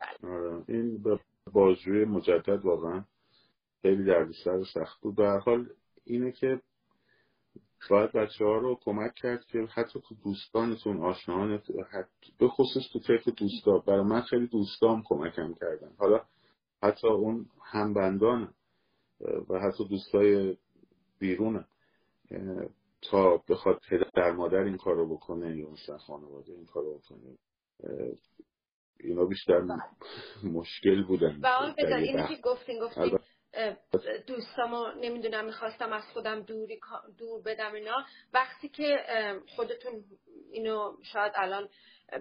بله. 0.00 0.64
این 0.68 1.04
بازجوی 1.52 2.04
مجدد 2.04 2.64
واقعا 2.64 3.04
خیلی 3.82 4.04
دردسر 4.04 4.64
سخت 4.64 5.00
بود. 5.00 5.16
به 5.16 5.28
حال 5.28 5.70
اینه 6.04 6.32
که 6.32 6.60
باید 7.90 8.12
بچه 8.12 8.44
ها 8.44 8.56
رو 8.56 8.78
کمک 8.84 9.14
کرد 9.14 9.44
که 9.44 9.58
حتی 9.74 10.00
تو 10.08 10.14
دوستانتون 10.24 11.02
آشناهان 11.02 11.62
به 12.38 12.48
خصوص 12.48 12.82
تو 12.92 12.98
فکر 12.98 13.30
دوستا. 13.36 13.78
برای 13.78 14.02
من 14.02 14.20
خیلی 14.20 14.46
دوستام 14.46 15.02
کمکم 15.06 15.54
کردن. 15.54 15.92
حالا 15.98 16.20
حتی 16.82 17.08
اون 17.08 17.46
همبندان 17.64 18.54
و 19.48 19.58
حتی 19.60 19.88
دوستای 19.88 20.56
بیرون 21.18 21.64
تا 23.02 23.42
بخواد 23.48 23.80
پدر 23.88 24.32
مادر 24.32 24.58
این 24.58 24.76
کار 24.76 24.94
رو 24.94 25.16
بکنه 25.16 25.56
یا 25.56 25.70
مثلا 25.70 25.98
خانواده 25.98 26.52
این 26.52 26.66
کار 26.66 26.84
رو 26.84 26.98
بکنه 26.98 27.36
اینا 29.00 29.24
بیشتر 29.24 29.66
مشکل 30.44 31.02
بودن. 31.02 31.40
و 31.42 31.46
آن 31.46 31.74
اینی 31.78 32.28
که 32.28 32.42
گفتین 32.42 32.80
گفتین 32.80 33.18
دوستامو 34.26 34.86
نمی‌دونم 35.00 35.44
می‌خواستم 35.44 35.92
از 35.92 36.02
خودم 36.12 36.40
دوری 36.40 36.80
دور 37.18 37.42
بدم 37.42 37.72
اینا. 37.74 38.04
وقتی 38.32 38.68
که 38.68 39.04
خودتون 39.56 40.04
اینو 40.52 40.96
شاید 41.12 41.32
الان 41.36 41.68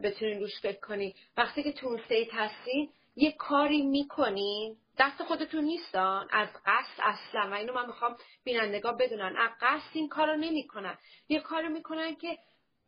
بتونین 0.03 0.39
روش 0.39 0.61
فکر 0.61 0.79
کنین 0.79 1.13
وقتی 1.37 1.63
که 1.63 1.71
تو 1.71 1.87
اون 1.87 2.01
سیت 2.07 2.33
هستین 2.33 2.89
یه 3.15 3.31
کاری 3.31 3.81
می‌کنین 3.81 4.77
دست 4.99 5.23
خودتون 5.23 5.63
نیستان 5.63 6.27
از 6.31 6.47
قصد 6.65 6.99
اصلا. 6.99 7.49
و 7.51 7.53
اینو 7.53 7.73
من 7.73 7.85
می‌خوام 7.85 8.17
بینندگاه 8.43 8.97
بدونن. 8.97 9.35
از 9.37 9.49
قصد 9.61 9.89
این 9.93 10.09
کارو 10.09 10.35
نمی‌کنن. 10.35 10.97
یه 11.29 11.39
کاری 11.39 11.67
می‌کنن 11.67 12.15
که 12.15 12.37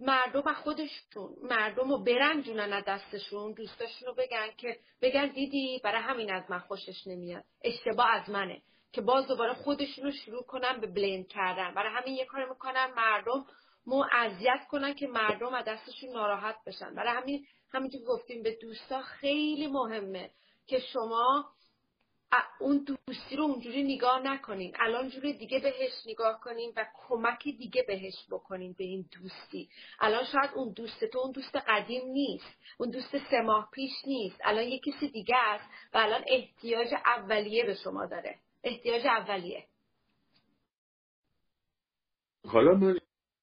مردم 0.01 0.47
از 0.47 0.55
خودشون 0.55 1.35
مردم 1.41 1.89
رو 1.89 2.03
برنجونن 2.03 2.73
از 2.73 2.83
دستشون 2.87 3.53
دوستاشون 3.53 4.07
رو 4.07 4.13
بگن 4.13 4.47
که 4.57 4.79
بگن 5.01 5.27
دیدی 5.27 5.81
برای 5.83 6.01
همین 6.01 6.33
از 6.33 6.43
من 6.49 6.59
خوشش 6.59 7.07
نمیاد. 7.07 7.43
اشتباه 7.63 8.07
از 8.11 8.29
منه. 8.29 8.61
که 8.93 9.01
باز 9.01 9.27
دوباره 9.27 9.53
خودشون 9.53 10.03
رو 10.03 10.11
شروع 10.11 10.43
کنن 10.43 10.79
به 10.81 10.87
بلند 10.87 11.27
کردن. 11.27 11.73
برای 11.73 11.91
همین 11.93 12.15
یه 12.15 12.25
کار 12.25 12.49
می‌کنن 12.49 12.93
مردم 12.95 13.45
مو 13.85 14.05
اذیت 14.11 14.67
کنن 14.69 14.93
که 14.93 15.07
مردم 15.07 15.53
از 15.53 15.65
دستشون 15.65 16.09
ناراحت 16.09 16.55
بشن. 16.67 16.95
برای 16.95 17.21
همین 17.21 17.45
همینطور 17.73 18.01
گفتیم 18.07 18.43
به 18.43 18.57
دوستا 18.61 19.01
خیلی 19.01 19.67
مهمه 19.67 20.31
که 20.67 20.79
شما 20.79 21.45
اون 22.59 22.77
دوستی 22.77 23.35
رو 23.35 23.43
اونجوری 23.43 23.83
نگاه 23.83 24.19
نکنین. 24.19 24.73
الان 24.79 25.09
جوری 25.09 25.33
دیگه 25.33 25.59
بهش 25.59 25.91
نگاه 26.05 26.39
کنین 26.39 26.73
و 26.75 26.85
کمک 27.07 27.43
دیگه 27.43 27.83
بهش 27.87 28.25
بکنین 28.31 28.75
به 28.77 28.83
این 28.83 29.05
دوستی. 29.11 29.69
الان 29.99 30.23
شاید 30.23 30.51
اون 30.55 30.73
دوست 30.73 31.05
تو 31.05 31.19
اون 31.19 31.31
دوست 31.31 31.55
قدیم 31.55 32.07
نیست. 32.11 32.57
اون 32.77 32.89
دوست 32.89 33.17
سه 33.29 33.41
ماه 33.41 33.69
پیش 33.73 33.91
نیست. 34.07 34.41
الان 34.43 34.63
یه 34.63 34.79
کسی 34.79 35.09
دیگه 35.09 35.35
است 35.37 35.69
و 35.93 35.97
الان 35.97 36.23
احتیاج 36.27 36.93
اولیه 37.05 37.65
به 37.65 37.73
شما 37.73 38.05
داره. 38.05 38.39
احتیاج 38.63 39.05
اولیه. 39.05 39.65
حالا 42.45 42.73
من 42.73 42.99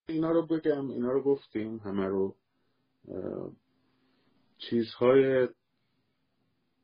اینا 0.09 0.31
رو 0.31 0.47
بگم 0.47 0.91
اینا 0.91 1.13
رو 1.13 1.23
گفتیم 1.23 1.77
همه 1.79 2.07
رو. 2.07 2.37
چیزهای 4.59 5.49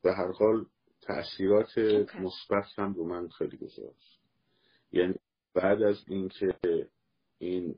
به 0.02 0.12
هر 0.12 0.32
حال 0.32 0.66
تاثیرات 1.06 1.78
مثبت 2.20 2.64
هم 2.76 2.94
رو 2.94 3.04
من 3.04 3.28
خیلی 3.28 3.56
گذاشت. 3.56 4.20
یعنی 4.92 5.14
بعد 5.54 5.82
از 5.82 6.04
اینکه 6.08 6.58
این 7.38 7.74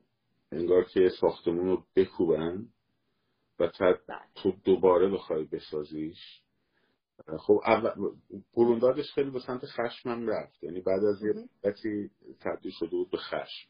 انگار 0.51 0.83
که 0.83 1.09
ساختمون 1.21 1.65
رو 1.65 1.83
بکوبن 1.95 2.67
و 3.59 3.71
بله. 3.79 4.19
تو 4.35 4.51
دوباره 4.63 5.09
بخوای 5.09 5.43
بسازیش 5.43 6.41
خب 7.39 7.61
اول 7.65 8.11
خیلی 9.15 9.29
به 9.29 9.39
سمت 9.39 9.65
خشمم 9.65 10.27
رفت. 10.27 10.63
یعنی 10.63 10.81
بعد 10.81 11.03
از 11.03 11.23
یه 11.23 11.33
مدتی 11.33 12.09
تبدیل 12.39 12.71
شده 12.79 12.89
بود 12.89 13.11
به 13.11 13.17
خشم. 13.17 13.69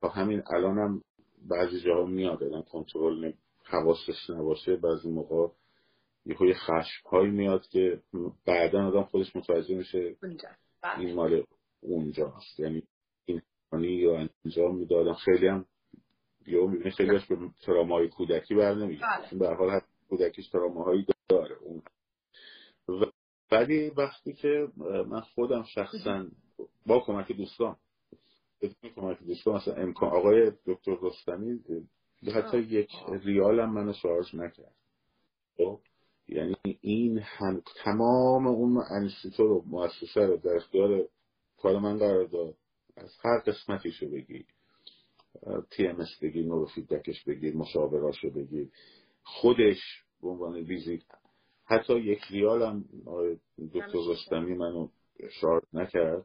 تا 0.00 0.08
همین 0.08 0.42
الانم 0.46 1.02
بعضی 1.48 1.80
جاها 1.80 2.06
میاد 2.06 2.42
آدم 2.42 2.62
کنترل 2.62 3.32
حواسش 3.64 4.30
نباشه 4.30 4.76
بعضی 4.76 5.10
موقع 5.10 5.54
یه 6.26 6.54
خشم 6.54 7.08
هایی 7.10 7.30
میاد 7.30 7.66
که 7.66 8.00
بعدا 8.46 8.86
آدم 8.86 9.02
خودش 9.02 9.36
متوجه 9.36 9.74
میشه 9.74 10.16
بله. 10.82 11.00
این 11.00 11.14
مال 11.14 11.44
اونجاست. 11.80 12.60
یعنی 12.60 12.82
این 13.26 13.42
یا 13.82 14.28
انجام 14.44 14.76
می‌دادم 14.76 15.14
خیلی 15.14 15.46
هم 15.46 15.66
یا 16.46 16.66
می‌بینه 16.66 16.90
خیلی 16.90 17.10
به 17.10 17.36
ترامای 17.62 18.08
کودکی 18.08 18.54
بر 18.54 18.74
نمیگه 18.74 19.02
بله. 19.02 19.38
به 19.38 19.54
حال 19.54 19.70
هر 19.70 19.82
کودکیش 20.08 20.48
تراماهایی 20.48 21.06
داره 21.28 21.56
اون. 21.56 21.82
ولی 23.52 23.90
وقتی 23.90 24.32
که 24.32 24.68
من 25.08 25.20
خودم 25.20 25.62
شخصا 25.62 26.26
با 26.86 27.00
کمک 27.00 27.32
دوستان 27.32 27.76
بدون 28.62 28.90
کمک 28.96 29.22
دوستان 29.22 29.54
مثلا 29.54 29.74
امکان 29.74 30.08
آقای 30.08 30.52
دکتر 30.66 30.96
رستمی 31.02 31.60
حتی 32.34 32.58
یک 32.58 32.90
ریالم 33.24 33.72
منو 33.72 33.92
charge 33.92 34.34
نکرد. 34.34 34.74
خب؟ 35.56 35.80
یعنی 36.30 36.78
این 36.80 37.18
هم 37.18 37.62
تمام 37.84 38.46
اون 38.46 38.82
انستیتو 38.90 39.44
و 39.44 39.62
مؤسسه 39.66 40.20
رو 40.20 40.36
در 40.36 40.56
اختیار 40.56 41.08
کار 41.56 41.78
من 41.78 41.98
قرار 41.98 42.24
داد. 42.24 42.54
از 42.96 43.10
هر 43.24 43.38
قسمتیشو 43.38 44.10
بگی 44.10 44.44
TMS 45.70 46.18
بگیر 46.22 46.46
نورو 46.46 46.66
فیدبکش 46.66 47.24
بگیر 47.24 47.56
مشاوراشو 47.56 48.30
بگیر. 48.30 48.68
خودش 49.22 49.78
به 50.22 50.28
عنوان 50.28 50.54
ویزیت 50.54 51.02
حتی 51.64 52.00
یک 52.00 52.20
ریال 52.30 52.62
هم 52.62 52.84
دکتر 53.74 53.98
رستمی 54.08 54.54
منو 54.54 54.88
شارت 55.40 55.64
نکرد. 55.72 56.24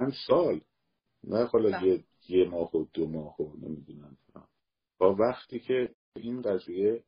من 0.00 0.12
سال 0.28 0.60
نه 1.24 1.44
حالا 1.44 1.70
بله. 1.70 1.86
یه, 1.88 2.04
یه 2.28 2.48
ماه 2.48 2.76
و 2.76 2.86
دو 2.94 3.06
ماه 3.06 3.40
و 3.40 3.56
نمی‌دونم. 3.56 4.16
با 4.98 5.14
وقتی 5.14 5.60
که 5.60 5.94
این 6.16 6.42
قضیه 6.42 7.02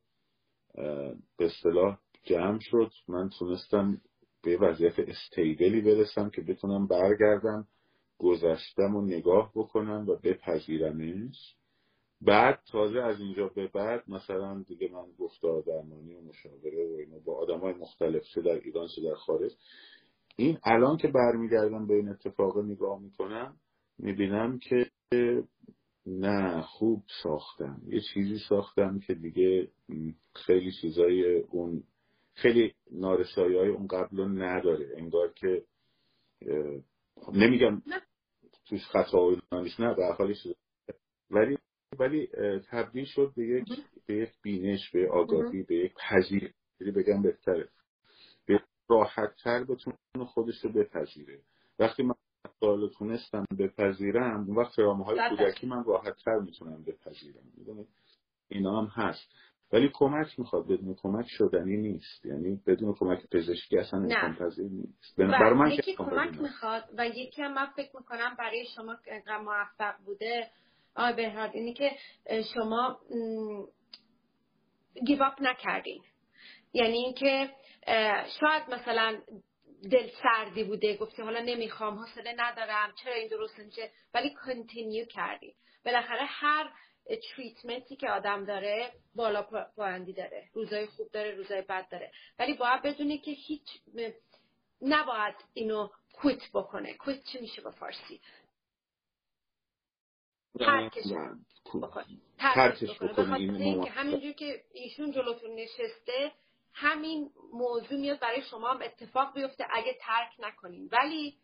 به 1.37 1.45
اصطلاح 1.45 1.99
جمع 2.25 2.59
شد. 2.61 2.91
من 3.07 3.29
تونستم 3.39 4.01
به 4.43 4.57
وضعیت 4.57 4.99
استیبلی 4.99 5.81
برسم 5.81 6.29
که 6.29 6.41
بتونم 6.41 6.87
برگردم 6.87 7.67
گذشتم 8.17 8.95
و 8.95 9.01
نگاه 9.01 9.51
بکنم 9.55 10.05
و 10.09 10.15
بپذیرمش. 10.23 11.55
بعد 12.21 12.59
تازه 12.71 12.99
از 12.99 13.19
اینجا 13.19 13.47
به 13.47 13.67
بعد 13.67 14.03
مثلا 14.07 14.63
دیگه 14.67 14.89
من 14.93 15.05
گفتار 15.19 15.61
درمانی 15.61 16.13
و 16.13 16.21
مشاوره 16.21 16.87
و 16.87 16.95
اینو 16.99 17.19
با 17.19 17.33
آدم 17.33 17.59
های 17.59 17.73
مختلف 17.73 18.23
چه 18.33 18.41
در 18.41 18.59
ایران 18.63 18.87
چه 18.95 19.01
در 19.01 19.15
خارج. 19.15 19.51
این 20.35 20.57
الان 20.63 20.97
که 20.97 21.07
برمیگردم 21.07 21.87
به 21.87 21.93
این 21.93 22.09
اتفاق 22.09 22.57
نگاه 22.57 22.99
می‌کنم 22.99 23.55
می‌بینم 23.97 24.59
که 24.59 24.85
نه 26.05 26.61
خوب 26.61 27.03
ساختم. 27.23 27.81
یه 27.87 28.01
چیزی 28.13 28.39
ساختم 28.49 28.99
که 28.99 29.13
دیگه 29.13 29.67
خیلی 30.33 30.71
چیزای 30.81 31.39
اون 31.39 31.83
خیلی 32.35 32.73
نارسایی 32.91 33.57
های 33.57 33.69
اون 33.69 33.87
قبل 33.87 34.17
رو 34.17 34.27
نداره. 34.27 34.93
انگار 34.97 35.33
که 35.33 35.63
نمیگم 37.33 37.81
توش 38.65 38.85
خطا 38.85 39.27
و 39.27 39.35
نیست 39.51 39.79
نه 39.79 39.93
به 39.93 40.05
حال 40.05 40.33
ولی 41.31 41.57
ولی 41.99 42.27
تبدیل 42.71 43.05
شد 43.05 43.33
به 43.35 43.47
یک 43.47 43.79
به 44.05 44.15
یک 44.15 44.29
بینش 44.41 44.91
به 44.91 45.11
آگاهی 45.11 45.63
به 45.63 45.75
یک 45.75 45.93
پذیر 45.93 46.53
بگم 46.79 47.21
بهتره. 47.21 47.69
به 48.45 48.59
راحت 48.89 49.35
تر 49.43 49.63
بتونه 49.63 49.97
خودش 50.27 50.65
رو 50.65 50.71
بپذیره. 50.71 51.41
وقتی 51.79 52.03
من 52.03 52.15
سوال 52.59 52.89
تونستم 52.89 53.45
بپذیرم 53.59 54.45
اون 54.47 54.55
وقت 54.55 54.79
رامه 54.79 55.05
های 55.05 55.19
کودکی 55.29 55.67
من 55.67 55.83
راحت 55.83 56.15
تر 56.25 56.39
می‌تونم 56.39 56.83
بپذیرم. 56.83 57.43
اینا 58.47 58.81
هم 58.81 58.87
هست. 59.03 59.29
ولی 59.71 59.89
کمک 59.93 60.39
می‌خواد 60.39 60.65
بدون 60.67 60.95
کمک 60.95 61.25
شدنی 61.27 61.77
نیست. 61.77 62.25
یعنی 62.25 62.61
بدون 62.67 62.93
کمک 62.93 63.29
پزشکی 63.31 63.77
اصلا 63.77 63.99
امکان 63.99 64.35
پذیر 64.35 64.69
نیست. 64.71 65.17
برای 65.17 65.53
من 65.53 65.71
یکی 65.71 65.95
کمک 65.95 66.41
می‌خواد 66.41 66.83
و 66.97 67.07
یکی 67.07 67.41
هم 67.41 67.53
من 67.53 67.65
فکر 67.65 67.97
می‌کنم 67.97 68.35
برای 68.39 68.65
شما 68.75 68.97
موفق 69.43 69.95
بوده 70.05 70.49
آقای 70.95 71.13
بهراد 71.13 71.51
اینی 71.53 71.73
که 71.73 71.91
شما 72.53 72.99
گیواپ 75.05 75.41
نکردین. 75.41 76.01
یعنی 76.73 76.97
اینکه 76.97 77.49
شاید 78.39 78.63
مثلا 78.73 79.21
دل 79.91 80.09
سردی 80.23 80.63
بوده 80.63 80.97
گفتی 80.97 81.21
حالا 81.21 81.39
نمی‌خوام 81.39 81.97
حوصله 81.97 82.33
ندارم 82.37 82.93
چرا 83.03 83.13
این 83.13 83.27
درست 83.27 83.59
نمیشه 83.59 83.91
ولی 84.13 84.33
کنتینیو 84.45 85.05
کردی. 85.05 85.55
بالاخره 85.85 86.25
هر 86.25 86.69
تریتمنتی 87.35 87.95
که 87.95 88.09
آدم 88.09 88.45
داره 88.45 88.91
بالا 89.15 89.41
پایندی 89.75 90.13
داره. 90.13 90.49
روزای 90.53 90.85
خوب 90.85 91.11
داره 91.11 91.31
روزای 91.31 91.61
بد 91.61 91.89
داره. 91.89 92.11
ولی 92.39 92.53
باید 92.53 92.81
بدونی 92.81 93.17
که 93.17 93.31
هیچ 93.31 93.67
نباید 94.81 95.35
اینو 95.53 95.89
quit 96.13 96.51
بکنه. 96.53 96.93
quit 96.93 97.23
چی 97.23 97.39
میشه 97.39 97.61
با 97.61 97.71
فارسی؟ 97.71 98.21
ترکش 100.59 101.03
بکنه 101.73 102.05
ترکش 102.37 103.01
بکنه. 103.01 103.89
همینجور 103.89 104.31
که 104.31 104.63
ایشون 104.73 105.11
جلوتون 105.11 105.55
نشسته 105.55 106.31
همین 106.73 107.31
موضوع 107.53 107.99
میاد 107.99 108.19
برای 108.19 108.41
شما 108.41 108.71
هم 108.71 108.81
اتفاق 108.81 109.33
بیفته 109.33 109.65
اگه 109.73 109.97
ترک 110.01 110.31
نکنین. 110.39 110.89
ولی 110.91 111.37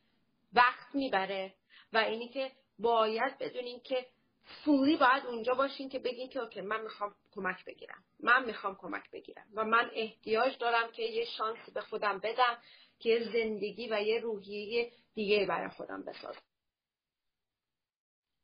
وقت 0.53 0.95
می‌بره 0.95 1.53
و 1.93 1.97
اینی 1.97 2.29
که 2.29 2.51
باید 2.79 3.37
بدونین 3.37 3.79
که 3.79 4.05
فوری 4.43 4.97
باید 4.97 5.25
اونجا 5.25 5.53
باشین 5.53 5.89
که 5.89 5.99
بگین 5.99 6.29
که 6.29 6.39
okay 6.39 6.61
من 6.61 6.81
می‌خوام 6.83 7.15
کمک 7.31 7.65
بگیرم. 7.65 8.03
من 8.19 8.45
می‌خوام 8.45 8.75
کمک 8.75 9.11
بگیرم 9.11 9.47
و 9.53 9.65
من 9.65 9.91
احتیاج 9.93 10.57
دارم 10.57 10.91
که 10.91 11.03
یه 11.03 11.25
شانسی 11.25 11.71
به 11.71 11.81
خودم 11.81 12.19
بدم 12.19 12.57
که 12.99 13.09
یه 13.09 13.23
زندگی 13.23 13.89
و 13.91 14.01
یه 14.01 14.19
روحیه 14.19 14.91
دیگه 15.13 15.45
برای 15.45 15.69
خودم 15.69 16.03
بسازم. 16.03 16.41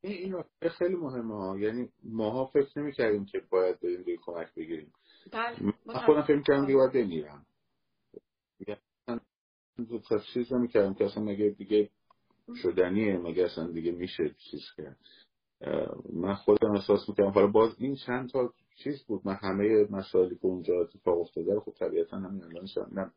این 0.02 0.44
خیلی 0.80 0.96
مهمه 0.96 1.36
ها. 1.36 1.60
یعنی 1.60 1.90
ماها 2.04 2.46
فکر 2.46 2.80
نمی 2.80 2.94
کردیم 2.94 3.26
که 3.26 3.40
باید 3.50 3.80
بریم 3.80 4.04
به 4.04 4.18
کمک 4.18 4.54
بگیریم. 4.54 4.94
بله، 5.32 5.74
من 5.86 5.94
خودم 5.94 6.22
فکر 6.22 6.42
کردم 6.42 6.66
دیگه 6.66 6.78
باید 6.78 6.94
بمیرم. 6.94 7.46
چیز 10.34 10.54
نمی 10.54 10.68
کردم 10.68 10.94
که 10.94 11.06
اصلا 11.06 11.24
مگه 11.24 11.50
دیگه 11.50 11.90
شدنیه 12.62 13.18
مگه 13.18 13.44
اصلا 13.44 13.68
دیگه 13.68 13.92
میشه 13.92 14.36
چیز 14.52 14.62
کرد. 14.78 14.98
من 16.14 16.34
خودم 16.34 16.72
احساس 16.72 17.10
می‌کنم. 17.10 17.30
حالا 17.30 17.48
باز 17.48 17.76
این 17.78 17.96
چند 17.96 18.30
تا 18.30 18.54
چیز 18.84 19.04
بود. 19.04 19.22
من 19.26 19.38
همه 19.42 19.88
مسائلی 19.90 20.36
که 20.36 20.46
اونجا 20.46 20.74
اتفاق 20.82 21.20
افتاده 21.20 21.60
خب 21.60 21.74
طبیعتا 21.80 22.18
همین 22.18 22.44
الان 22.44 23.12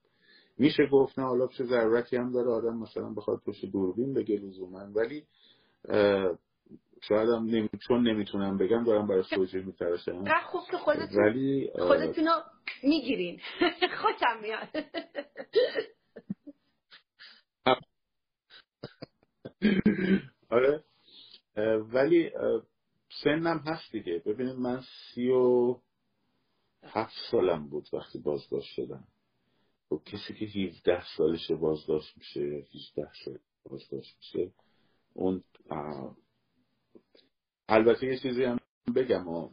میشه 0.59 0.86
گفت 0.86 1.18
نه 1.18 1.24
حالا 1.24 1.47
چه 1.47 1.64
ضرورتی 1.64 2.16
هم 2.16 2.32
داره 2.32 2.51
آدم 2.51 2.76
مثلا 2.76 3.11
بخواد 3.11 3.41
پشت 3.47 3.64
دوربین 3.66 4.14
بگه 4.14 4.36
لزوما. 4.36 4.86
ولی 4.95 5.26
شاید 7.03 7.28
هم 7.28 7.45
نمی... 7.45 7.68
چون 7.88 8.09
نمی‌تونم 8.09 8.59
بگم 8.59 8.84
دارم 8.84 9.07
برای 9.07 9.24
توجیه 9.30 9.62
میترسم. 9.62 10.24
خوب 10.47 10.62
که 10.70 10.76
خودتون 10.76 11.24
ولی 11.24 11.70
خودتونو 11.78 12.30
می‌گیرین. 12.82 13.41
خوشم 14.03 14.41
میاد. 14.43 14.68
ولی 22.11 22.31
سنم 23.23 23.59
هست 23.59 23.93
دیگه. 23.93 24.23
ببینید 24.27 24.57
من 24.57 24.83
سی 25.15 25.31
و 25.31 25.77
هفت 26.83 27.15
سالم 27.31 27.69
بود 27.69 27.89
وقتی 27.93 28.19
بازداشت 28.19 28.75
شدم. 28.75 29.05
خب 29.89 30.03
کسی 30.07 30.35
که 30.35 30.45
17 30.45 31.05
سالش 31.17 31.51
بازداشت 31.51 32.17
میشه 32.17 32.41
18 32.41 33.09
سال 33.25 33.39
بازداشت 33.65 34.17
میشه. 34.17 34.53
اون 35.15 35.45
البته 37.69 38.07
یه 38.07 38.19
چیزی 38.19 38.45
هم 38.45 38.59
بگم 38.97 39.29
و 39.29 39.51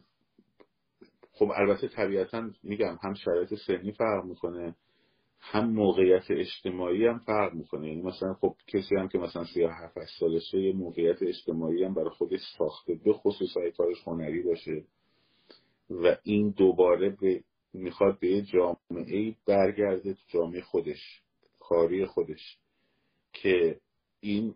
خب 1.32 1.50
البته 1.56 1.88
طبیعتا 1.88 2.50
میگم 2.62 2.98
هم 3.02 3.14
شرایط 3.14 3.54
سنی 3.54 3.92
فرق 3.92 4.24
می‌کنه. 4.24 4.74
هم 5.50 5.70
موقعیت 5.70 6.30
اجتماعی 6.30 7.06
هم 7.06 7.18
فرق 7.18 7.54
می‌کنه. 7.54 7.88
یعنی 7.88 8.02
مثلا 8.02 8.34
خب 8.34 8.54
کسی 8.66 8.96
هم 8.96 9.08
که 9.08 9.18
مثلا 9.18 9.44
37 9.44 10.04
سالشه 10.20 10.60
یه 10.60 10.72
موقعیت 10.72 11.22
اجتماعی 11.22 11.84
هم 11.84 11.94
برای 11.94 12.10
خودش 12.10 12.40
ساخته 12.58 12.94
به 13.04 13.12
خصوص 13.12 13.56
های 13.56 13.72
کارش 13.72 13.96
هنری 14.06 14.42
باشه. 14.42 14.84
و 15.90 16.16
این 16.22 16.50
دوباره 16.50 17.16
به 17.20 17.42
می‌خواد 17.72 18.18
به 18.18 18.28
یه 18.28 18.42
جامعه 18.42 19.34
برگرده 19.46 20.14
تو 20.14 20.20
جامعه 20.28 20.60
خودش 20.60 21.22
کاری 21.60 22.06
خودش 22.06 22.58
که 23.32 23.80
این 24.20 24.54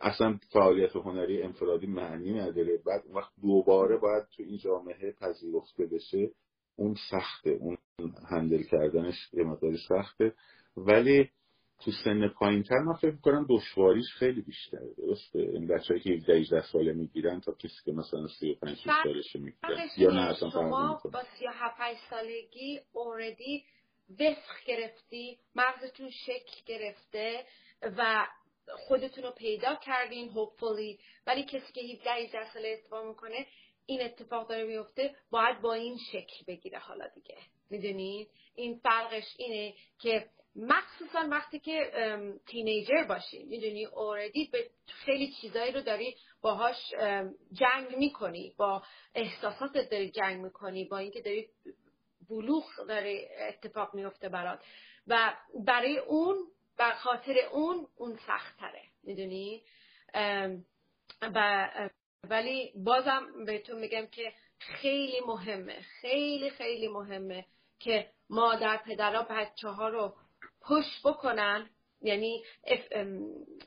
اصلا 0.00 0.38
فعالیت 0.52 0.96
هنری 0.96 1.42
انفرادی 1.42 1.86
معنی 1.86 2.32
نداره. 2.34 2.78
بعد 2.86 3.02
وقت 3.14 3.32
دوباره 3.42 3.96
باید 3.96 4.24
تو 4.36 4.42
این 4.42 4.58
جامعه 4.58 5.12
پذیرفته 5.12 5.86
بشه. 5.86 6.30
اون 6.78 6.96
سخته 7.10 7.50
اون 7.50 7.76
هندل 8.30 8.62
کردنش 8.62 9.14
یه 9.32 9.44
مقداری 9.44 9.78
سخته. 9.88 10.32
ولی 10.76 11.30
تو 11.84 11.90
سن 12.04 12.28
پایین 12.28 12.62
تر 12.62 12.78
من 12.78 12.94
فکر 12.94 13.16
کنم 13.16 13.46
دشواریش 13.48 14.06
خیلی 14.18 14.40
بیشتره 14.40 14.94
درسته؟ 14.98 15.38
این 15.38 15.66
بچه 15.66 15.86
هایی 15.88 16.00
که 16.00 16.10
17 16.10 16.34
18 16.34 16.62
ساله 16.62 16.92
می‌گیرن 16.92 17.40
تا 17.40 17.52
کسی 17.52 17.84
که 17.84 17.92
مثلا 17.92 18.26
35 18.26 18.76
سالشه 19.04 19.38
می‌گیرن 19.38 19.88
یا 19.96 20.10
نه 20.10 20.20
اصلا 20.20 20.50
شما 20.50 21.00
با 21.12 21.22
37 21.38 22.10
سالگی 22.10 22.80
اوردی 22.92 23.64
وفق 24.10 24.64
گرفتی 24.66 25.38
مغزتون 25.54 26.10
شکل 26.10 26.60
گرفته 26.66 27.44
و 27.82 28.26
خودتون 28.88 29.24
رو 29.24 29.30
پیدا 29.30 29.74
کردین 29.74 30.28
هوپفولی 30.28 30.98
ولی 31.26 31.42
کسی 31.42 31.72
که 31.72 31.80
17 31.80 32.10
18 32.10 32.52
ساله 32.54 32.78
اتفاق 32.78 33.06
می‌کنه 33.06 33.46
این 33.88 34.02
اتفاق 34.02 34.48
داره 34.48 34.64
میفته 34.64 35.14
باید 35.30 35.60
با 35.60 35.74
این 35.74 35.98
شکل 36.12 36.44
بگیره 36.46 36.78
حالا 36.78 37.08
دیگه. 37.08 37.36
می‌دونید 37.70 38.30
این 38.54 38.78
فرقش 38.78 39.34
اینه 39.38 39.74
که 39.98 40.28
مخصوصا 40.56 41.28
وقتی 41.30 41.58
که 41.58 41.92
تینیجر 42.46 43.04
باشی 43.08 43.44
می‌دونی؟ 43.44 43.84
اوردی 43.84 44.48
به 44.52 44.70
خیلی 44.86 45.32
چیزایی 45.40 45.72
رو 45.72 45.80
داری 45.80 46.16
باهاش 46.40 46.94
جنگ 47.52 47.96
می‌کنی 47.96 48.54
با 48.58 48.82
احساساتت 49.14 49.90
داری 49.90 50.10
جنگ 50.10 50.44
می‌کنی 50.44 50.84
با 50.84 50.98
اینکه 50.98 51.20
داری 51.20 51.48
بلوغ 52.30 52.64
داره 52.88 53.28
اتفاق 53.48 53.94
میفته 53.94 54.28
برات. 54.28 54.60
و 55.06 55.36
برای 55.66 55.98
اون 55.98 56.36
بر 56.78 56.94
خاطر 56.94 57.34
اون 57.52 57.86
اون 57.96 58.16
سخت 58.26 58.58
تره 58.58 58.82
می‌دونی 59.02 59.62
و 61.22 61.68
ولی 62.24 62.72
بازم 62.76 63.44
بهتون 63.46 63.78
میگم 63.78 64.06
که 64.06 64.32
خیلی 64.58 65.20
مهمه 65.26 65.80
خیلی 66.00 66.50
خیلی 66.50 66.88
مهمه 66.88 67.46
که 67.78 68.10
مادر 68.30 68.76
پدرها 68.76 69.22
بچه 69.22 69.68
ها 69.68 69.88
رو 69.88 70.14
پش 70.62 71.00
بکنن. 71.04 71.70
یعنی 72.02 72.44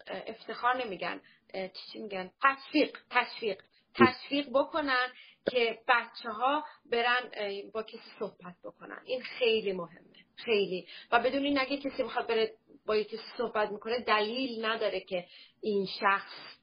افتخار 0.08 0.86
نمیگن 0.86 1.22
چی 1.54 2.00
میگن؟ 2.00 2.32
تشویق 2.44 2.98
تشویق 3.10 3.62
تشویق 3.96 4.50
بکنن 4.50 5.08
که 5.52 5.80
بچه 5.88 6.30
ها 6.30 6.64
برن 6.86 7.32
با 7.74 7.84
کسی 7.84 8.12
صحبت 8.20 8.56
بکنن. 8.64 9.02
این 9.06 9.22
خیلی 9.22 9.74
مهمه 9.74 10.26
خیلی. 10.36 10.88
و 11.12 11.20
بدون 11.20 11.44
این 11.44 11.60
اگه 11.60 11.78
کسی 11.78 12.04
بخواد 12.04 12.28
بره 12.28 12.54
با 12.86 12.96
یکی 12.96 13.20
صحبت 13.38 13.72
می‌کنه 13.72 14.00
دلیل 14.00 14.66
نداره 14.66 15.00
که 15.00 15.26
این 15.62 15.88
شخص 16.00 16.61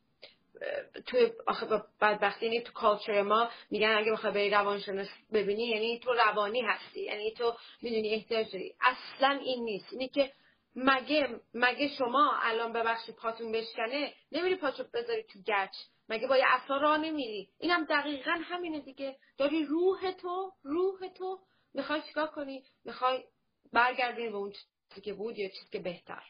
توی 1.06 1.32
آخه 1.46 1.66
بدبختی 2.00 2.46
یعنی 2.46 2.60
تو 2.60 2.72
کالچر 2.72 3.22
ما 3.22 3.50
میگن 3.70 3.94
اگه 3.98 4.12
بخوای 4.12 4.32
بری 4.32 4.50
روانشناس 4.50 5.08
ببینی 5.32 5.64
یعنی 5.66 5.98
تو 5.98 6.12
روانی 6.12 6.60
هستی 6.60 7.00
یعنی 7.00 7.30
تو 7.32 7.56
می‌دونی 7.82 8.14
احتیاج 8.14 8.52
داری. 8.52 8.74
اصلا 8.80 9.40
این 9.44 9.64
نیست. 9.64 9.92
اینی 9.92 10.08
که 10.08 10.32
مگه 10.76 11.40
مگه 11.54 11.88
شما 11.88 12.32
الان 12.42 12.72
ببخشید 12.72 13.16
پاتون 13.16 13.52
بشکنه 13.52 14.12
نمیری 14.32 14.56
پاتو 14.56 14.84
بذاری 14.94 15.22
تو 15.22 15.38
گچ. 15.38 15.74
مگه 16.08 16.26
با 16.26 16.36
یه 16.36 16.44
اصلا 16.46 16.76
راه 16.76 16.98
نمیری؟ 16.98 17.48
اینم 17.58 17.84
دقیقا 17.84 18.38
همینه 18.44 18.80
دیگه. 18.80 19.16
داری 19.38 19.64
روح 19.64 20.10
تو 20.10 20.52
روح 20.62 21.08
تو 21.08 21.38
می‌خوای 21.74 22.02
چیکار 22.02 22.26
کنی؟ 22.26 22.64
می‌خوای 22.84 23.24
برگردونی 23.72 24.28
به 24.28 24.36
اون 24.36 24.52
چیزی 24.52 25.00
که 25.00 25.12
بود 25.12 25.38
یا 25.38 25.48
چیزی 25.48 25.70
که 25.72 25.78
بهتر. 25.78 26.22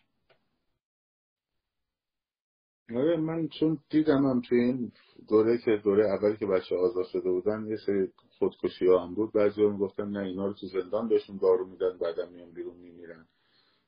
آره 2.96 3.16
من 3.16 3.48
چون 3.48 3.78
دیدم 3.90 4.26
هم 4.26 4.40
توی 4.40 4.60
این 4.60 4.92
دوره 5.28 5.58
که 5.58 5.80
دوره 5.84 6.06
اولی 6.06 6.36
که 6.36 6.46
بچه 6.46 6.76
آزاد 6.76 7.06
شده 7.06 7.30
بودن 7.30 7.66
یه 7.66 7.76
سری 7.86 8.12
خودکشی 8.38 8.86
ها 8.86 9.06
هم 9.06 9.14
بود. 9.14 9.32
بعضی 9.32 9.62
هم 9.62 9.78
گفتن 9.78 10.08
نه 10.08 10.18
اینا 10.18 10.46
رو 10.46 10.52
تو 10.52 10.66
زندان 10.66 11.08
بهشون 11.08 11.36
دارو 11.36 11.66
میدن 11.66 11.98
بعدم 11.98 12.32
میان 12.32 12.50
بیرون 12.50 12.76
میمیرن. 12.76 13.26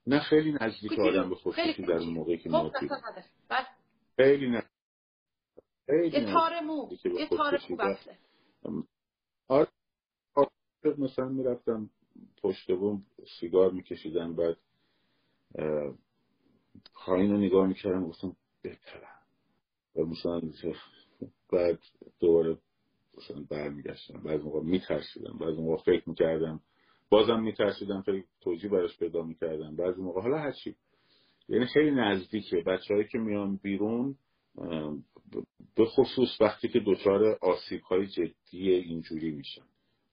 نه 0.07 0.20
خیلی 0.20 0.53
نزدیک 0.61 0.98
آدم 0.98 1.28
به 1.28 1.34
خودکشی 1.34 1.82
در 1.82 1.92
اون 1.92 2.14
موقعی 2.14 2.38
که 2.38 2.51
ما 2.51 2.72
بله. 3.51 3.66
خیلی 4.16 4.51
نه. 4.51 4.62
یه 5.88 6.32
تار 6.32 6.61
مو. 6.61 6.88
یه 7.05 7.28
تار 7.28 7.59
خوب 7.59 7.80
آره. 9.48 9.68
مثلا 10.98 11.28
می‌رفتم 11.28 11.90
پشت 12.42 12.72
بوم 12.72 13.07
سیگار 13.40 13.70
میکشیدم 13.70 14.36
بعد 14.36 14.57
خواهین 16.92 17.30
رو 17.30 17.38
نگاه 17.38 17.66
می‌کردم 17.66 18.09
گفتم 18.09 18.36
بهترم 18.63 19.21
و 19.97 20.01
مثلا 20.01 20.41
بعد 21.53 21.79
دوباره 22.21 22.59
مثلا 23.19 23.47
برمیگشتم. 23.51 24.23
بعض 24.23 24.41
موقع 24.41 24.61
میترسیدم. 24.61 25.39
بعض 25.41 25.59
موقع 25.59 25.83
فکر 25.83 26.09
می‌کردم. 26.09 26.61
بازم 27.11 27.41
میترسیدم. 27.41 28.03
فکر 28.03 28.25
توجیه 28.41 28.71
براش 28.71 28.99
پیدا 28.99 29.23
می‌کردم. 29.23 29.77
بعضی 29.77 30.03
موقع 30.03 30.21
حالا 30.21 30.39
هرچی 30.39 30.77
یعنی 31.49 31.67
خیلی 31.67 31.91
نزدیکه. 31.91 32.57
بچههایی 32.67 33.09
که 33.09 33.19
میان 33.19 33.57
بیرون 33.57 34.17
به 35.77 35.85
خصوص 35.85 36.41
وقتی 36.41 36.69
که 36.69 36.81
دچار 36.87 37.39
آسیب 37.43 37.81
های 37.81 38.07
جدی 38.07 38.73
اینجوری 38.73 39.31
میشن. 39.31 39.63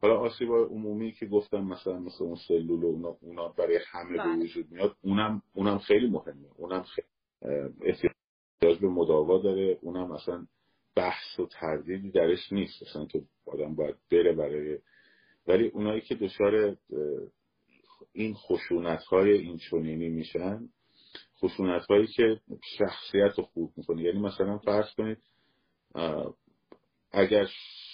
حالا 0.01 0.19
آسیب 0.19 0.49
های 0.49 0.63
عمومی 0.63 1.11
که 1.11 1.25
گفتم 1.25 1.61
مثلا 1.61 1.99
مثل 1.99 2.23
اون 2.23 2.35
سلول 2.47 2.83
و 2.83 2.85
اونا, 2.85 3.17
اونا 3.21 3.47
برای 3.47 3.79
همه 3.91 4.11
به 4.11 4.17
بله. 4.17 4.43
وجود 4.43 4.71
میاد 4.71 4.95
اونم 5.01 5.41
اونم 5.53 5.77
خیلی 5.77 6.09
مهمه. 6.09 6.47
اونم 6.57 6.83
خیلی 6.83 8.16
احتیاج 8.61 8.81
به 8.81 8.89
مداوا 8.89 9.37
داره 9.37 9.79
اونم 9.81 10.11
مثلا 10.11 10.47
بحث 10.95 11.39
و 11.39 11.45
تردیدی 11.45 12.11
درش 12.11 12.51
نیست. 12.51 12.83
مثلا 12.83 13.05
تو 13.05 13.21
آدم 13.45 13.75
باید 13.75 13.95
بره 14.11 14.33
برای 14.33 14.79
ولی 15.47 15.67
اونایی 15.67 16.01
که 16.01 16.15
دچار 16.15 16.77
این 18.13 18.33
خشونت 18.33 19.03
های 19.03 19.31
این 19.31 19.57
چونینی 19.57 20.09
میشن 20.09 20.69
خشونت 21.39 21.85
هایی 21.85 22.07
که 22.07 22.39
شخصیت 22.77 23.37
رو 23.37 23.43
خوب 23.43 23.71
می‌کنه. 23.77 24.03
یعنی 24.03 24.19
مثلا 24.19 24.57
فرض 24.57 24.93
کنید 24.97 25.17
اگر 27.11 27.47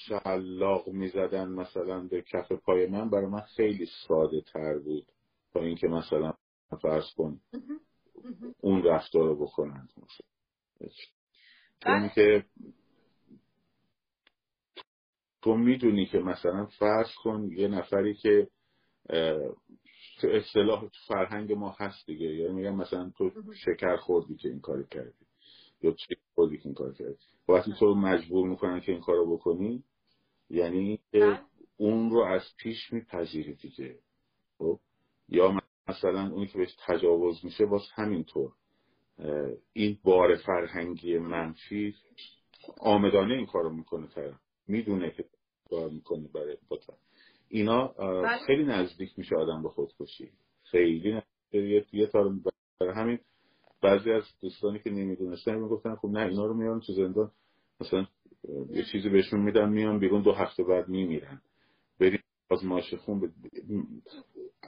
شلاق 0.06 0.88
می‌زدن 0.88 1.50
مثلا 1.50 2.08
به 2.08 2.22
کف 2.22 2.52
پای 2.52 2.88
من 2.88 3.10
برای 3.10 3.26
من 3.26 3.42
خیلی 3.42 3.88
ساده 4.08 4.42
تر 4.42 4.80
بود 4.80 5.06
تا 5.54 5.60
اینکه 5.60 5.88
مثلا 5.88 6.34
فرض 6.82 7.14
کن 7.18 7.40
اون 8.62 8.84
رفتار 8.84 9.28
رو 9.28 9.36
بکنند 9.36 9.90
چون 11.84 12.10
که 12.16 12.46
تو 15.42 15.56
می‌دونی 15.56 16.06
که 16.06 16.20
مثلا 16.20 16.66
فرض 16.66 17.16
کن 17.24 17.50
یه 17.52 17.68
نفری 17.68 18.14
که 18.14 18.48
تو 20.22 20.28
اصطلاح 20.28 20.90
فرهنگ 21.08 21.54
ما 21.54 21.76
هست 21.80 22.06
دیگه. 22.06 22.26
یعنی 22.26 22.54
میگم 22.54 22.76
مثلا 22.76 23.12
تو 23.18 23.32
شکر 23.66 23.96
خوردی 23.96 24.36
که 24.36 24.50
این 24.50 24.60
کار 24.60 24.84
کردی. 24.84 25.26
یا 25.82 25.92
چی 25.92 26.16
خوردی 26.36 26.58
که 26.58 26.66
این 26.66 26.74
کار 26.74 26.94
کردی. 26.94 27.18
وقتی 27.48 27.74
تو 27.80 27.96
مجبور 27.96 28.50
می‌کنن 28.50 28.80
که 28.80 28.92
این 28.92 29.02
کارو 29.02 29.38
بکنی 29.38 29.84
یعنی 30.50 31.00
بله. 31.14 31.40
اون 31.78 32.12
رو 32.12 32.24
از 32.24 32.44
پیش 32.58 32.94
میپذیری 32.94 33.56
دیگه. 33.56 34.00
خب؟ 34.58 34.80
یا 35.30 35.62
مثلا 35.88 36.30
اونی 36.32 36.48
که 36.48 36.58
بهش 36.58 36.76
تجاوز 36.86 37.46
میشه 37.46 37.66
باز 37.66 37.82
همینطور. 37.94 38.52
این 39.74 39.98
بار 40.04 40.36
فرهنگی 40.36 41.18
منفی 41.18 41.96
آمدانه 42.80 43.34
این 43.34 43.46
کارو 43.46 43.70
می‌کنه 43.74 44.08
طرف 44.08 44.36
می‌دونه 44.68 45.12
که 45.12 45.26
کار 45.70 45.90
می‌کنه 45.90 46.28
برای 46.34 46.58
بطر. 46.72 46.94
اینا 47.50 47.88
بله. 47.88 48.38
خیلی 48.48 48.64
نزدیک 48.64 49.20
میشه 49.20 49.36
آدم 49.36 49.64
به 49.64 49.70
خودکشی 49.70 50.32
خیلی 50.64 51.22
یه, 51.54 51.86
یه 51.94 52.10
برای 52.14 52.94
همین 52.96 53.20
بعضی 53.82 54.12
از 54.12 54.24
دوستانی 54.42 54.80
که 54.80 54.90
نمی‌دونستن 54.90 55.56
می‌گفتن 55.56 55.96
خب 55.96 56.08
نه 56.08 56.20
اینا 56.20 56.46
رو 56.46 56.54
میارن 56.54 56.80
تو 56.80 56.94
زندان 56.94 57.32
مثلا 57.82 58.08
یه 58.70 58.84
چیزی 58.92 59.10
بهشون 59.10 59.40
میدن 59.42 59.70
میان 59.70 60.00
بیرون 60.00 60.22
دو 60.22 60.32
هفته 60.32 60.64
بعد 60.64 60.88
میمیرن 60.90 61.42
بریم 62.00 62.24
آزمایش 62.50 62.94
خون 62.94 63.20
ب... 63.20 63.24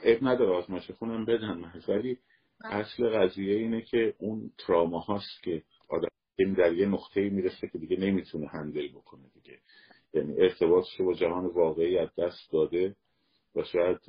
اب 0.03 0.17
نداره 0.21 0.51
آزمایش 0.51 0.91
خون 0.91 1.11
هم 1.11 1.25
بدن 1.25 1.71
ولی. 1.87 2.17
اصل 2.63 3.09
قضیه 3.09 3.55
اینه 3.55 3.81
که 3.81 4.13
اون 4.17 4.51
تراما 4.57 4.99
هاست 4.99 5.43
که 5.43 5.63
آدم 5.89 6.07
در 6.57 6.73
یه 6.73 6.85
نقطه 6.85 7.29
می‌رسه 7.29 7.67
که 7.67 7.77
دیگه 7.77 7.97
نمی‌تونه 7.97 8.47
هندل 8.47 8.87
بکنه 8.87 9.23
دیگه. 9.33 9.59
یعنی 10.13 10.41
ارتباطش 10.41 11.01
با 11.01 11.13
جهان 11.13 11.45
واقعی 11.45 11.97
از 11.97 12.09
دست 12.17 12.51
داده 12.51 12.95
و 13.55 13.63
شاید 13.63 13.99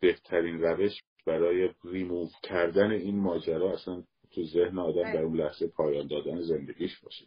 بهترین 0.00 0.60
روش 0.60 1.02
برای 1.26 1.70
ریموو 1.84 2.28
کردن 2.42 2.90
این 2.90 3.18
ماجرا 3.18 3.72
اصلا 3.72 4.02
تو 4.30 4.44
ذهن 4.44 4.78
آدم 4.78 5.12
در 5.12 5.22
اون 5.22 5.36
لحظه 5.36 5.68
پایان 5.68 6.06
دادن 6.06 6.40
زندگیش 6.40 7.00
باشه. 7.00 7.24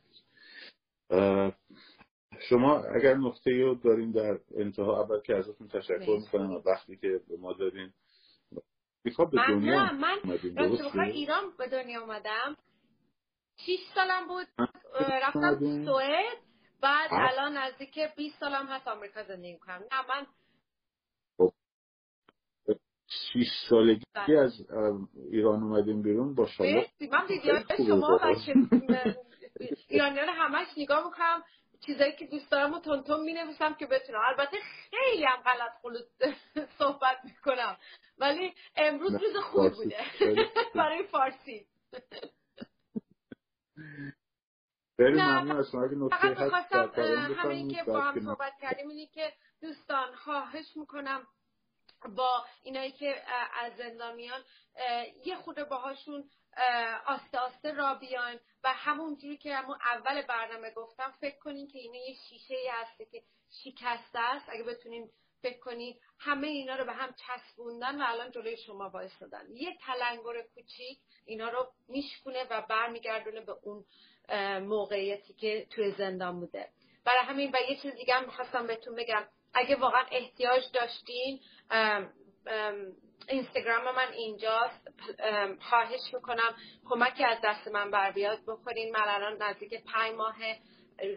شما 2.50 2.84
اگر 2.84 3.16
نقطه 3.16 3.52
رو 3.52 3.76
دارین 3.76 4.12
در 4.12 4.40
انتها 4.56 5.04
اول 5.04 5.22
که 5.22 5.36
ازتون 5.36 5.68
تشکر 5.68 6.18
می‌کنم 6.22 6.62
وقتی 6.66 6.96
که 6.96 7.20
به 7.30 7.38
ما 7.38 7.54
دارین 9.06 9.30
به 9.32 9.38
دنیا 9.48 9.92
من 9.94 10.20
من 10.96 11.04
ایران 11.04 11.54
به 11.58 11.68
دنیا 11.68 12.02
اومدم. 12.02 12.58
6 13.58 13.80
سالم 13.96 14.28
بود 14.28 14.48
رفتم 15.00 15.86
سوئد 15.86 16.38
بعد 16.82 17.10
الان 17.12 17.58
نزدیک 17.58 18.00
20 18.16 18.40
سالم 18.40 18.66
هست 18.68 18.88
آمریکا 18.88 19.24
زندگی 19.24 19.54
می‌کنم. 19.54 19.84
نه 19.92 20.02
من 20.10 20.28
6 23.08 23.34
خب. 23.34 23.70
سالگی 23.70 24.06
بله. 24.14 24.40
از 24.40 24.62
ایران 25.32 25.64
اومدیم 25.64 26.02
بیرون 26.02 26.36
با 26.36 26.48
شما. 26.48 26.68
من 27.12 27.28
ویدیو 27.30 27.60
شما 27.78 28.20
و 28.24 28.36
ایرانیان 29.88 30.30
همش 30.30 30.68
نگاه 30.78 31.06
می‌کنم. 31.06 31.44
چیزایی 31.86 32.16
که 32.16 32.28
دوست 32.28 32.52
دارم 32.52 32.74
و 32.74 32.80
تون 32.80 33.24
می 33.24 33.34
نویسم 33.34 33.74
که 33.74 33.86
بتونم. 33.86 34.22
البته 34.26 34.58
خیلی 34.90 35.26
هم 35.26 35.42
غلط 35.42 35.72
خلوط 35.82 36.08
صحبت 36.80 37.18
می‌کنم. 37.24 37.78
ولی 38.18 38.54
امروز 38.76 39.14
روز 39.14 39.38
خوب 39.38 39.74
بوده. 39.74 40.06
برای 40.76 41.04
فارسی. 41.04 41.68
خیلی 44.98 45.22
ممنون 45.22 45.58
از 45.58 45.72
شما. 45.72 46.10
فقط 46.10 46.38
بخواستم 46.38 46.92
همین 47.38 47.70
که 47.70 47.84
با 47.84 48.02
هم 48.02 48.26
صحبت 48.26 48.54
کردیم 48.62 48.90
اینی 48.90 49.08
که 49.08 49.34
دوستان 49.62 50.16
خواهش 50.16 50.78
می‌کنم 50.78 51.28
با 52.16 52.46
اینایی 52.64 52.92
که 52.92 53.24
از 53.64 53.76
زندانیان 53.78 54.44
یه 55.26 55.36
خود 55.36 55.64
باهاشون 55.70 56.30
آسته 57.06 57.40
آسته 57.40 57.72
را 57.72 57.94
بیان. 57.94 58.40
و 58.64 58.74
همونجوری 58.74 59.38
که 59.38 59.56
همون 59.56 59.78
اول 59.82 60.22
برنامه 60.22 60.72
گفتم 60.72 61.14
فکر 61.22 61.38
کنین 61.38 61.68
که 61.68 61.80
اینه 61.80 61.98
یه 61.98 62.16
شیشه 62.30 62.56
ای 62.56 62.68
هسته 62.68 63.06
که 63.06 63.22
شکسته 63.64 64.20
است. 64.20 64.46
اگه 64.50 64.64
بتونین 64.64 65.10
فکر 65.42 65.60
کنین 65.60 65.96
همه 66.20 66.48
اینا 66.48 66.76
رو 66.76 66.86
به 66.86 66.94
هم 66.94 67.14
چسبوندن 67.14 68.02
و 68.02 68.06
الان 68.08 68.32
جلوی 68.32 68.58
شما 68.58 68.90
وایستادن. 68.90 69.46
یه 69.54 69.78
تلنگر 69.82 70.42
کوچیک 70.56 71.00
اینا 71.26 71.50
رو 71.50 71.72
میشکونه 71.88 72.44
و 72.50 72.62
برمیگردونه 72.62 73.42
به 73.42 73.56
اون 73.64 73.86
موقعیتی 74.60 75.34
که 75.34 75.68
توی 75.70 75.92
زندان 75.92 76.40
بوده. 76.40 76.70
برای 77.06 77.26
همین 77.26 77.52
و 77.54 77.58
یه 77.70 77.78
چیز 77.82 77.96
دیگه 77.96 78.14
هم 78.14 78.26
می‌خواستم 78.26 78.68
بهتون 78.68 78.96
بگم. 78.96 79.28
اگه 79.54 79.76
واقعا 79.76 80.06
احتیاج 80.12 80.64
داشتین 80.74 81.40
اینستاگرام 83.32 83.96
من 83.96 84.12
اینجاست. 84.14 84.88
خواهش 85.70 86.14
می‌کنم 86.14 86.56
کمکی 86.90 87.24
از 87.24 87.38
دست 87.44 87.68
من 87.68 87.92
بر 87.92 88.12
بیاد 88.12 88.42
بکنین. 88.48 88.92
من 88.92 89.04
الان 89.08 89.44
نزدیک 89.44 89.84
پنج 89.84 90.16
ماه 90.16 90.36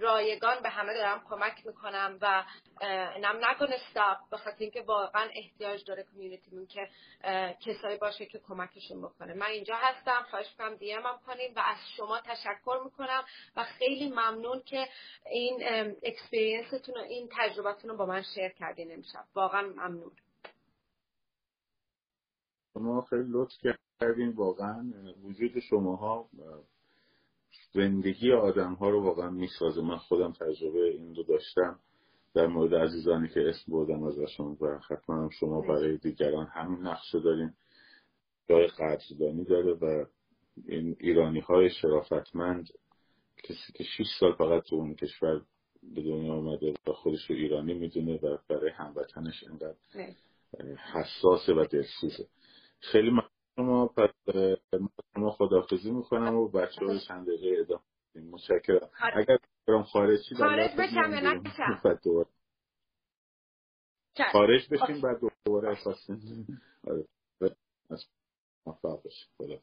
رایگان 0.00 0.62
به 0.62 0.68
همه 0.68 0.94
دارم 0.94 1.24
کمک 1.28 1.66
می‌کنم 1.66 2.18
و 2.20 2.44
نم 3.18 3.38
نکنه 3.40 3.74
استاپ 3.74 4.18
به 4.30 4.36
خاطر 4.36 4.56
اینکه 4.58 4.82
واقعا 4.82 5.28
احتیاج 5.34 5.84
داره 5.84 6.06
کمیونیتیمون 6.14 6.66
که 6.66 6.88
کسایی 7.66 7.98
باشه 7.98 8.26
که 8.26 8.38
کمکشون 8.38 9.02
بکنه. 9.02 9.34
من 9.34 9.46
اینجا 9.46 9.74
هستم. 9.76 10.26
خواهش 10.30 10.46
می‌کنم 10.58 11.06
هم 11.06 11.20
کنیم 11.26 11.52
و 11.56 11.62
از 11.66 11.78
شما 11.96 12.20
تشکر 12.20 12.80
می‌کنم 12.84 13.24
و 13.56 13.64
خیلی 13.64 14.08
ممنون 14.08 14.62
که 14.66 14.88
این 15.30 15.62
اکسپریانستون 16.02 16.94
و 16.96 17.00
این 17.00 17.28
تجربتون 17.38 17.90
رو 17.90 17.96
با 17.96 18.06
من 18.06 18.22
شیر 18.34 18.48
کردین 18.48 18.92
امشب. 18.92 19.24
واقعا 19.34 19.62
ممنون. 19.62 20.12
شما 22.74 23.00
خیلی 23.00 23.26
لطف 23.28 23.52
کردین. 24.00 24.28
واقعا 24.28 24.92
وجود 25.22 25.58
شماها 25.60 26.28
زندگی 27.74 28.32
آدم 28.32 28.72
ها 28.74 28.90
رو 28.90 29.02
واقعا 29.02 29.30
می‌سازه. 29.30 29.82
من 29.82 29.96
خودم 29.96 30.32
تجربه 30.32 30.84
این 30.84 31.14
رو 31.14 31.22
داشتم 31.22 31.78
در 32.34 32.46
مورد 32.46 32.74
عزیزانی 32.74 33.28
که 33.28 33.48
اسم 33.48 33.72
بردم 33.72 34.02
ازشون 34.02 34.56
و 34.60 34.78
حتما 34.90 35.30
شما 35.40 35.60
برای 35.60 35.96
دیگران 35.96 36.46
همین 36.46 36.86
نقشه 36.86 37.20
دارین. 37.20 37.52
جای 38.48 38.66
قدردانی 38.66 39.44
داره 39.44 39.72
و 39.72 40.04
این 40.66 40.96
ایرانی 41.00 41.40
های 41.40 41.70
شرافتمند 41.70 42.68
کسی 43.44 43.72
که 43.74 43.84
6 43.84 44.06
سال 44.20 44.32
فقط 44.32 44.62
تو 44.62 44.76
اون 44.76 44.94
کشور 44.94 45.42
به 45.82 46.02
دنیا 46.02 46.34
آمده 46.34 46.74
و 46.86 46.92
خودش 46.92 47.30
رو 47.30 47.36
ایرانی 47.36 47.74
می‌دونه 47.74 48.16
و 48.16 48.38
برای 48.48 48.70
هموطنش 48.70 49.44
اینقدر 49.48 49.74
حساسه 50.92 51.52
و 51.52 51.64
دلسوزه. 51.70 52.26
خیلی 52.92 53.10
شما 53.56 53.86
پس 53.86 54.10
ما 55.16 55.30
خدافزی 55.30 55.90
می‌کنم 55.90 56.34
و 56.34 56.48
بچه 56.48 56.86
های 56.86 57.00
چند 57.08 57.26
دقیقه 57.26 57.60
ادامه 57.60 57.82
متشکرم. 58.30 58.90
اگر 59.14 59.38
برام 59.66 59.82
خارجی 59.82 60.34
خارج 60.34 60.70
بشم 60.78 61.10
خارج 64.32 64.68
بشیم 64.70 65.00
بعد 65.00 65.20
دوباره 65.44 65.68
احساس 65.68 66.10
آره. 66.84 67.04
موفق 68.66 69.02
باشیم 69.02 69.60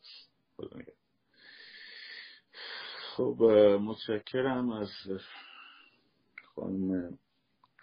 خب 3.15 3.43
متشکرم 3.81 4.69
از 4.71 4.89
خانم 6.55 7.19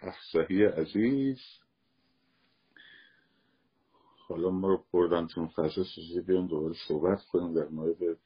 افسحی 0.01 0.65
عزیز. 0.65 1.39
حالا 4.29 4.49
ما 4.49 4.67
رو 4.67 4.85
بردن 4.93 5.27
تو 5.27 5.47
فضا 5.47 5.83
چیزی 5.95 6.21
بیان 6.21 6.47
دوباره 6.47 6.75
صحبت 6.87 7.25
کنیم 7.25 7.53
در 7.53 7.67
مورد 7.67 8.17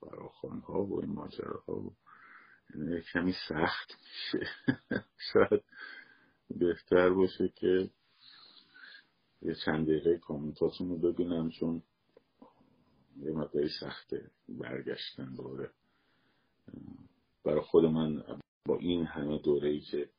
فراخان 0.00 0.60
ها 0.60 0.84
و 0.84 1.00
این 1.00 1.12
ماجره 1.12 1.58
ها 1.68 1.74
و 1.74 1.96
یعنی 2.74 3.00
کمی 3.12 3.34
سخت 3.48 3.92
میشه. 4.02 4.46
شاید 5.32 5.64
بهتر 6.50 7.10
باشه 7.10 7.48
که 7.48 7.90
یه 9.42 9.54
چند 9.64 9.86
دقیقه 9.86 10.18
کامنتاتون 10.18 10.88
رو 10.88 10.98
ببینم 10.98 11.50
چون 11.50 11.82
یه 13.16 13.32
مقداری 13.32 13.68
سخته 13.80 14.30
برگشتن 14.48 15.34
دوره 15.34 15.70
برای 17.44 17.60
خود 17.60 17.84
من 17.84 18.24
با 18.66 18.76
این 18.78 19.06
همه 19.06 19.38
دوره 19.38 19.68
ای 19.68 19.80
که 19.80 20.10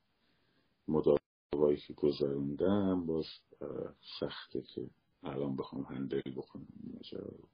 مداوایی 1.54 1.78
که 1.78 1.93
گذروندم 1.93 3.06
باز 3.06 3.26
سخته 4.20 4.62
که 4.62 4.89
الان 5.24 5.56
بخوام 5.56 5.84
هندل 5.84 6.22
بکنم. 6.36 6.68
ماجرا 6.93 7.26
رو 7.26 7.49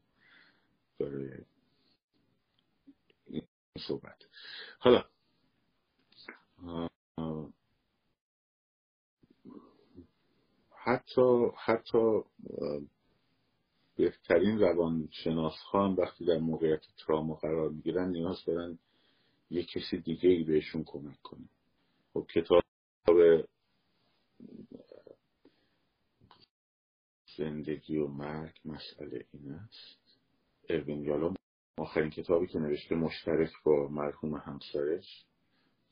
برای 1.00 1.32
این 3.28 3.42
صحبت. 3.88 4.24
حالا 4.80 5.06
حتی 10.76 11.48
حتی 11.66 12.22
بهترین 13.96 14.60
روانشناس 14.60 15.54
هم 15.74 15.96
وقتی 15.98 16.26
در 16.26 16.38
موقعیت 16.38 16.82
تراما 16.98 17.36
قرار 17.36 17.70
می‌گیرن 17.70 18.10
نیاز 18.10 18.46
دارن 18.46 18.80
یه 19.50 19.64
کسی 19.64 19.98
دیگه 19.98 20.30
ای 20.30 20.44
بهشون 20.44 20.84
کمک 20.84 21.22
کنه. 21.22 21.50
خب 22.14 22.28
کتاب 22.36 22.64
زندگی 27.40 27.98
و 27.98 28.08
مرگ 28.08 28.60
مسئله 28.66 29.26
این 29.34 29.52
است. 29.52 30.20
اروین 30.70 31.04
یالوم 31.04 31.36
آخرین 31.78 32.10
کتابی 32.10 32.48
که 32.48 32.60
نوشته 32.60 32.96
مشترک 32.96 33.50
با 33.64 33.88
مرحوم 33.88 34.36
همسرش 34.36 35.26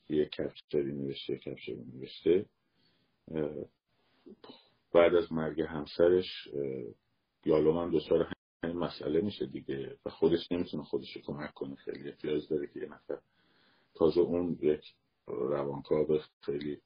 یک 0.10 0.30
کپچری 0.30 0.93
نوشته 0.93 1.34
یک 1.34 1.41
کپچری 1.41 1.84
نوشته. 1.93 2.45
بعد 4.93 5.16
از 5.16 5.34
مرگ 5.34 5.62
همسرش 5.62 6.48
یالوم 7.45 7.78
هم 7.78 7.91
دچار 7.98 8.32
همین 8.64 8.78
مسئله 8.78 9.22
میشه 9.22 9.45
دیگه 9.45 9.98
و 10.06 10.10
خودش 10.10 10.52
نمی‌تونه 10.52 10.84
خودش 10.84 11.18
کمک 11.18 11.54
کنه. 11.54 11.76
خیلی 11.76 12.10
احتیاج 12.10 12.48
داره 12.50 12.68
که 12.68 12.80
یه 12.80 12.86
نفر 12.86 13.20
تازه 13.95 14.20
اون 14.20 14.58
یک 14.62 14.93
روانکاو 15.28 16.20
خیلی 16.41 16.82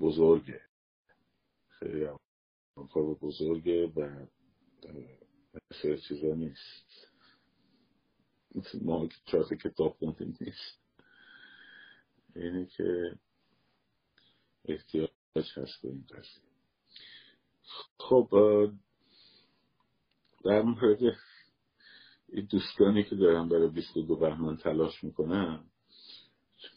بزرگه. 0.00 0.60
خیلی 1.68 2.08
روانکاو 2.76 3.14
بزرگه 3.14 3.86
و 3.86 4.26
مثل 5.70 5.96
چیزا 5.96 6.34
نیست. 6.34 7.12
ما 8.82 9.08
چهار 9.26 9.56
کتاب 9.56 9.96
خونده 9.98 10.24
نیست. 10.40 10.80
اینه 12.36 12.66
که 12.66 13.18
احتیاج 14.64 15.10
هست 15.36 15.82
به 15.82 15.88
این 15.88 16.06
قضیه 16.10 16.42
خب 17.98 18.28
در 20.44 20.62
مورد 20.62 21.16
این 22.28 22.46
دوستانی 22.50 23.04
که 23.04 23.16
دارم 23.16 23.48
برای 23.48 23.68
22 23.68 24.16
بهمن 24.16 24.56
تلاش 24.56 25.04
می‌کنم 25.04 25.70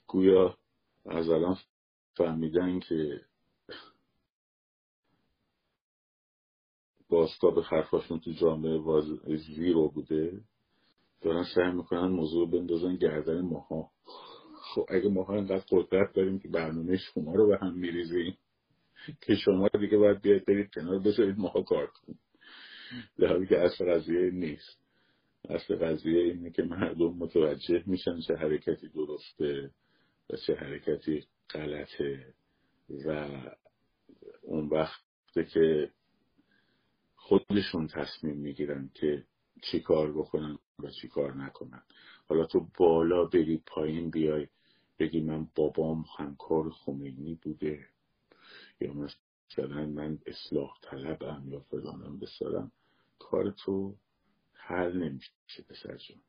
گویا 0.07 0.57
از 1.05 1.29
الان 1.29 1.57
فهمیدن 2.13 2.79
که 2.79 3.26
بازتاب 7.09 7.59
حرفاشون 7.59 8.19
تو 8.19 8.31
جامعه 8.31 9.01
زیرو 9.37 9.89
بوده. 9.89 10.41
دارن 11.21 11.45
سعی 11.55 11.71
می‌کنن 11.71 12.07
موضوع 12.07 12.51
بندازن 12.51 12.95
گردن 12.95 13.41
ماها. 13.41 13.91
خب 14.75 14.85
اگه 14.89 15.09
ماها 15.09 15.35
اینقدر 15.35 15.63
قدرت 15.71 16.13
داریم 16.13 16.39
که 16.39 16.47
برنامه 16.47 16.97
شما 16.97 17.35
رو 17.35 17.47
به 17.47 17.57
هم 17.61 17.73
میریزیم 17.73 18.37
که 19.21 19.35
شما 19.35 19.67
دیگه 19.67 19.97
باید 19.97 20.21
بیاید 20.21 20.45
برید 20.45 20.73
کنار 20.73 20.99
بذارید 20.99 21.37
ماها 21.37 21.61
کار 21.61 21.87
کنیم 21.87 22.19
در 23.19 23.27
حالی 23.27 23.47
که 23.47 23.59
اصل 23.59 23.85
قضیه 23.93 24.31
نیست. 24.31 24.79
اصل 25.49 25.75
قضیه 25.75 26.23
اینه 26.23 26.49
که 26.51 26.63
مردم 26.63 27.13
متوجه 27.13 27.83
میشن 27.85 28.19
چه 28.19 28.35
حرکتی 28.35 28.87
درسته 28.87 29.71
و 30.29 30.35
چه 30.35 30.55
حرکتی 30.55 31.23
غلطه 31.49 32.33
و 33.05 33.29
اون 34.41 34.69
وقت 34.69 35.01
که 35.53 35.89
خودشون 37.28 37.88
تصمیم 37.88 38.38
می‌گیرن 38.38 38.89
که 38.93 39.23
چی 39.61 39.80
کار 39.80 40.11
بکنن 40.11 40.57
و 40.80 40.89
چی 40.89 41.07
کار 41.07 41.34
نکنن. 41.36 41.84
حالا 42.28 42.45
تو 42.45 42.67
بالا 42.78 43.25
بری 43.25 43.57
پایین 43.65 44.09
بیای 44.09 44.47
بگی 44.99 45.21
من 45.21 45.47
بابام 45.55 46.05
همکار 46.17 46.69
خمینی 46.69 47.36
بوده. 47.36 47.88
یا 48.82 48.93
مثلا 48.93 49.86
من 49.86 50.19
اصلاح 50.25 50.73
طلبم 50.82 51.43
یا 51.47 51.59
فلانم 51.59 52.19
بسارم. 52.19 52.71
کار 53.19 53.51
تو 53.51 53.95
حل 54.53 54.97
نمیشه 54.97 55.63
پسر 55.69 55.97
جان. 55.97 56.21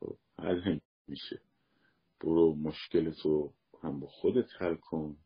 خب 0.00 0.16
حل 0.38 0.78
نمیشه. 1.08 1.40
برو 2.20 2.54
مشکل 2.54 3.10
تو 3.10 3.52
هم 3.82 4.00
با 4.00 4.06
خودت 4.06 4.48
حل 4.58 4.74
کن. 4.74 5.16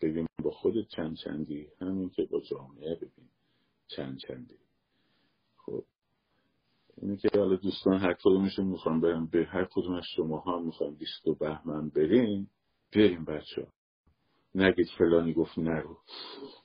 ببین 0.00 0.26
با 0.42 0.50
خودت 0.50 0.88
چند 0.88 1.16
چندی. 1.16 1.68
همین 1.80 2.10
که 2.10 2.24
با 2.24 2.40
جامعه 2.40 2.94
ببین 2.94 3.28
چند 3.96 4.18
چندی. 4.18 4.58
خب. 5.56 5.84
اینه 6.96 7.16
که 7.16 7.28
حالا 7.34 7.56
دوستان 7.56 7.98
هر 7.98 8.14
کدومشون 8.14 8.66
می‌خوام 8.66 9.00
برم 9.00 9.26
به 9.26 9.44
هر 9.44 9.64
کدوم 9.64 9.94
از 9.94 10.04
شما 10.16 10.38
ها 10.38 10.58
می‌خوام 10.58 10.94
بیست 10.94 11.26
و 11.26 11.34
بهمن 11.34 11.88
بریم 11.88 12.50
بریم 12.92 13.24
بچه 13.24 13.62
ها 13.62 13.72
نگید 14.54 14.88
فلانی 14.98 15.32
گفت 15.32 15.58
نرو 15.58 15.98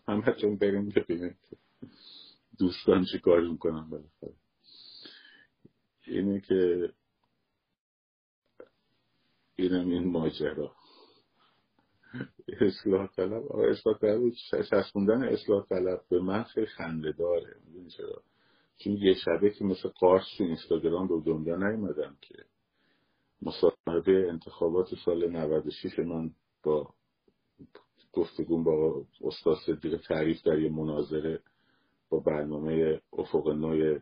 همه 0.07 0.55
بریم 0.55 0.89
ببینید 0.89 1.38
دوستان 2.59 3.05
چی 3.11 3.19
کار 3.19 3.41
می‌کنم 3.41 3.89
بالاخره. 3.89 4.34
اینه 6.07 6.41
که 6.41 6.89
اینم 9.55 9.89
این 9.89 10.07
ماجرا. 10.07 10.76
اصلاح 12.61 13.07
طلب. 13.07 13.55
اصلاح 13.55 13.97
طلب 13.97 14.32
چسبوندن 14.70 15.24
اصلاح 15.24 15.66
طلب 15.70 16.01
به 16.09 16.20
من 16.20 16.43
خیلی 16.43 16.68
خنده 16.68 17.11
داره. 17.11 17.55
چرا؟ 17.97 18.22
چون 18.78 18.93
یه 18.93 19.13
شبه 19.13 19.49
که 19.49 19.66
مثل 19.66 19.89
قارس 19.89 20.26
تو 20.38 20.43
اینستاگرام 20.43 21.07
رو 21.07 21.22
دنیا 21.22 21.55
نیومدم 21.55 22.18
که 22.22 22.36
مصاحبه 23.41 24.30
انتخابات 24.30 24.88
سال 25.05 25.30
96 25.32 25.99
من 25.99 26.32
با 26.63 26.93
گفتگون 28.13 28.63
با 28.63 29.05
استاد 29.22 29.57
صدیق 29.66 30.01
تعریف 30.07 30.41
در 30.41 30.59
یه 30.59 30.70
مناظره 30.70 31.39
با 32.09 32.20
برنامه 32.20 33.01
افق 33.13 33.47
نوع 33.49 33.99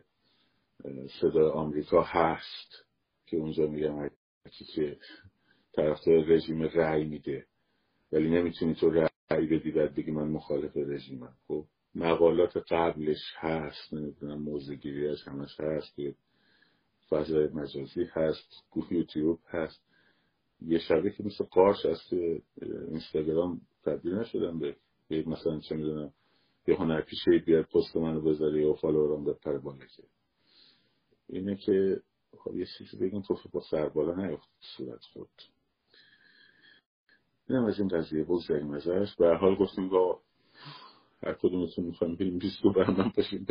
صدای 1.20 1.50
آمریکا 1.50 2.02
هست 2.02 2.86
که 3.26 3.36
اونجا 3.36 3.66
میگم 3.66 4.10
که 4.50 4.98
طرفدار 5.72 6.24
رژیم 6.24 6.62
رأی 6.62 7.04
میده. 7.04 7.46
ولی 8.14 8.28
نمی‌تونی 8.28 8.74
تو 8.74 8.90
رأی 8.90 9.46
بدی 9.46 9.70
بعد 9.70 9.94
بگی 9.94 10.10
من 10.10 10.28
مخالف 10.28 10.76
رژیمم. 10.76 11.36
خب 11.48 11.64
مقالات 11.94 12.56
قبلش 12.56 13.22
هست 13.36 13.94
نمی‌دونم 13.94 14.42
موزگیریش 14.42 15.28
همش 15.28 15.60
هست 15.60 15.96
فضای 17.10 17.48
مجازی 17.48 18.04
هست 18.12 18.64
یوتیوب 18.90 19.38
هست. 19.46 19.80
یه 20.66 20.78
شبه 20.78 21.10
که 21.10 21.24
مثل 21.24 21.44
قارش 21.44 21.86
از 21.86 22.00
اینستاگرام 22.90 23.60
تبدیل 23.84 24.14
نشدم 24.14 24.58
به 24.58 24.76
مثلا 25.10 25.60
چه 25.60 25.74
می‌دونم 25.74 26.12
یه 26.68 26.76
هنر 26.76 27.00
پیشه 27.00 27.30
بیاد 27.46 27.64
پست 27.64 27.96
منو 27.96 28.20
بذاره 28.20 28.62
یا 28.62 28.74
فالوورام 28.74 29.24
بپره 29.24 29.58
بالا 29.58 29.84
اینه 31.28 31.56
که 31.56 32.00
خب 32.38 32.56
یه 32.56 32.66
چیزی 32.78 32.96
بگیم 32.96 33.22
تو 33.22 33.36
با 33.52 33.60
سر 33.70 33.88
بالا 33.88 34.26
نیفت 34.26 34.48
صورت 34.76 35.00
خود 35.12 35.28
اینم 37.48 37.64
از 37.64 37.78
این 37.78 37.88
قضیه 37.88 38.24
بگذاریم 38.24 38.70
ازش. 38.70 39.14
به 39.18 39.36
حال 39.36 39.54
گفتیم 39.56 39.88
با 39.88 40.20
هر 41.22 41.32
کدومتون 41.32 41.84
می‌خوایم 41.84 42.16
بریم 42.16 42.38
بیستو 42.38 42.72
برمن 42.72 43.12
باشیم. 43.16 43.46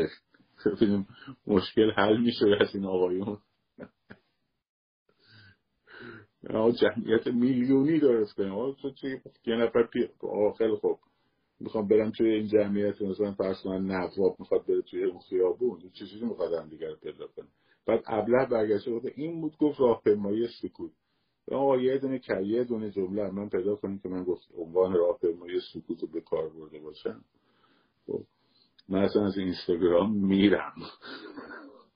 ببینیم 0.65 1.07
مشکل 1.47 1.91
حل 1.91 2.17
میشه 2.17 2.45
از 2.61 2.75
این 2.75 2.85
آقایون. 2.85 3.37
جمعیت 6.81 7.27
میلیونی 7.27 7.99
درست 7.99 8.33
کنیم 8.33 8.73
تو 8.73 8.91
چی؟ 8.91 9.07
یه 9.45 9.55
نفر 9.55 9.83
پی... 9.83 10.09
خیلی 10.57 10.75
خوب. 10.75 10.99
می‌خوام 11.59 11.87
برم 11.87 12.11
توی 12.11 12.29
این 12.29 12.47
جمعیت 12.47 13.01
مثلا 13.01 13.31
فرض 13.31 13.65
من 13.65 13.85
نواب 13.85 14.35
می‌خواد 14.39 14.67
بره 14.67 14.81
توی 14.81 15.03
اون 15.03 15.19
خیابون. 15.19 15.79
چیزی 15.93 16.25
می‌خواد 16.25 16.53
هم 16.53 16.69
دیگر 16.69 16.95
پیدا 16.95 17.27
کنه. 17.27 17.47
بعد 17.87 18.03
ابله 18.07 18.45
برگشته 18.45 18.91
گفته 18.91 19.13
این 19.15 19.41
بود 19.41 19.57
گفت 19.57 19.79
راهپیمایی 19.79 20.47
سکوت. 20.61 20.91
آقا 21.51 21.77
یه 21.77 21.97
دونه 21.97 22.19
که 22.19 22.41
یه 22.41 22.63
دونه 22.63 22.91
جمله 22.91 23.31
من 23.31 23.49
پیدا 23.49 23.75
کنیم 23.75 23.99
که 23.99 24.09
من 24.09 24.23
گفت 24.23 24.47
عنوان 24.57 24.93
راهپیمایی 24.93 25.61
سکوت 25.73 26.01
رو 26.01 26.07
به 26.07 26.21
کار 26.21 26.49
برده 26.49 26.79
باشم. 26.79 27.23
خب 28.07 28.23
من 28.89 29.03
اصلا 29.03 29.25
از 29.25 29.37
اینستاگرام 29.37 30.15
میرم. 30.15 30.73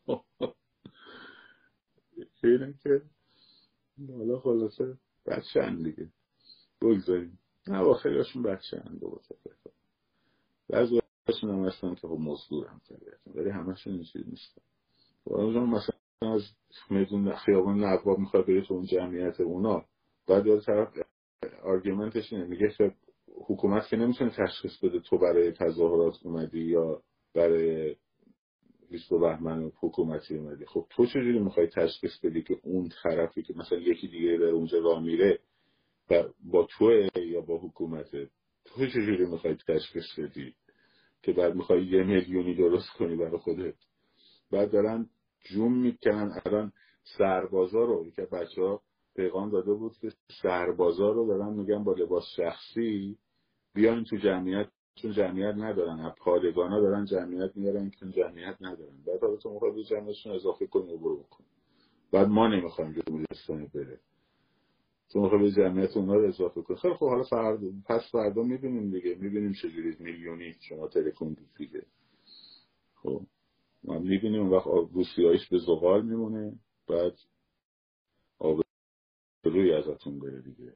اینه 2.43 2.73
که 2.83 3.01
حالا 4.17 4.39
خلاصه 4.39 4.97
بچه 5.25 5.75
دیگه. 5.83 6.09
بگذاریم. 6.81 7.39
نه 7.67 7.83
با 7.83 7.93
خیلی 7.93 8.17
هاشون 8.17 8.43
بچه 8.43 8.79
هم 8.79 8.97
دو 8.97 9.21
بعضی 10.69 11.01
هم 11.41 11.65
هستن 11.65 11.95
که 11.95 12.07
خب 12.07 12.17
مزدور 12.19 12.67
هم 12.67 12.81
ولی 13.35 13.49
همشون 13.49 13.93
این 13.93 14.03
چیز 14.03 14.27
نیستن. 14.27 14.61
خب، 15.25 15.33
مثلا 15.33 15.96
از 16.21 16.41
میدون 16.89 17.35
خیابان 17.35 17.79
نواب 17.79 18.19
می‌خواد 18.19 18.45
بری 18.47 18.61
تو 18.61 18.73
اون 18.73 18.85
جمعیت 18.85 19.41
اونا. 19.41 19.85
بعد 20.27 20.43
داره 20.45 20.61
طرف 20.61 20.93
آرگومنتش 21.63 22.33
اینه. 22.33 22.45
میگه 22.45 22.69
که 22.77 22.91
حکومت 23.47 23.87
که 23.87 23.97
نمی‌تونه 23.97 24.31
تشخیص 24.31 24.77
بده 24.83 24.99
تو 24.99 25.17
برای 25.17 25.51
تظاهرات 25.51 26.15
اومدی 26.23 26.59
یا 26.59 27.01
برای 27.35 27.95
20 28.91 29.09
بهمن 29.09 29.71
حکومتی 29.79 30.37
اومدی. 30.37 30.65
خب 30.65 30.85
تو 30.89 31.05
چجوری 31.05 31.39
می‌خوای 31.39 31.67
تشخیص 31.67 32.19
بدی 32.23 32.41
که 32.41 32.59
اون 32.63 32.89
طرفی 33.03 33.43
که 33.43 33.53
مثلا 33.57 33.77
یکی 33.77 34.07
دیگه 34.07 34.37
در 34.37 34.45
اونجا 34.45 34.79
راه 34.79 35.03
میره 35.03 35.39
با 36.43 36.67
تو 36.69 36.91
یا 37.15 37.41
با 37.41 37.57
حکومت 37.57 38.11
تو 38.65 38.87
چجوری 38.87 39.25
می‌خوای 39.25 39.57
تشخیص 39.67 40.19
بدی 40.19 40.53
که 41.21 41.33
بعد 41.33 41.55
می‌خوای 41.55 41.85
یه 41.85 42.03
میلیونی 42.03 42.55
درست 42.55 42.89
کنی 42.97 43.15
برای 43.15 43.37
خودت؟ 43.37 43.75
بعد 44.51 44.71
دارن 44.71 45.09
جوم 45.49 45.73
می‌کنن 45.77 46.41
الان 46.45 46.71
سربازا 47.17 47.85
رو 47.85 48.09
که 48.09 48.21
بچه 48.21 48.61
ها 48.61 48.81
پیغام 49.15 49.49
داده 49.49 49.73
بود 49.73 49.97
که 49.97 50.11
سربازا 50.41 51.11
رو 51.11 51.27
دارن 51.27 51.53
میگن 51.53 51.83
با 51.83 51.93
لباس 51.93 52.23
شخصی 52.35 53.17
بیان 53.73 54.03
تو 54.03 54.15
جمعیت 54.17 54.67
چون 54.95 55.11
جمعیت 55.11 55.55
ندارن. 55.55 55.99
از 55.99 56.13
پادگانا 56.17 56.79
دارن 56.79 57.05
جمعیت 57.05 57.51
میارن 57.55 57.89
که 57.89 58.05
جمعیت 58.05 58.57
ندارن. 58.61 58.97
بعد 59.07 59.21
حالا 59.21 59.35
تو 59.35 59.49
موقع 59.49 59.83
جمعیتشون 59.83 60.35
اضافه 60.35 60.67
کنی 60.67 60.93
و 60.93 60.97
برو 60.97 61.17
بکن. 61.17 61.43
بعد 62.11 62.27
ما 62.27 62.47
نمی‌خوایم 62.47 62.91
جمهوری 62.91 63.25
اسلامی 63.31 63.67
بره. 63.67 63.99
تو 65.09 65.19
موقع 65.19 65.37
به 65.37 65.51
جمعیت 65.51 65.97
اونا 65.97 66.15
رو 66.15 66.27
اضافه 66.27 66.61
کنی 66.61 66.77
خیلی 66.77 66.93
خب 66.93 67.09
حالا 67.09 67.23
فردا 67.23 67.67
پس 67.85 68.01
فردا 68.11 68.43
می‌بینیم 68.43 68.91
دیگه. 68.91 69.15
می‌بینیم 69.15 69.53
چجوری 69.53 69.95
میلیونی 69.99 70.53
شما 70.69 70.87
تلکون 70.87 71.37
دیگه. 71.57 71.85
خب. 72.95 73.21
ما 73.83 73.99
می‌بینیم 73.99 74.41
اون 74.41 74.51
وقت 74.51 74.67
روسیاهیش 74.93 75.49
به 75.49 75.59
زغال 75.59 76.05
میمونه 76.05 76.59
بعد 76.87 77.19
آب 78.39 78.61
روی 79.43 79.73
ازتون 79.73 80.19
بره 80.19 80.41
دیگه. 80.41 80.75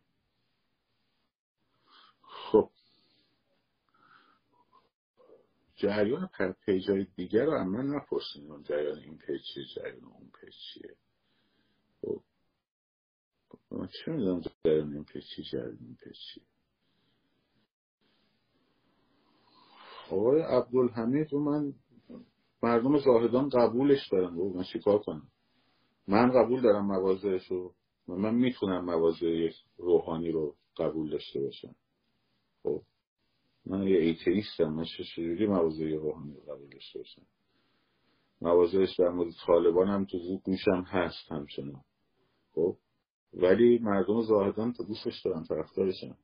خب. 2.21 2.69
جریان 5.75 6.29
page 6.65 6.99
ای 6.99 7.07
دیگر 7.15 7.45
رو 7.45 7.63
من 7.63 7.85
نپرسیم 7.85 8.61
جریان 8.63 8.99
این 8.99 9.17
page 9.17 9.41
چیه 9.53 9.63
جریان 9.75 10.03
اون 10.03 10.31
page 10.41 10.53
چیه؟ 10.73 10.95
خب. 12.01 12.21
من 13.71 13.87
چه 13.87 14.11
می‌دونم 14.11 14.41
جریان 14.41 14.93
این 14.93 15.03
page 15.03 15.23
چیه 15.35 15.45
جریان 15.45 15.77
این 15.81 15.97
page 16.03 16.15
چیه؟ 16.33 16.43
آقای 20.11 20.41
عبدالحمید 20.41 21.33
و 21.33 21.39
من 21.39 21.73
مردم 22.63 22.97
زاهدان 22.97 23.49
قبولش 23.49 24.07
دارن. 24.11 24.35
و 24.35 24.53
من 24.53 24.63
چیکار 24.63 24.99
کنم؟ 24.99 25.27
من 26.07 26.31
قبول 26.31 26.61
دارم 26.61 26.85
موازهش 26.85 27.47
رو 27.47 27.73
من 28.07 28.35
می‌تونم 28.35 28.85
مواضع 28.85 29.25
یک 29.25 29.55
روحانی 29.77 30.31
رو 30.31 30.55
قبول 30.77 31.09
داشته 31.09 31.39
باشم. 31.39 31.75
خب 32.63 32.81
من 33.65 33.87
یه 33.87 33.97
ایتیستم 33.97 34.73
من 34.73 34.85
چجوری 34.97 35.47
مواضع 35.47 35.95
روحانی 35.95 36.33
رو 36.33 36.53
قبول 36.53 36.69
داشته 36.69 36.99
باشم؟ 36.99 37.21
موازهش 38.41 38.95
در 38.99 39.09
مورد 39.09 39.33
طالبان 39.45 39.87
هم 39.87 40.05
تو 40.05 40.17
گوشم 40.43 40.83
هست 40.87 41.31
همچنان. 41.31 41.81
خب 42.51 42.77
ولی 43.33 43.77
مردم 43.77 44.21
زاهدان 44.21 44.73
تا 44.73 44.83
دوستش 44.83 45.21
دارن 45.25 45.43
طرفدارشن. 45.43 46.17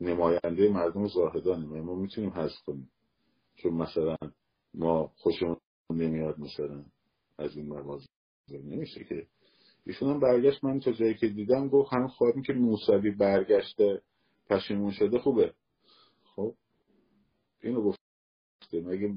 نماینده 0.00 0.68
مردم 0.68 1.06
زاهدان 1.06 1.80
ما 1.80 1.94
می‌تونیم 1.94 2.30
حذف 2.30 2.62
کنیم. 2.66 2.90
چون 3.54 3.74
مثلا 3.74 4.16
ما 4.74 5.12
خوشمون 5.16 5.56
نمیاد 5.90 6.40
مثلا 6.40 6.84
از 7.38 7.56
این 7.56 7.68
مواضع 7.68 8.06
نمیشه 8.50 9.04
که. 9.04 9.26
ایشون 9.86 10.10
هم 10.10 10.20
برگشت 10.20 10.64
من 10.64 10.80
تا 10.80 10.92
جایی 10.92 11.14
که 11.14 11.28
دیدم 11.28 11.68
گفت 11.68 11.92
هم 11.92 12.08
خواهیم 12.08 12.42
که 12.42 12.52
موسوی 12.52 13.10
برگشته 13.10 14.02
پشیمون 14.50 14.92
شده 14.92 15.18
خوبه. 15.18 15.54
خب. 16.24 16.54
اینو 17.62 17.82
گفته. 17.82 18.02
مگه 18.72 19.14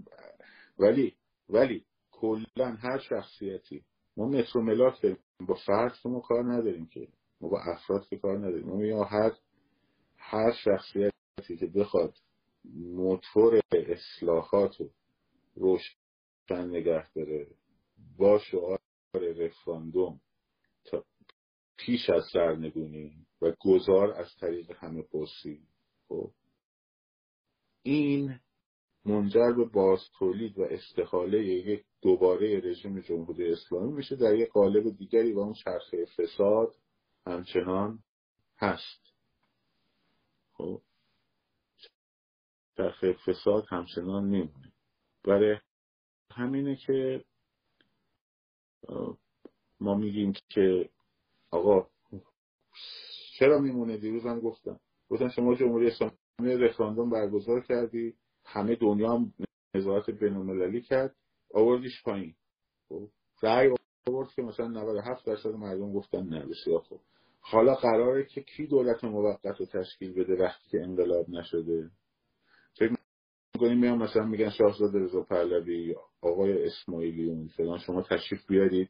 ولی 0.79 1.15
ولی 1.49 1.85
کلا 2.11 2.75
هر 2.79 2.99
شخصیتی. 2.99 3.83
ما 4.17 4.27
مترو 4.27 4.61
ملاک 4.61 5.17
با 5.47 5.55
فرد 5.65 5.97
ما 6.05 6.19
کار 6.19 6.53
نداریم 6.53 6.85
که. 6.85 7.07
ما 7.41 7.49
با 7.49 7.61
افراد 7.61 8.07
که 8.07 8.17
کار 8.17 8.37
نداریم. 8.37 8.67
ما 8.67 8.85
یا 8.85 9.03
هر 9.03 9.31
هر 10.17 10.51
شخصیتی 10.51 11.57
که 11.59 11.67
بخواد 11.67 12.17
موتور 12.75 13.61
اصلاحات 13.71 14.75
روشن 15.55 16.69
نگه 16.69 17.13
داره. 17.13 17.47
با 18.17 18.39
شعار 18.39 18.79
رفراندوم 19.13 20.21
پیش 21.77 22.09
از 22.09 22.23
سرنگونی 22.33 23.25
و 23.41 23.53
گذار 23.59 24.11
از 24.11 24.35
طریق 24.39 24.71
همه 24.75 25.01
پرسی. 25.01 25.67
خب. 26.07 26.31
این 27.81 28.39
منجر 29.05 29.51
به 29.57 29.65
باز 29.65 29.99
تولید 30.19 30.59
و 30.59 30.61
استحاله 30.61 31.45
یک 31.45 31.85
دوباره 32.01 32.59
رژیم 32.59 32.99
جمهوری 32.99 33.51
اسلامی 33.51 33.93
میشه 33.93 34.15
در 34.15 34.35
یک 34.35 34.49
قالب 34.49 34.97
دیگری 34.97 35.33
و 35.33 35.39
اون 35.39 35.53
چرخه 35.53 36.05
فساد 36.05 36.75
همچنان 37.25 38.03
هست. 38.57 39.01
خب. 40.53 40.81
چرخه 42.77 43.15
فساد 43.25 43.65
همچنان 43.69 44.23
میمونه. 44.23 44.74
برای 45.27 45.57
همینه 46.31 46.75
که 46.75 47.23
ما 49.79 49.95
میگیم 49.95 50.33
که 50.49 50.89
آقا 51.51 51.87
چرا 53.39 53.59
میمونه؟ 53.59 53.97
دیروز 53.97 54.25
هم 54.25 54.39
گفتم. 54.39 54.79
گفتن 55.09 55.29
شما 55.29 55.55
جمهوری 55.55 55.87
اسلامی 55.87 56.63
رفراندوم 56.63 57.09
برگزار 57.09 57.61
کردی 57.61 58.13
همه 58.45 58.75
دنیا 58.75 59.13
هم 59.13 59.33
نظارت 59.75 60.09
بینالمللی 60.09 60.81
کرد 60.81 61.15
آوردیش 61.53 62.03
پایین. 62.03 62.35
خب 62.89 63.09
رأی 63.43 63.75
آورد 64.07 64.29
که 64.33 64.41
مثلا 64.41 64.67
97 64.67 65.25
درصد 65.25 65.49
مردم 65.49 65.93
گفتن 65.93 66.23
نه 66.23 66.45
بسیار 66.45 66.79
خوب. 66.79 67.01
حالا 67.39 67.75
قراره 67.75 68.25
که 68.25 68.41
کی 68.41 68.67
دولت 68.67 69.03
موقت 69.03 69.59
رو 69.59 69.65
تشکیل 69.65 70.13
بده 70.13 70.43
وقتی 70.43 70.69
که 70.69 70.81
انقلاب 70.81 71.29
نشده؟ 71.29 71.91
می‌کنیم 73.55 73.79
میان 73.79 73.97
مثلا 73.97 74.25
میگن 74.25 74.49
شاهزاده 74.49 74.99
رضا 74.99 75.21
پهلوی 75.21 75.95
آقای 76.21 76.65
اسماعیلیون 76.65 77.47
فلان 77.47 77.77
شما 77.77 78.01
تشریف 78.01 78.47
بیارید 78.47 78.89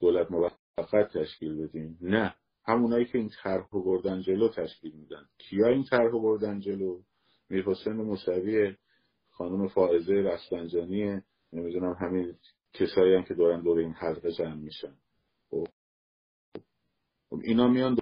دولت 0.00 0.30
موقت 0.30 1.12
تشکیل 1.14 1.66
بدین. 1.66 1.98
نه 2.00 2.34
همونایی 2.64 3.04
که 3.04 3.18
این 3.18 3.30
طرح 3.42 3.66
رو 3.70 3.84
بردن 3.84 4.20
جلو 4.20 4.48
تشکیل 4.48 4.92
میدن. 4.92 5.28
کیا 5.38 5.68
این 5.68 5.84
طرح 5.84 6.10
رو 6.10 6.20
بردن 6.22 6.60
جلو؟ 6.60 7.00
میر 7.50 7.64
حسین 7.64 7.92
موسوی 7.92 8.74
خانم 9.30 9.68
فائزه 9.68 10.14
رستنجانی 10.14 11.20
نمی‌دونم 11.52 11.96
همین 12.00 12.34
کسایی 12.72 13.14
هم 13.14 13.22
که 13.22 13.34
دورن 13.34 13.62
دور 13.62 13.78
این 13.78 13.92
حلقه 13.92 14.32
جمع 14.32 14.54
میشن. 14.54 14.94
خب 15.50 15.66
اینا 17.42 17.68
میان 17.68 17.96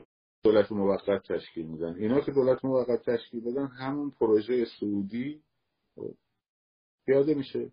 دولت 0.44 0.72
موقت 0.72 1.32
تشکیل 1.32 1.66
میدن. 1.66 1.94
اینا 1.94 2.20
که 2.20 2.32
دولت 2.32 2.64
موقت 2.64 3.10
تشکیل 3.10 3.40
بدن 3.40 3.66
همون 3.66 4.10
پروژه 4.10 4.64
سعودی 4.80 5.43
پیاده 7.06 7.34
میشه. 7.34 7.72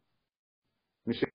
میشه 1.06 1.32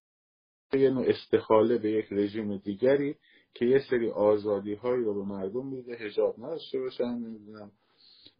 یه 0.72 0.90
نوع 0.90 1.04
استخاله 1.08 1.78
به 1.78 1.90
یک 1.90 2.06
رژیم 2.10 2.56
دیگری 2.56 3.16
که 3.54 3.64
یه 3.64 3.78
سری 3.90 4.10
آزادی 4.10 4.74
هایی 4.74 5.04
رو 5.04 5.14
به 5.14 5.22
مردم 5.22 5.66
میده. 5.66 5.96
هجاب 5.96 6.38
نداشته 6.38 6.80
باشن 6.80 7.04
نمی‌دونم 7.04 7.72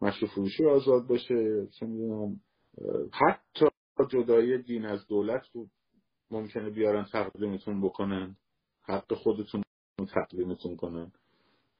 مشروع 0.01 0.31
فروشی 0.31 0.65
آزاد 0.65 1.07
باشه 1.07 1.67
چه 1.79 1.85
می‌دونم 1.85 2.41
حتی 3.13 3.65
جدایی 4.09 4.63
دین 4.63 4.85
از 4.85 5.07
دولت 5.07 5.41
رو 5.53 5.69
ممکنه 6.31 6.69
بیارن 6.69 7.05
تقدیمتون 7.11 7.81
بکنن 7.81 8.35
حق 8.81 9.13
خودتون 9.13 9.63
تقدیمتون 10.13 10.75
کنن. 10.75 11.11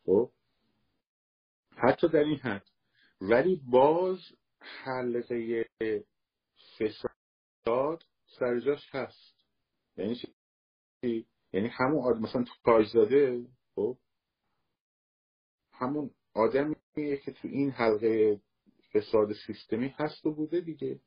خب؟ 0.05 0.31
حتی 1.77 2.07
در 2.07 2.23
این 2.23 2.37
حد. 2.37 2.67
ولی 3.21 3.61
باز 3.71 4.19
حلقه 4.59 5.65
فساد 6.79 8.03
سرجاش 8.39 8.89
هست. 8.91 9.35
یعنی 9.97 10.15
چی؟ 10.15 11.25
یعنی 11.53 11.67
همون 11.67 12.03
آدم 12.03 12.19
مثلا 12.19 12.45
تاجزاده 12.65 13.45
خب؟ 13.75 13.97
همون 15.71 16.11
آدمیه 16.33 17.17
که 17.25 17.31
تو 17.31 17.47
این 17.47 17.71
حلقه 17.71 18.41
فساد 18.93 19.33
سیستمی 19.47 19.87
هست 19.87 20.25
و 20.25 20.33
بوده 20.33 20.61
دیگه. 20.61 20.99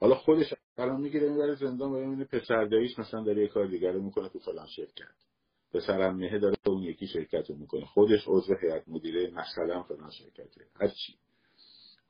حالا 0.00 0.14
خودش 0.14 0.54
الان 0.78 1.00
می‌گیره 1.00 1.30
می‌بره 1.30 1.54
زندان 1.54 1.92
و 1.92 1.98
می‌بینه 1.98 2.24
پسر 2.24 2.64
داییش 2.64 2.98
مثلا 2.98 3.24
داره 3.24 3.42
یه 3.42 3.48
کار 3.48 3.66
دیگر 3.66 3.92
رو 3.92 4.02
می‌کنه 4.02 4.28
تو 4.28 4.38
فلان 4.38 4.66
شرکت. 4.66 5.14
پسر 5.74 6.02
امنیه 6.02 6.38
داره 6.38 6.56
اون 6.66 6.82
یکی 6.82 7.06
شرکت 7.06 7.50
رو 7.50 7.56
می‌کنه. 7.56 7.84
خودش 7.84 8.24
عضو 8.26 8.54
هیئت 8.54 8.88
مدیره 8.88 9.30
مثلا 9.30 9.82
فلان 9.82 10.10
شرکته. 10.10 10.66
هر 10.80 10.88
چی. 10.88 11.18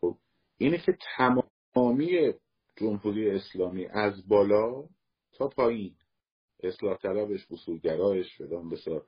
خب؟ 0.00 0.18
اینه 0.58 0.78
که 0.78 0.98
تمامی 1.16 2.32
جمهوری 2.76 3.30
اسلامی 3.30 3.86
از 3.86 4.28
بالا 4.28 4.88
تا 5.32 5.48
پایین. 5.48 5.94
اصلاح 6.62 6.96
طلبش 6.96 7.46
بسورگرایش 7.46 8.36
فلان 8.38 8.70
بسار 8.70 9.06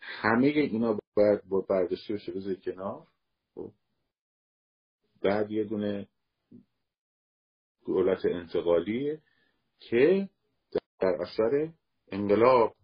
همه 0.00 0.46
اینا 0.46 0.98
باید 1.16 1.44
با 1.44 1.60
برداشتی 1.60 2.12
بشه. 2.12 2.32
بذاری 2.32 2.56
کنار. 2.56 3.06
خب. 3.54 3.72
بعد 5.22 5.50
یه 5.50 5.64
دونه 5.64 6.08
دولت 7.86 8.24
انتقالیه 8.24 9.22
که 9.78 10.28
در 11.00 11.16
اثر 11.20 11.72
انقلاب 12.12 12.76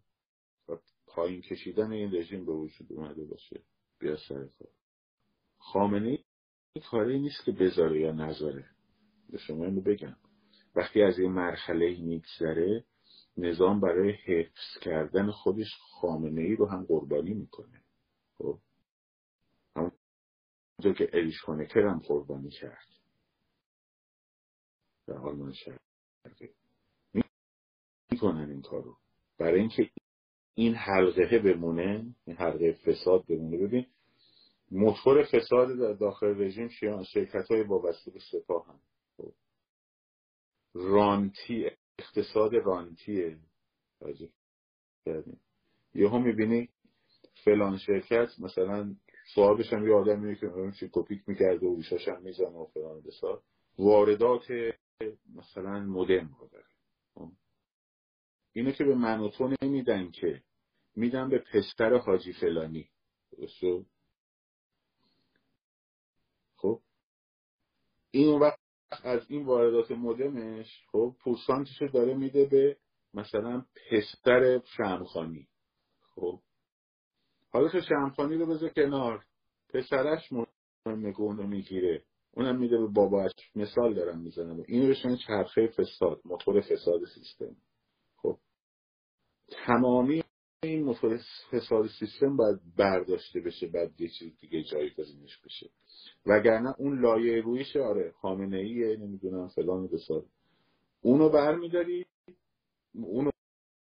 و 0.68 0.76
پایین 1.06 1.40
کشیدن 1.40 1.92
این 1.92 2.14
رژیم 2.14 2.46
به 2.46 2.52
وجود 2.52 2.92
اومده 2.92 3.24
باشه. 3.24 3.62
بیا 3.98 4.16
سر 4.16 4.46
کار. 4.58 4.68
خامنه 5.58 6.18
ای 6.72 6.82
کاری 6.82 7.18
نیست 7.18 7.44
که 7.44 7.52
بذاره 7.52 8.00
یا 8.00 8.12
نذاره. 8.12 8.77
به 9.30 9.38
شما 9.38 9.64
اینو 9.64 9.80
بگم. 9.80 10.16
وقتی 10.74 11.02
از 11.02 11.18
این 11.18 11.32
مرحله 11.32 12.00
میگذره 12.00 12.84
نظام 13.36 13.80
برای 13.80 14.12
حفظ 14.12 14.78
کردن 14.82 15.30
خودش 15.30 15.76
خامنه 16.00 16.40
ای 16.40 16.56
رو 16.56 16.66
هم 16.66 16.84
قربانی 16.84 17.34
می‌کنه. 17.34 17.82
خب؟ 18.38 18.58
همونطور 19.76 20.94
که 20.98 21.10
اریش 21.12 21.40
هونکر 21.46 21.80
هم 21.80 21.98
قربانی 21.98 22.50
کرد. 22.50 22.88
در 25.06 25.14
آلمان 25.14 25.52
شرقی. 25.52 26.54
می‌کنن 28.10 28.50
این 28.50 28.62
کارو. 28.62 28.96
برای 29.38 29.60
اینکه 29.60 29.90
این 30.54 30.74
حلقه 30.74 31.38
بمونه 31.38 32.14
این 32.26 32.36
حلقه 32.36 32.72
فساد 32.72 33.26
بمونه. 33.26 33.56
ببین 33.58 33.86
موتور 34.70 35.24
فساد 35.24 35.78
در 35.78 35.92
داخل 35.92 36.42
رژیم 36.42 36.68
شرکت 37.12 37.50
های 37.50 37.62
وابسته 37.62 38.10
به 38.10 38.20
سپاه 38.32 38.66
هم. 38.66 38.80
رانتی 40.74 41.70
اقتصاد 41.98 42.54
رانتیه 42.54 43.38
یهو 45.94 46.18
می‌بینی 46.18 46.68
فلان 47.44 47.78
شرکت 47.78 48.28
مثلا 48.38 48.96
صاحبش 49.34 49.72
هم 49.72 49.88
یه 49.88 49.94
آدمیه 49.94 50.34
که 50.34 50.72
چی 50.80 50.88
کپیک 50.92 51.28
می‌کرده 51.28 51.66
و 51.66 51.74
ایشاش 51.76 52.08
هم 52.08 52.22
می‌زنه 52.22 52.48
و 52.48 52.66
فلان 52.66 53.00
بسار. 53.00 53.42
واردات 53.78 54.52
مثلا 55.34 55.80
مدرن 55.80 56.30
رو 56.40 56.48
داره 56.52 56.64
خب. 57.14 57.30
اینو 58.52 58.70
که 58.70 58.84
به 58.84 58.94
من 58.94 59.20
و 59.20 59.28
تو 59.28 59.54
نمیدن 59.62 60.10
که. 60.10 60.42
میدن 60.96 61.28
به 61.28 61.38
پستر 61.38 61.96
حاجی 61.98 62.32
فلانی. 62.32 62.88
خب. 66.56 66.80
این 68.10 68.38
وقت 68.40 68.58
از 68.90 69.26
این 69.28 69.46
واردات 69.46 69.90
مدمش 69.90 70.82
خب 70.92 71.16
پورسانتش 71.20 71.82
داره 71.94 72.14
میده 72.14 72.44
به 72.44 72.76
مثلا 73.14 73.64
پستر 73.90 74.60
شمخانی. 74.76 75.48
خب. 76.14 76.40
حالا 77.50 77.68
که 77.68 77.80
شمخانی 77.80 78.36
رو 78.36 78.46
بذار 78.46 78.68
کنار. 78.68 79.24
پسرش 79.68 80.32
مهمه 80.32 81.20
اونو 81.20 81.46
می‌گیره. 81.46 82.04
اونم 82.32 82.58
میده 82.58 82.78
به 82.78 82.86
باباش. 82.86 83.32
مثال 83.54 83.94
دارم 83.94 84.20
می‌زنم. 84.20 84.64
اینو 84.66 84.88
بشن 84.88 85.16
چرخه 85.16 85.66
فساد 85.66 86.20
موتور 86.24 86.60
فساد 86.60 87.00
سیستم. 87.14 87.56
خب. 88.16 88.38
تمامی 89.66 90.22
این 90.62 90.84
موتور 90.84 91.20
فساد 91.50 91.86
سیستم 91.98 92.36
باید 92.36 92.60
برداشته 92.76 93.40
بشه 93.40 93.66
بعد 93.66 94.00
یه 94.00 94.08
چیز 94.08 94.38
دیگه 94.38 94.62
جایگزینش 94.62 95.38
بشه. 95.44 95.70
وگرنه 96.26 96.74
اون 96.78 97.00
لایه 97.00 97.40
رویش 97.40 97.76
آره 97.76 98.12
خامنه 98.12 98.56
ایه 98.56 98.96
نمی‌دونم 98.96 99.48
فلان 99.48 99.86
بسار. 99.86 100.24
اونو 101.00 101.28
برمیداری 101.28 102.06
اونو 102.94 103.30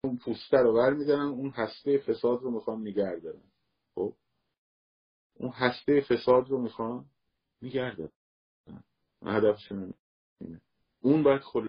اون 0.04 0.16
پوسته 0.16 0.56
رو 0.56 0.72
برمیدارن 0.74 1.26
اون 1.26 1.50
هسته 1.50 1.98
فساد 1.98 2.42
رو 2.42 2.50
می‌خوان 2.50 2.80
نگه 2.80 3.20
دارن. 3.22 3.42
خب؟ 3.94 4.14
اون 5.34 5.50
هسته 5.50 6.00
فساد 6.00 6.48
رو 6.48 6.62
می‌خوان 6.62 7.04
نگه 7.62 7.94
دارن. 7.94 8.12
هدفشون 9.22 9.94
اون 11.00 11.22
باید 11.22 11.42
کلا 11.42 11.68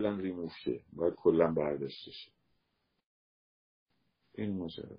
ریموف 0.00 0.52
شه 0.64 0.84
باید 0.92 1.14
کلا 1.14 1.52
برداشته 1.52 2.10
شه. 2.10 2.33
این 4.34 4.56
ماجرا. 4.56 4.98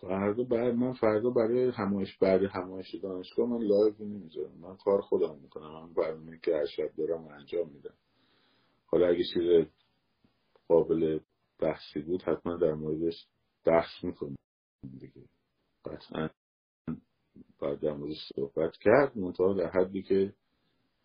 فردا 0.00 0.44
بعد 0.44 0.74
من 0.74 0.92
فردا 0.92 1.30
برای 1.30 1.70
همایش 1.70 2.18
بعد 2.18 2.42
همایش 2.42 2.94
دانشگاه 2.94 3.48
من 3.48 3.62
live 3.62 3.94
نمی‌ذارم 4.04 4.58
من 4.58 4.76
کار 4.76 5.00
خودم 5.00 5.38
می‌کنم. 5.38 5.72
من 5.72 5.92
برنامه 5.92 6.38
که 6.38 6.56
هر 6.56 6.66
شب 6.66 6.92
دارم 6.98 7.28
انجام 7.28 7.68
میدم. 7.68 7.94
حالا 8.86 9.08
اگه 9.08 9.24
چیز 9.34 9.66
قابل 10.68 11.20
بحثی 11.58 12.00
بود 12.00 12.22
حتما 12.22 12.56
در 12.56 12.74
موردش 12.74 13.26
بحث 13.64 14.04
می‌کنم 14.04 14.36
دیگه. 14.98 15.28
قطعا 15.84 16.28
باید 17.58 17.80
در 17.80 17.92
موردش 17.92 18.28
صحبت 18.36 18.76
کرد. 18.76 19.16
منطقه 19.18 19.54
در 19.54 19.70
حدی 19.70 20.02
که 20.02 20.34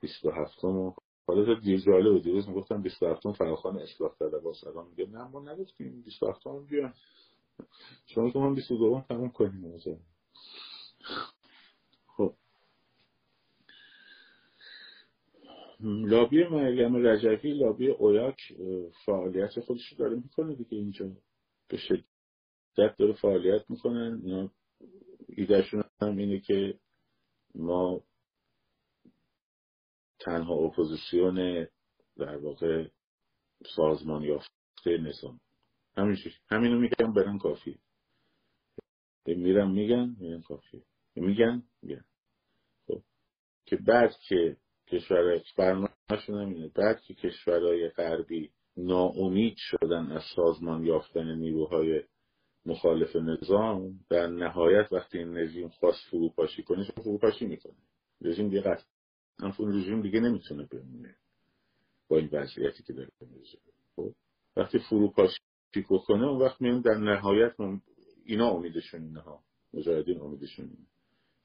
27 0.02 0.64
و 0.64 0.96
حالا 1.28 1.46
تو 1.46 1.56
دیر 1.56 1.80
جالب 1.80 2.24
دیروز 2.24 2.50
می‌گفتم 2.50 2.82
27 2.82 3.32
فراخان 3.32 3.78
اصلاح 3.78 4.16
طلب 4.20 4.48
الان 4.48 4.88
میگه 4.88 5.06
نه 5.06 5.28
ما 5.28 5.54
نگفتیم 5.54 6.02
27 6.02 6.48
هم 6.48 6.66
بیان 6.66 6.94
شما 8.06 8.30
که 8.32 8.40
ما 8.40 8.54
22 8.54 9.04
تموم 9.10 9.30
کنیم 9.30 9.52
موضوع 9.62 10.00
خب. 12.08 12.34
لابی 15.80 16.44
مریم 16.44 17.08
رجوی 17.08 17.54
لابی 17.54 17.88
اویاک 17.88 18.54
فعالیت 19.06 19.60
خودش 19.60 19.94
داره 19.94 20.16
می‌کنه 20.16 20.56
دیگه. 20.56 20.78
اینجا 20.78 21.12
به 21.68 21.78
شدت 21.78 22.98
داره 22.98 23.14
فعالیت 23.14 23.70
می‌کنن 23.70 24.22
اینا 24.24 24.50
ایدهشون 25.30 25.84
هم 26.02 26.18
اینه 26.18 26.40
که 26.40 26.80
ما 27.56 28.02
تنها 30.20 30.54
اپوزیسیون 30.54 31.68
در 32.18 32.38
واقع 32.38 32.88
سازمان 33.76 34.24
یافته 34.24 34.98
نظام. 35.00 35.40
همینجوری 35.98 36.36
همینو 36.50 36.80
میگم 36.80 37.14
برن 37.14 37.38
کافی 37.38 37.80
میرم 39.36 39.72
میگن 39.72 40.16
میگن 40.20 40.42
کافیه. 40.42 40.84
میگن 41.16 41.64
میگن. 41.82 42.06
خب. 42.88 43.02
که 43.66 43.76
بعد 43.76 44.16
که 44.28 44.58
کشور 44.88 45.42
برنامهشون 45.58 46.42
همینه 46.42 46.72
بعد 46.76 47.02
که 47.02 47.14
کشورهای 47.14 47.90
غربی 47.90 48.52
ناامید 48.78 49.56
شدن 49.58 50.12
از 50.12 50.24
سازمان 50.36 50.86
یافتن 50.86 51.36
نیروهای 51.36 52.04
مخالف 52.66 53.16
نظام 53.16 54.00
در 54.10 54.28
نهایت 54.28 54.92
وقتی 54.92 55.18
این 55.18 55.38
رژیم 55.38 55.70
خواست 55.70 56.10
فروپاشی 56.10 56.64
کنه 56.64 56.84
فروپاشی 56.84 57.46
می‌کنه؟ 57.46 57.76
رژیم 58.22 58.50
دیگه 58.50 58.62
قطعا 59.40 59.70
رژیم 59.70 60.02
دیگه 60.02 60.20
نمی‌تونه 60.20 60.68
بمونه 60.72 61.16
با 62.08 62.18
این 62.18 62.30
وضعیتی 62.32 62.84
که 62.84 62.94
داره 62.94 63.10
خب 63.96 64.14
وقتی 64.56 64.80
فروپاشی 64.80 65.40
بکنه 65.90 66.28
اون 66.28 66.42
وقت 66.42 66.62
میان 66.62 66.82
در 66.82 66.98
نهایت 66.98 67.56
اینا 68.26 68.50
امیدشون 68.50 69.04
اینه 69.04 69.20
ها. 69.20 69.44
مجاهدین 69.74 70.22
امیدشون 70.22 70.66
اینه 70.66 70.88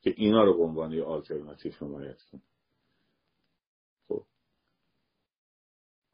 که 0.02 0.14
اینا 0.16 0.44
رو 0.44 0.56
به 0.56 0.62
عنوان 0.62 1.00
آلترناتیو 1.00 1.72
حمایت 1.72 2.22
کنه 2.22 2.42
خب. 4.08 4.24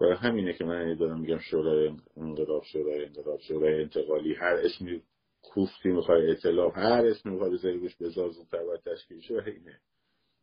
برای 0.01 0.17
همینه 0.17 0.53
که 0.53 0.65
من 0.65 0.95
دارم 0.95 1.21
میگم 1.21 1.39
شورای 1.39 1.97
انقلاب 2.17 2.65
شورای 2.65 3.05
انقلاب 3.05 3.41
شورای 3.41 3.83
انتقالی 3.83 4.35
هر 4.35 4.55
اسمی 4.65 5.03
کوفتی 5.43 5.89
می‌خوای 5.89 6.31
اطلاف 6.31 6.77
هر 6.77 7.07
اسمی 7.07 7.33
می‌خوای 7.33 7.51
بذاری 7.51 7.79
روش 7.79 7.97
بذار 7.97 8.31
زودتر 8.31 8.65
باید 8.65 8.81
تشکیل 8.81 9.21
شه 9.21 9.45
اینه. 9.47 9.81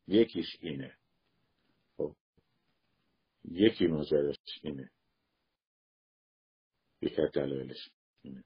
یکیش 0.07 0.57
اینه. 0.61 0.97
یکی 3.51 3.88
ماجراش 3.88 4.35
اینه. 4.63 4.91
یکی 7.01 7.22
از 7.22 7.31
دلایلش 7.31 7.89
اینه. 8.22 8.43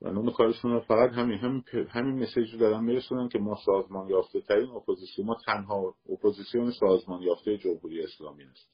و 0.00 0.08
اون 0.08 0.30
کارشون 0.30 0.72
رو 0.72 0.80
فقط 0.80 1.10
همین 1.10 1.38
همین, 1.38 1.64
همین 1.88 2.22
message 2.22 2.52
رو 2.52 2.58
دارن 2.58 2.84
میرسونن 2.84 3.28
که 3.28 3.38
ما 3.38 3.58
سازمان 3.66 4.08
یافته 4.08 4.40
ترین 4.40 4.70
اپوزیسیون 4.70 5.26
ما 5.26 5.36
تنها 5.46 5.94
اپوزیسیون 6.08 6.70
سازمان 6.70 7.22
یافته 7.22 7.58
جمهوری 7.58 8.04
اسلامی 8.04 8.44
است 8.44 8.70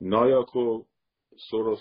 نایاک 0.00 0.56
و 0.56 0.84
سوروس 1.50 1.80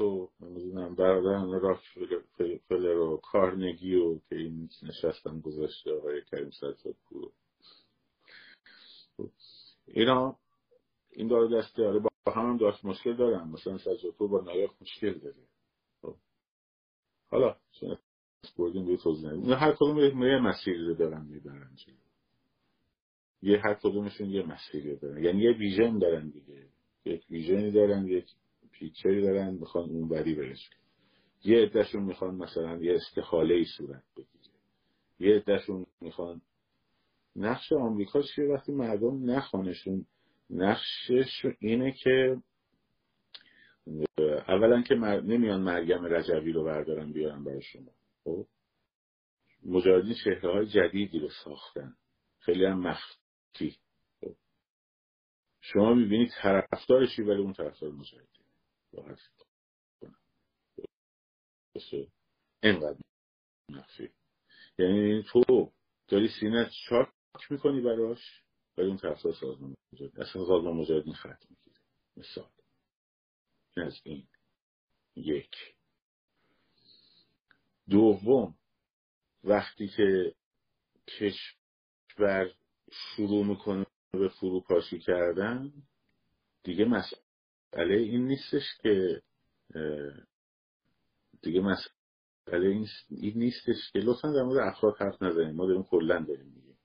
و 0.00 0.28
نمی‌دونم 0.40 0.94
برادران 0.94 1.60
راکفلر 1.60 2.98
و 2.98 3.16
کارنگی 3.16 3.94
و 3.94 4.18
که 4.18 4.36
این 4.36 4.68
نشستن 4.82 5.40
گذاشته 5.40 5.92
آقای 5.92 6.22
کریم 6.30 6.50
پور 7.08 7.32
اینا 9.86 10.36
این 11.12 11.28
داره 11.28 11.58
دسته 11.58 11.86
آره 11.86 11.98
با 11.98 12.32
هم, 12.32 12.46
هم 12.46 12.56
داشت 12.56 12.84
مشکل 12.84 13.16
دارن. 13.16 13.48
مثلا 13.48 13.78
سجادپور 13.78 14.28
با 14.28 14.40
نایاک 14.40 14.70
مشکل 14.80 15.18
داره. 15.18 15.36
حالا 17.30 17.56
بردیم 18.58 18.86
به 18.86 18.96
توضیح. 18.96 19.30
ندیم 19.30 19.52
هر 19.52 19.72
کدوم 19.72 19.98
یه 19.98 20.38
مسیری 20.40 20.86
رو 20.86 20.94
دارن 20.94 21.26
می‌برن 21.26 21.76
یه 23.42 23.58
هر 23.64 23.74
کدومشون 23.74 24.30
یه 24.30 24.42
مسیری 24.42 24.96
دارن. 24.96 25.24
یعنی 25.24 25.42
یه 25.42 25.52
ویژن 25.52 25.98
دارن 25.98 26.28
دیگه. 26.28 26.66
یک 27.04 27.24
ویژنی 27.30 27.70
دارن 27.70 28.06
یک 28.06 28.26
پیکچری 28.78 29.22
دارن 29.22 29.54
می‌خوان 29.54 29.90
اون 29.90 30.08
بری 30.08 30.34
برش 30.34 30.70
یه 31.44 31.58
عدهشون 31.58 32.02
می‌خوان 32.02 32.34
مثلا 32.34 32.76
یه 32.76 32.94
استخاله 32.94 33.54
ای 33.54 33.64
صورت 33.64 34.02
بگیره. 34.16 34.54
یه 35.18 35.36
عدهشون 35.36 35.86
می‌خوان 36.00 36.40
نقش 37.36 37.72
آمریکا 37.72 38.22
چیه؟ 38.22 38.44
وقتی 38.44 38.72
مردم 38.72 39.30
نخوانشون 39.30 40.06
نقشش 40.50 41.46
اینه 41.58 41.92
که 41.92 42.36
اولا 44.48 44.82
که 44.82 44.94
نمیان 44.94 45.60
مریم 45.60 46.04
رجوی 46.04 46.52
رو 46.52 46.64
بردارن 46.64 47.12
بیارن 47.12 47.44
برای 47.44 47.62
شما. 47.62 47.92
خب؟ 48.24 48.46
مجاهدین 49.64 50.14
شهره 50.14 50.52
های 50.52 50.66
جدیدی 50.66 51.18
رو 51.18 51.28
ساختن. 51.44 51.94
خیلی 52.38 52.64
هم 52.64 52.80
مخفی. 52.80 53.76
خب. 54.20 54.34
شما 55.60 55.94
می‌بینید 55.94 56.30
طرفدارشی 56.42 57.22
ولی 57.22 57.40
اون 57.40 57.52
طرفدار 57.52 57.90
اینقدر 62.62 62.98
مخفی 63.70 64.10
یعنی 64.78 65.22
تو 65.22 65.72
داری 66.08 66.28
سینه 66.40 66.70
چاک 66.88 67.08
می‌کنی 67.50 67.80
براش 67.80 68.42
ولی 68.78 68.86
اون 68.86 68.96
طرفدار 68.96 69.34
سازمان 69.34 69.74
مجاهدین 69.92 70.22
اصلا 70.22 70.46
سازمان 70.46 70.76
مجاهدین 70.76 71.14
خط 71.14 71.44
می‌گیره. 71.50 71.80
مثال. 72.16 72.50
از 73.76 74.00
این. 74.04 74.28
یک. 75.16 75.56
دوم 77.88 78.58
وقتی 79.44 79.88
که 79.88 80.34
کشور 81.08 82.54
شروع 82.92 83.46
می‌کنه 83.46 83.86
به 84.12 84.28
فروپاشی 84.28 84.98
کردن 84.98 85.72
دیگه 86.62 86.84
مسئله 86.84 87.25
این 87.78 88.26
نیستش 88.26 88.62
که 88.82 89.22
دیگه 91.42 91.60
مسئله 91.60 92.66
این 92.68 92.86
نیستش 93.34 93.92
که 93.92 93.98
لطفا 93.98 94.32
در 94.32 94.42
مورد 94.42 94.68
افراد 94.74 94.96
حرف 94.98 95.22
نزنیم. 95.22 95.54
ما 95.54 95.66
داریم 95.66 95.82
کلا 95.82 96.24
داریم 96.28 96.46
میگیم. 96.46 96.78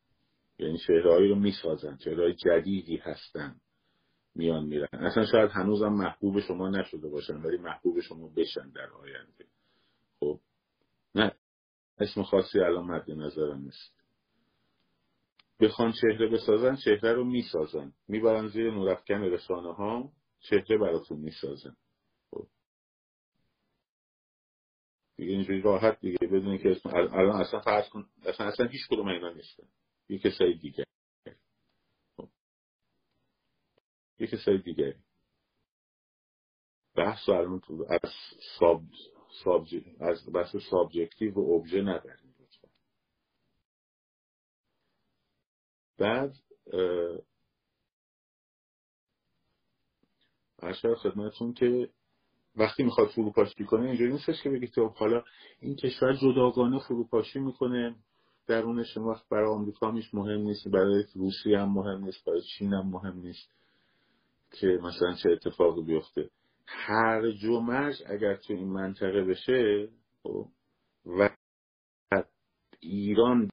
یعنی 0.60 0.78
شهرهایی 0.78 1.30
رو 1.30 1.36
می‌سازن 1.36 1.98
شهرهای 1.98 2.34
جدیدی 2.34 2.98
هستن 2.98 3.56
میان 4.36 4.66
میرن. 4.66 4.88
اصلا 4.94 5.26
شاید 5.26 5.50
هنوزم 5.52 5.94
محبوب 5.94 6.40
شما 6.40 6.70
نشده 6.70 7.10
باشن 7.10 7.34
ولی 7.34 7.58
محبوب 7.58 8.00
شما 8.00 8.30
بشن 8.38 8.70
در 8.70 8.90
آینده. 8.90 9.46
خب 10.20 10.40
نه 11.16 11.32
اسم 12.00 12.24
خاصی 12.24 12.60
الان 12.60 12.86
مد 12.86 13.12
نظرم 13.12 13.62
نیست. 13.62 14.02
بخوان 15.60 15.92
چهره 16.02 16.30
بسازن 16.30 16.76
چهره 16.76 17.14
رو 17.14 17.24
می‌سازن. 17.24 17.94
می‌برن 18.08 18.48
زیر 18.48 18.72
نورافکن 18.72 19.22
رسانه 19.22 19.74
ها 19.74 20.12
چهره 20.42 20.78
براتون 20.78 21.20
می‌سازن 21.20 21.76
خب. 22.32 22.48
دیگه 25.16 25.32
اینجوری 25.32 25.62
راحت 25.62 26.00
دیگه 26.00 26.18
بدونی 26.28 26.58
که 26.58 26.72
اسم 26.72 26.90
الان 26.90 27.42
اصلا 27.42 27.60
فرض 27.60 27.90
کن 27.90 28.10
اصلا 28.26 28.48
اصلا 28.48 28.66
هیچ 28.68 28.82
کدوم 28.90 29.08
اینا 29.08 29.34
نیستن. 29.34 29.68
یه 30.10 30.20
کسایی 30.20 30.58
دیگه. 30.58 30.86
یه 34.20 34.28
کسای 34.28 34.58
دیگری 34.58 35.04
بحث 36.96 37.30
رو 37.30 37.60
تو 37.60 37.88
از 37.90 38.12
ساب 38.60 38.84
از 40.00 40.34
بحث 40.34 40.56
سابجکتیو 40.70 41.34
و 41.34 41.40
اوبژه 41.40 41.82
نداریم 41.82 42.32
بعد 45.98 46.34
اشار 50.62 50.96
خدمتون 50.96 51.54
که 51.54 51.90
وقتی 52.56 52.84
می‌خواد 52.84 53.08
فروپاشی 53.08 53.66
کنه 53.66 53.88
اینجوری 53.88 54.12
نیستش 54.12 54.44
که 54.44 54.50
بگید 54.50 54.72
تو 54.72 54.88
حالا 54.88 55.24
این 55.60 55.76
کشور 55.76 56.14
جداگانه 56.14 56.80
فروپاشی 56.80 57.40
می‌کنه 57.40 57.96
درون 58.48 58.84
شما 58.84 59.22
برای 59.30 59.50
آمریکا 59.50 59.92
میش 59.92 60.14
مهم 60.14 60.42
نیست 60.42 60.68
برای 60.68 61.04
روسیه 61.16 61.60
هم 61.60 61.72
مهم 61.74 62.04
نیست 62.04 62.26
برای 62.26 62.42
چین 62.42 62.74
هم 62.74 62.88
مهم 62.88 63.18
نیست 63.18 63.50
که 64.52 64.68
مثلا 64.68 65.14
چه 65.24 65.30
اتفاقی 65.30 65.82
بیفته. 65.82 66.30
هر 66.68 67.22
مرج 67.46 67.96
اگر 68.06 68.36
تو 68.36 68.54
این 68.54 68.68
منطقه 68.68 69.24
بشه 69.24 69.90
خب، 70.24 70.48
و 71.06 71.30
ایران 72.80 73.50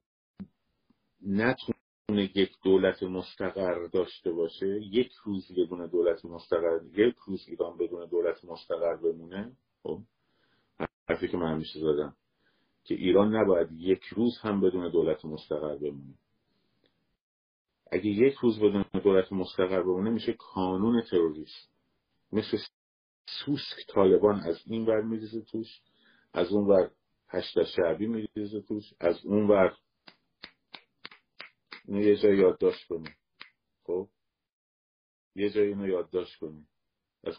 نتونه 1.21 1.78
یک 2.19 2.51
دولت 2.63 3.03
مستقر 3.03 3.87
داشته 3.87 4.31
باشه 4.31 4.79
یک 4.81 5.11
روز 5.23 5.51
بدون 5.57 5.87
دولت 5.87 6.25
مستقر 6.25 6.79
یک 6.93 7.15
روز 7.27 7.45
ایران 7.47 7.77
بدون 7.77 8.05
دولت 8.05 8.45
مستقر 8.45 8.95
بمونه. 8.95 9.51
خب 9.83 9.99
حرفی 11.09 11.27
که 11.27 11.37
من 11.37 11.53
همیشه 11.53 11.79
زدم 11.79 12.15
که 12.83 12.95
ایران 12.95 13.35
نباید 13.35 13.67
یک 13.71 14.03
روز 14.03 14.37
هم 14.41 14.61
بدون 14.61 14.91
دولت 14.91 15.25
مستقر 15.25 15.77
بمونه. 15.77 16.15
اگه 17.91 18.05
یک 18.05 18.33
روز 18.33 18.59
بدون 18.59 18.85
دولت 19.03 19.33
مستقر 19.33 19.83
بمونه 19.83 20.09
میشه 20.09 20.33
کانون 20.33 21.01
تروریست 21.01 21.69
مثل 22.31 22.57
سوسک 23.45 23.87
طالبان 23.87 24.39
از 24.39 24.61
این 24.65 24.85
ور 24.85 25.01
میریزه 25.01 25.41
توش 25.41 25.67
از 26.33 26.51
اون 26.51 26.67
ور 26.67 26.91
هشت 27.27 27.63
شعبی 27.63 28.07
میریزه 28.07 28.61
توش 28.61 28.93
از 28.99 29.25
اون 29.25 29.47
ور 29.47 29.77
اینو 31.89 32.01
یه 32.01 32.15
جای 32.15 32.37
یادداشت 32.37 32.87
کنیم. 32.87 33.15
خب؟ 33.83 34.09
یه 35.35 35.49
جای 35.49 35.67
اینو 35.67 35.87
یادداشت 35.87 36.39
کنیم. 36.39 36.69
از 37.23 37.37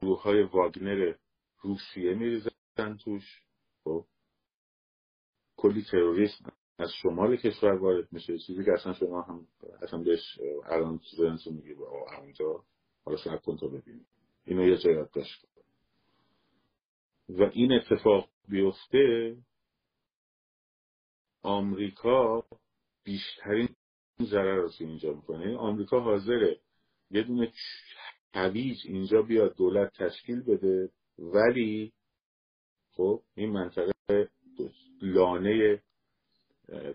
گروه 0.00 0.22
های 0.22 0.42
واگنر 0.42 1.14
روسیه 1.60 2.14
میریزن 2.14 2.96
توش. 3.04 3.42
خب؟ 3.84 4.06
کلی 5.56 5.84
تروریسم 5.90 6.52
از 6.78 6.90
شمال 7.02 7.36
کشور 7.36 7.72
وارد 7.72 8.12
میشه. 8.12 8.38
چیزی 8.38 8.64
که 8.64 8.72
اصلا 8.72 8.92
شما 8.92 9.22
هم 9.22 9.46
اصلا 9.82 9.98
بهش 10.02 10.38
الان 10.64 11.00
ذهنتون 11.16 11.54
میگه 11.54 11.76
همونجا 12.16 12.64
حالا 13.04 13.18
سب 13.24 13.42
کن 13.42 13.56
تا 13.56 13.66
ببینید. 13.66 14.06
اینو 14.44 14.68
یه 14.68 14.76
جای 14.76 14.94
یادداشت 14.94 15.46
و 17.28 17.42
این 17.52 17.72
اتفاق 17.72 18.28
بیفته 18.48 19.36
آمریکا 21.42 22.44
بیشترین 23.04 23.68
ضرر 24.22 24.56
رو 24.56 24.70
اینجا 24.80 25.12
می‌کنه. 25.12 25.40
یعنی 25.40 25.54
آمریکا 25.54 26.00
حاضره 26.00 26.60
یه 27.10 27.22
دونه 27.22 27.52
هویج 28.34 28.76
اینجا 28.84 29.22
بیاد 29.22 29.56
دولت 29.56 29.92
تشکیل 29.92 30.42
بده 30.42 30.90
ولی 31.18 31.92
خب 32.90 33.22
این 33.34 33.50
منطقه 33.50 33.92
لانه 35.02 35.82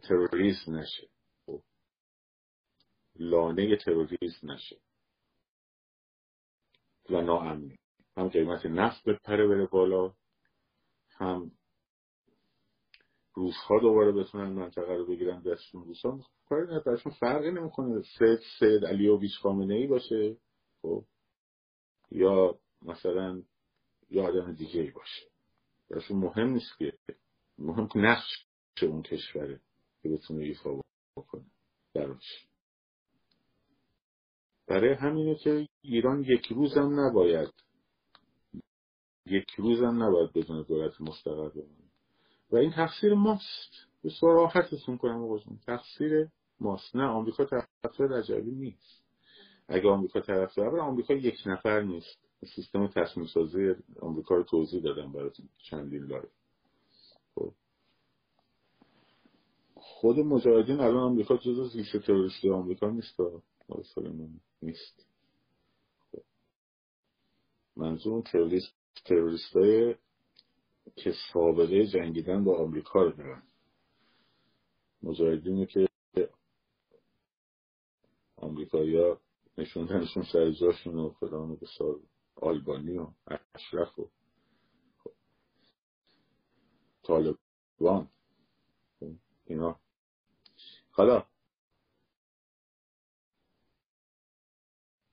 تروریسم 0.04 0.76
نشه. 0.76 1.08
خب 1.46 1.62
لانه 3.16 3.76
تروریسم 3.76 4.52
نشه 4.52 4.78
و 7.10 7.22
ناامنی. 7.22 7.80
هم 8.18 8.30
قیمت 8.30 8.66
نفت 8.66 9.04
بپره 9.04 9.48
بره 9.48 9.66
بالا 9.66 10.14
هم 11.10 11.52
روزها 13.40 13.80
دوباره 13.80 14.12
بتونن 14.12 14.50
منطقه 14.54 14.96
رو 14.96 15.06
بگیرن 15.06 15.42
دستشون 15.42 15.84
روزها 15.84 16.20
کاری 16.50 16.68
نه 16.68 16.80
برشون 16.80 17.12
فرقی 17.12 17.52
نمی‌کنه. 17.52 18.04
سید 18.18 18.40
سید 18.60 18.86
علیوویچ 18.86 19.40
خامنه 19.42 19.74
ای 19.74 19.88
باشه 19.88 20.38
خب. 20.82 21.06
یا 22.12 22.60
مثلا 22.82 23.44
یا 24.10 24.28
آدم 24.28 24.54
دیگه 24.54 24.82
ای 24.82 24.92
باشه. 24.92 25.28
برشون 25.90 26.18
مهم 26.18 26.48
نیست 26.48 26.78
که 26.78 26.94
مهم 27.58 27.88
نقش 27.96 28.46
اون 28.82 29.02
کشوره 29.02 29.62
که 30.04 30.10
بتونه 30.10 30.44
ایفا 30.44 30.82
بکنه 31.18 31.46
براش. 31.94 32.48
برای 34.68 34.94
همینه 34.94 35.36
که 35.36 35.68
ایران 35.82 36.24
یک 36.24 36.46
روزم 36.46 37.00
نباید 37.00 37.54
یک 39.26 39.52
روزم 39.58 40.04
نباید 40.04 40.34
بدون 40.34 40.64
دولت 40.64 41.02
مستقر 41.02 41.50
بمونه. 41.50 41.89
و 42.52 42.58
این 42.58 42.72
تقصیر 42.72 43.14
ماست. 43.14 43.72
به 44.04 44.12
راحتتون 44.22 44.98
کنم 44.98 45.24
آقا 45.24 45.40
تقصیر 45.66 46.28
ماست. 46.60 46.96
نه 46.96 47.04
آمریکا 47.04 47.46
طرفدار 47.46 48.08
رجوی 48.08 48.52
نیست. 48.52 49.04
اگه 49.68 49.90
آمریکا 49.90 50.22
طرفدار 50.22 50.80
آمریکا 50.80 51.14
یک 51.14 51.44
نفر 51.46 51.82
نیست. 51.82 52.30
سیستم 52.56 52.88
تصمیم 52.88 53.26
سازی 53.26 53.76
آمریکا 54.02 54.36
رو 54.36 54.44
توضیح 54.44 54.82
دادم 54.82 55.12
براتون 55.12 55.50
چندین 55.58 56.04
live 56.04 56.30
خب. 57.36 57.54
خود 59.76 60.20
مجاهدین 60.20 60.80
الان 60.80 61.04
آمریکا 61.04 61.38
جزو 61.38 61.68
لیست 61.68 61.98
تروریستی 61.98 62.50
آمریکا 62.50 62.90
نیست 62.90 63.20
نیست. 64.62 65.06
خب. 66.12 66.22
منظور 67.76 68.22
تروریست 68.22 68.74
تروریست 69.06 69.56
های 69.56 69.96
که 70.96 71.14
سابقه 71.34 71.88
جنگیدن 71.88 72.44
با 72.44 72.58
آمریکا 72.58 73.04
رو 73.04 73.12
دارن. 73.12 73.44
مجاهدینی 75.04 75.66
که 75.66 75.90
آمریکایی‌ها 78.36 79.22
نشوندنشون 79.58 80.24
سر 80.24 80.52
جاشون 80.52 80.96
و 81.00 81.10
فلان 81.10 81.52
و 81.52 81.56
بسار 81.56 82.00
آلبانی 82.36 82.98
و 82.98 83.08
اشرف 83.56 84.00
و 84.00 84.10
طالبان. 87.04 88.10
اینا. 89.46 89.80
حالا 90.92 91.26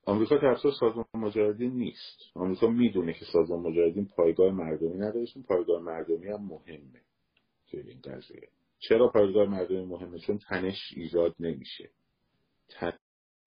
آمریکا 0.09 0.39
طرفدار 0.39 0.73
سازمان 0.81 1.07
مجاهدین 1.15 1.73
نیست. 1.73 2.19
آمریکا 2.35 2.67
می‌دونه 2.67 3.13
که 3.13 3.25
سازمان 3.33 3.61
مجاهدین 3.61 4.07
پایگاه 4.17 4.53
مردمی 4.53 4.99
نداره 4.99 5.27
پایگاه 5.49 5.83
مردمی 5.83 6.29
هم 6.29 6.43
مهمه 6.43 7.01
توی 7.71 7.81
این 7.81 8.01
قضیه. 8.01 8.49
چرا 8.79 9.09
پایگاه 9.09 9.49
مردمی 9.49 9.85
مهمه؟ 9.85 10.19
چون 10.19 10.39
تنش 10.39 10.93
ایجاد 10.97 11.35
نمیشه. 11.41 11.91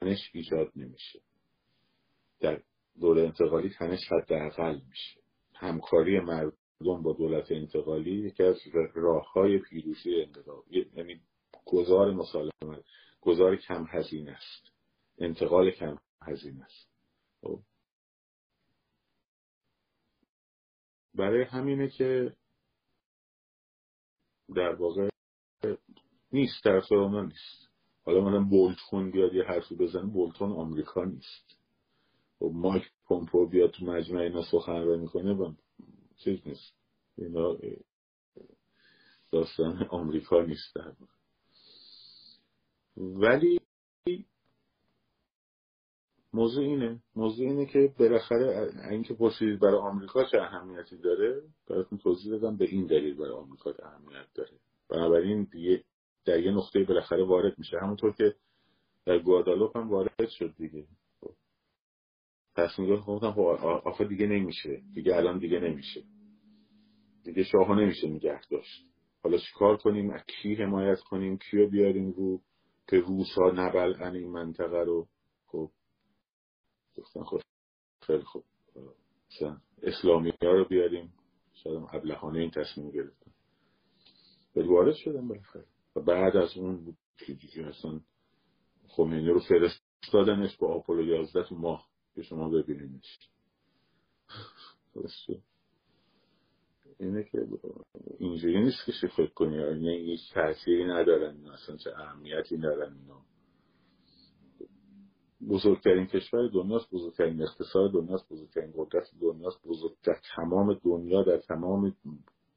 تنش 0.02 0.32
ایجاد 0.34 0.72
نمیشه. 0.76 1.20
در 2.40 2.62
دوره 3.00 3.22
انتقالی 3.22 3.70
تنش 3.70 4.12
حداقل 4.12 4.80
میشه. 4.90 5.20
همکاری 5.56 6.20
مردم 6.20 6.54
با 7.04 7.14
دولت 7.14 7.52
انتقالی 7.52 8.12
یکی 8.12 8.44
از 8.44 8.58
راه 8.96 9.32
های 9.32 9.60
پیروزی 9.60 10.22
انقلاب 10.22 10.64
یعنی 10.72 11.22
گذار 11.66 12.12
مسالمت 12.12 12.84
گذار 13.22 13.56
کم 13.56 13.86
هزینه 13.90 14.32
است. 14.32 14.72
انتقال 15.20 15.72
کم 15.72 15.98
هزینه 16.22 16.64
است. 16.64 16.90
خب. 17.42 17.60
برای 21.16 21.44
همینه 21.44 21.90
که 21.90 22.36
در 24.56 24.76
واقع 24.76 25.10
نیست 26.32 26.64
در 26.64 26.82
اونا 26.92 27.24
نیست. 27.24 27.70
حالا 28.06 28.22
من 28.22 28.50
بولتون 28.50 29.12
بیاد 29.12 29.34
یه 29.34 29.44
حرفی 29.44 29.76
بزنه 29.76 30.06
بولتون 30.06 30.52
آمریکا 30.52 31.04
نیست. 31.04 31.58
و 32.42 32.46
خب 32.46 32.52
مایک 32.54 32.92
پومپو 33.06 33.48
بیاد 33.48 33.72
تو 33.72 33.86
مجمع 33.86 34.22
اینا 34.22 34.44
سخنرانی 34.52 35.02
می‌کنه 35.02 35.34
و 35.34 35.54
چیز 36.18 36.48
نیست. 36.48 36.74
اینا 37.18 37.58
داستان 39.32 39.88
آمریکا 39.90 40.42
نیست 40.42 40.76
در 40.76 40.94
ولی 42.98 43.60
موضوع 46.34 46.64
اینه. 46.64 47.00
موضوع 47.16 47.48
اینه 47.48 47.66
که 47.66 47.94
بالاخره 48.00 48.72
اینکه 48.90 49.14
پرسیدید 49.14 49.60
برای 49.60 49.80
آمریکا 49.80 50.24
چه 50.24 50.38
اهمیتی 50.42 50.98
داره 50.98 51.42
براتون 51.70 51.98
توضیح 51.98 52.32
دادم 52.32 52.58
به 52.58 52.66
این 52.66 52.86
دلیل 52.86 53.18
برای 53.18 53.32
آمریکا 53.32 53.74
اهمیت 53.84 54.28
داره. 54.36 54.52
بنابراین 54.90 55.44
دیگه 55.44 55.84
در 56.26 56.40
یه 56.40 56.52
نقطه 56.52 56.84
بالاخره 56.84 57.24
وارد 57.24 57.60
میشه. 57.60 57.78
همونطور 57.82 58.14
که 58.14 58.36
در 59.06 59.20
گوادالوپ 59.20 59.78
هم 59.78 59.90
وارد 59.90 60.30
شد 60.30 60.54
دیگه. 60.58 60.88
تصمیم 62.56 62.96
گفتم 62.96 63.32
خب 63.32 63.40
آخه 63.86 64.06
دیگه 64.06 64.28
نمیشه. 64.28 64.82
دیگه 64.94 65.16
الان 65.16 65.40
دیگه 65.40 65.60
نمیشه. 65.60 66.04
دیگه 67.24 67.44
شاهو 67.44 67.76
نمیشه 67.76 68.08
نگه 68.08 68.42
داشت. 68.52 68.86
حالا 69.24 69.38
چیکار 69.38 69.78
کنیم؟ 69.78 70.10
از 70.10 70.22
کی 70.26 70.56
حمایت 70.56 71.00
کنیم؟ 71.00 71.38
کیو 71.38 71.70
بیاریم 71.70 72.12
رو؟ 72.12 72.42
که 72.88 72.98
روسا 72.98 73.52
نبلعن 73.52 74.16
این 74.16 74.32
منطقه 74.32 74.84
رو؟ 74.84 75.08
خب. 75.48 75.72
گفتن 76.98 77.24
خب 77.24 77.42
خیلی 78.02 78.24
خوب. 78.24 78.44
مثلا 79.32 79.58
اسلامی 79.82 80.34
ها 80.42 80.52
رو 80.52 80.66
بیاریم. 80.66 81.14
شاید 81.54 81.84
ابلهانه 81.92 82.40
این 82.40 82.52
تصمیم 82.52 82.92
گرفتن. 82.92 83.32
ولی 84.56 84.68
وارد 84.68 84.96
شدن 84.96 85.28
بالاخره. 85.28 85.66
و 85.96 86.02
بعد 86.02 86.38
از 86.38 86.58
اون 86.58 86.98
که 87.18 87.68
اصلا 87.68 88.00
خمینی 88.88 89.30
رو 89.30 89.40
فرستادنش 89.40 90.58
با 90.58 90.68
آپولو 90.68 91.04
11 91.04 91.44
تو 91.44 91.56
ماه 91.56 91.90
که 92.16 92.22
شما 92.22 92.50
ببینیدش 92.50 93.20
اینه 97.00 97.24
که 97.24 97.48
اینجوری 98.20 98.64
نیست 98.64 98.86
که 98.86 99.08
فکر 99.08 99.34
کنی. 99.34 99.56
یعنی 99.56 99.98
هیچ 99.98 100.34
تأثیری 100.34 100.86
ندارن. 100.86 101.48
اصلا 101.48 101.78
چه 101.78 101.92
اهمیتی 101.98 102.58
ندارن 102.58 102.98
اینا. 102.98 103.26
بزرگترین 105.48 106.06
کشور 106.06 106.48
دنیاست 106.48 106.90
بزرگترین 106.92 107.42
اقتصاد 107.42 107.92
دنیاست 107.92 108.30
بزرگترین 108.30 108.74
قدرت 108.78 109.12
دنیاست 109.22 109.68
بزرگ 109.68 109.96
در 110.04 110.20
تمام 110.36 110.74
دنیا 110.74 111.24
در 111.24 111.38
تمام 111.38 111.96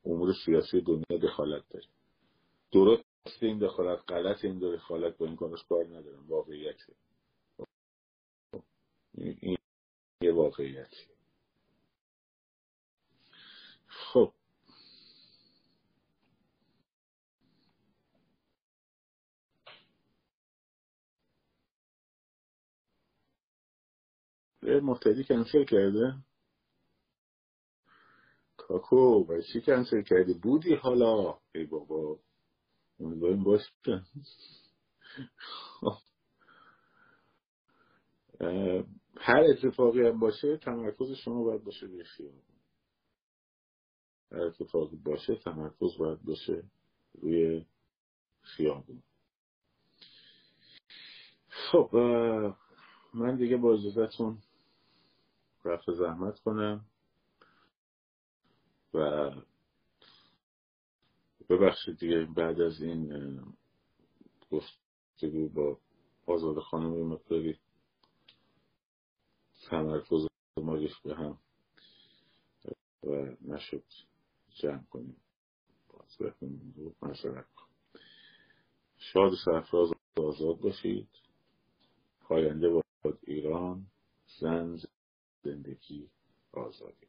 امور 0.04 0.34
سیاسی 0.44 0.80
دنیا 0.80 1.18
دخالت 1.22 1.62
داره. 1.70 1.86
درست 2.72 3.04
این 3.40 3.58
دخالت 3.58 3.98
غلط 4.08 4.44
این 4.44 4.58
دخالت 4.58 5.18
با 5.18 5.26
این 5.26 5.36
کارش 5.36 5.64
کار 5.68 5.84
ندارم 5.84 6.28
واقعیته 6.28 6.92
این 9.14 9.56
یه 10.22 10.32
واقعیتی 10.32 11.06
خب 13.86 14.32
مفتدی 24.62 25.24
کنسل 25.24 25.64
کرده. 25.64 26.14
کاکو 28.56 29.24
و 29.28 29.40
چی 29.52 29.60
کنسل 29.60 30.02
کردی؟ 30.02 30.34
بودی 30.34 30.74
حالا؟ 30.74 31.38
ای 31.54 31.64
بابا 31.64 32.18
امیدواریم 33.00 33.44
باشه. 33.44 33.70
هر 39.16 39.44
اتفاقی 39.50 40.06
هم 40.06 40.18
باشه 40.18 40.56
تمرکز 40.56 41.12
شما 41.12 41.42
باید 41.42 41.64
باشه 41.64 41.86
روی 41.86 42.04
خیابون. 42.04 42.42
هر 44.32 44.40
اتفاقی 44.40 44.96
باشه 44.96 45.34
تمرکز 45.36 45.98
باید 45.98 46.22
باشه 46.22 46.62
روی 47.14 47.64
خیابون. 48.42 49.02
خب 51.48 51.96
من 53.14 53.36
دیگه 53.36 53.56
با 53.56 53.74
اجازتون 53.74 54.38
رفت 55.64 55.92
زحمت 55.92 56.40
کنم. 56.40 56.84
و 58.94 59.30
ببخشید 61.48 61.98
دیگه 61.98 62.24
بعد 62.36 62.60
از 62.60 62.82
این 62.82 63.42
گفتگو 64.50 65.48
با 65.48 65.78
آزاد 66.26 66.58
خانم 66.58 67.06
مقداری 67.06 67.58
تمرکز 69.70 70.26
ما 70.56 70.74
ریخت 70.74 71.02
به 71.02 71.14
هم 71.14 71.38
و 73.04 73.36
نشد 73.40 73.84
جمع 74.54 74.84
کنیم. 74.90 75.16
باز 75.88 76.34
مثلا 77.02 77.44
شاد 78.98 79.32
و 79.32 79.36
سرفراز 79.44 79.92
آزاد 80.16 80.60
باشید. 80.60 81.08
پاینده 82.20 82.68
باد 82.68 83.18
ایران 83.22 83.86
زن 84.40 84.78
زندگی 85.44 86.10
آزادی 86.52 87.08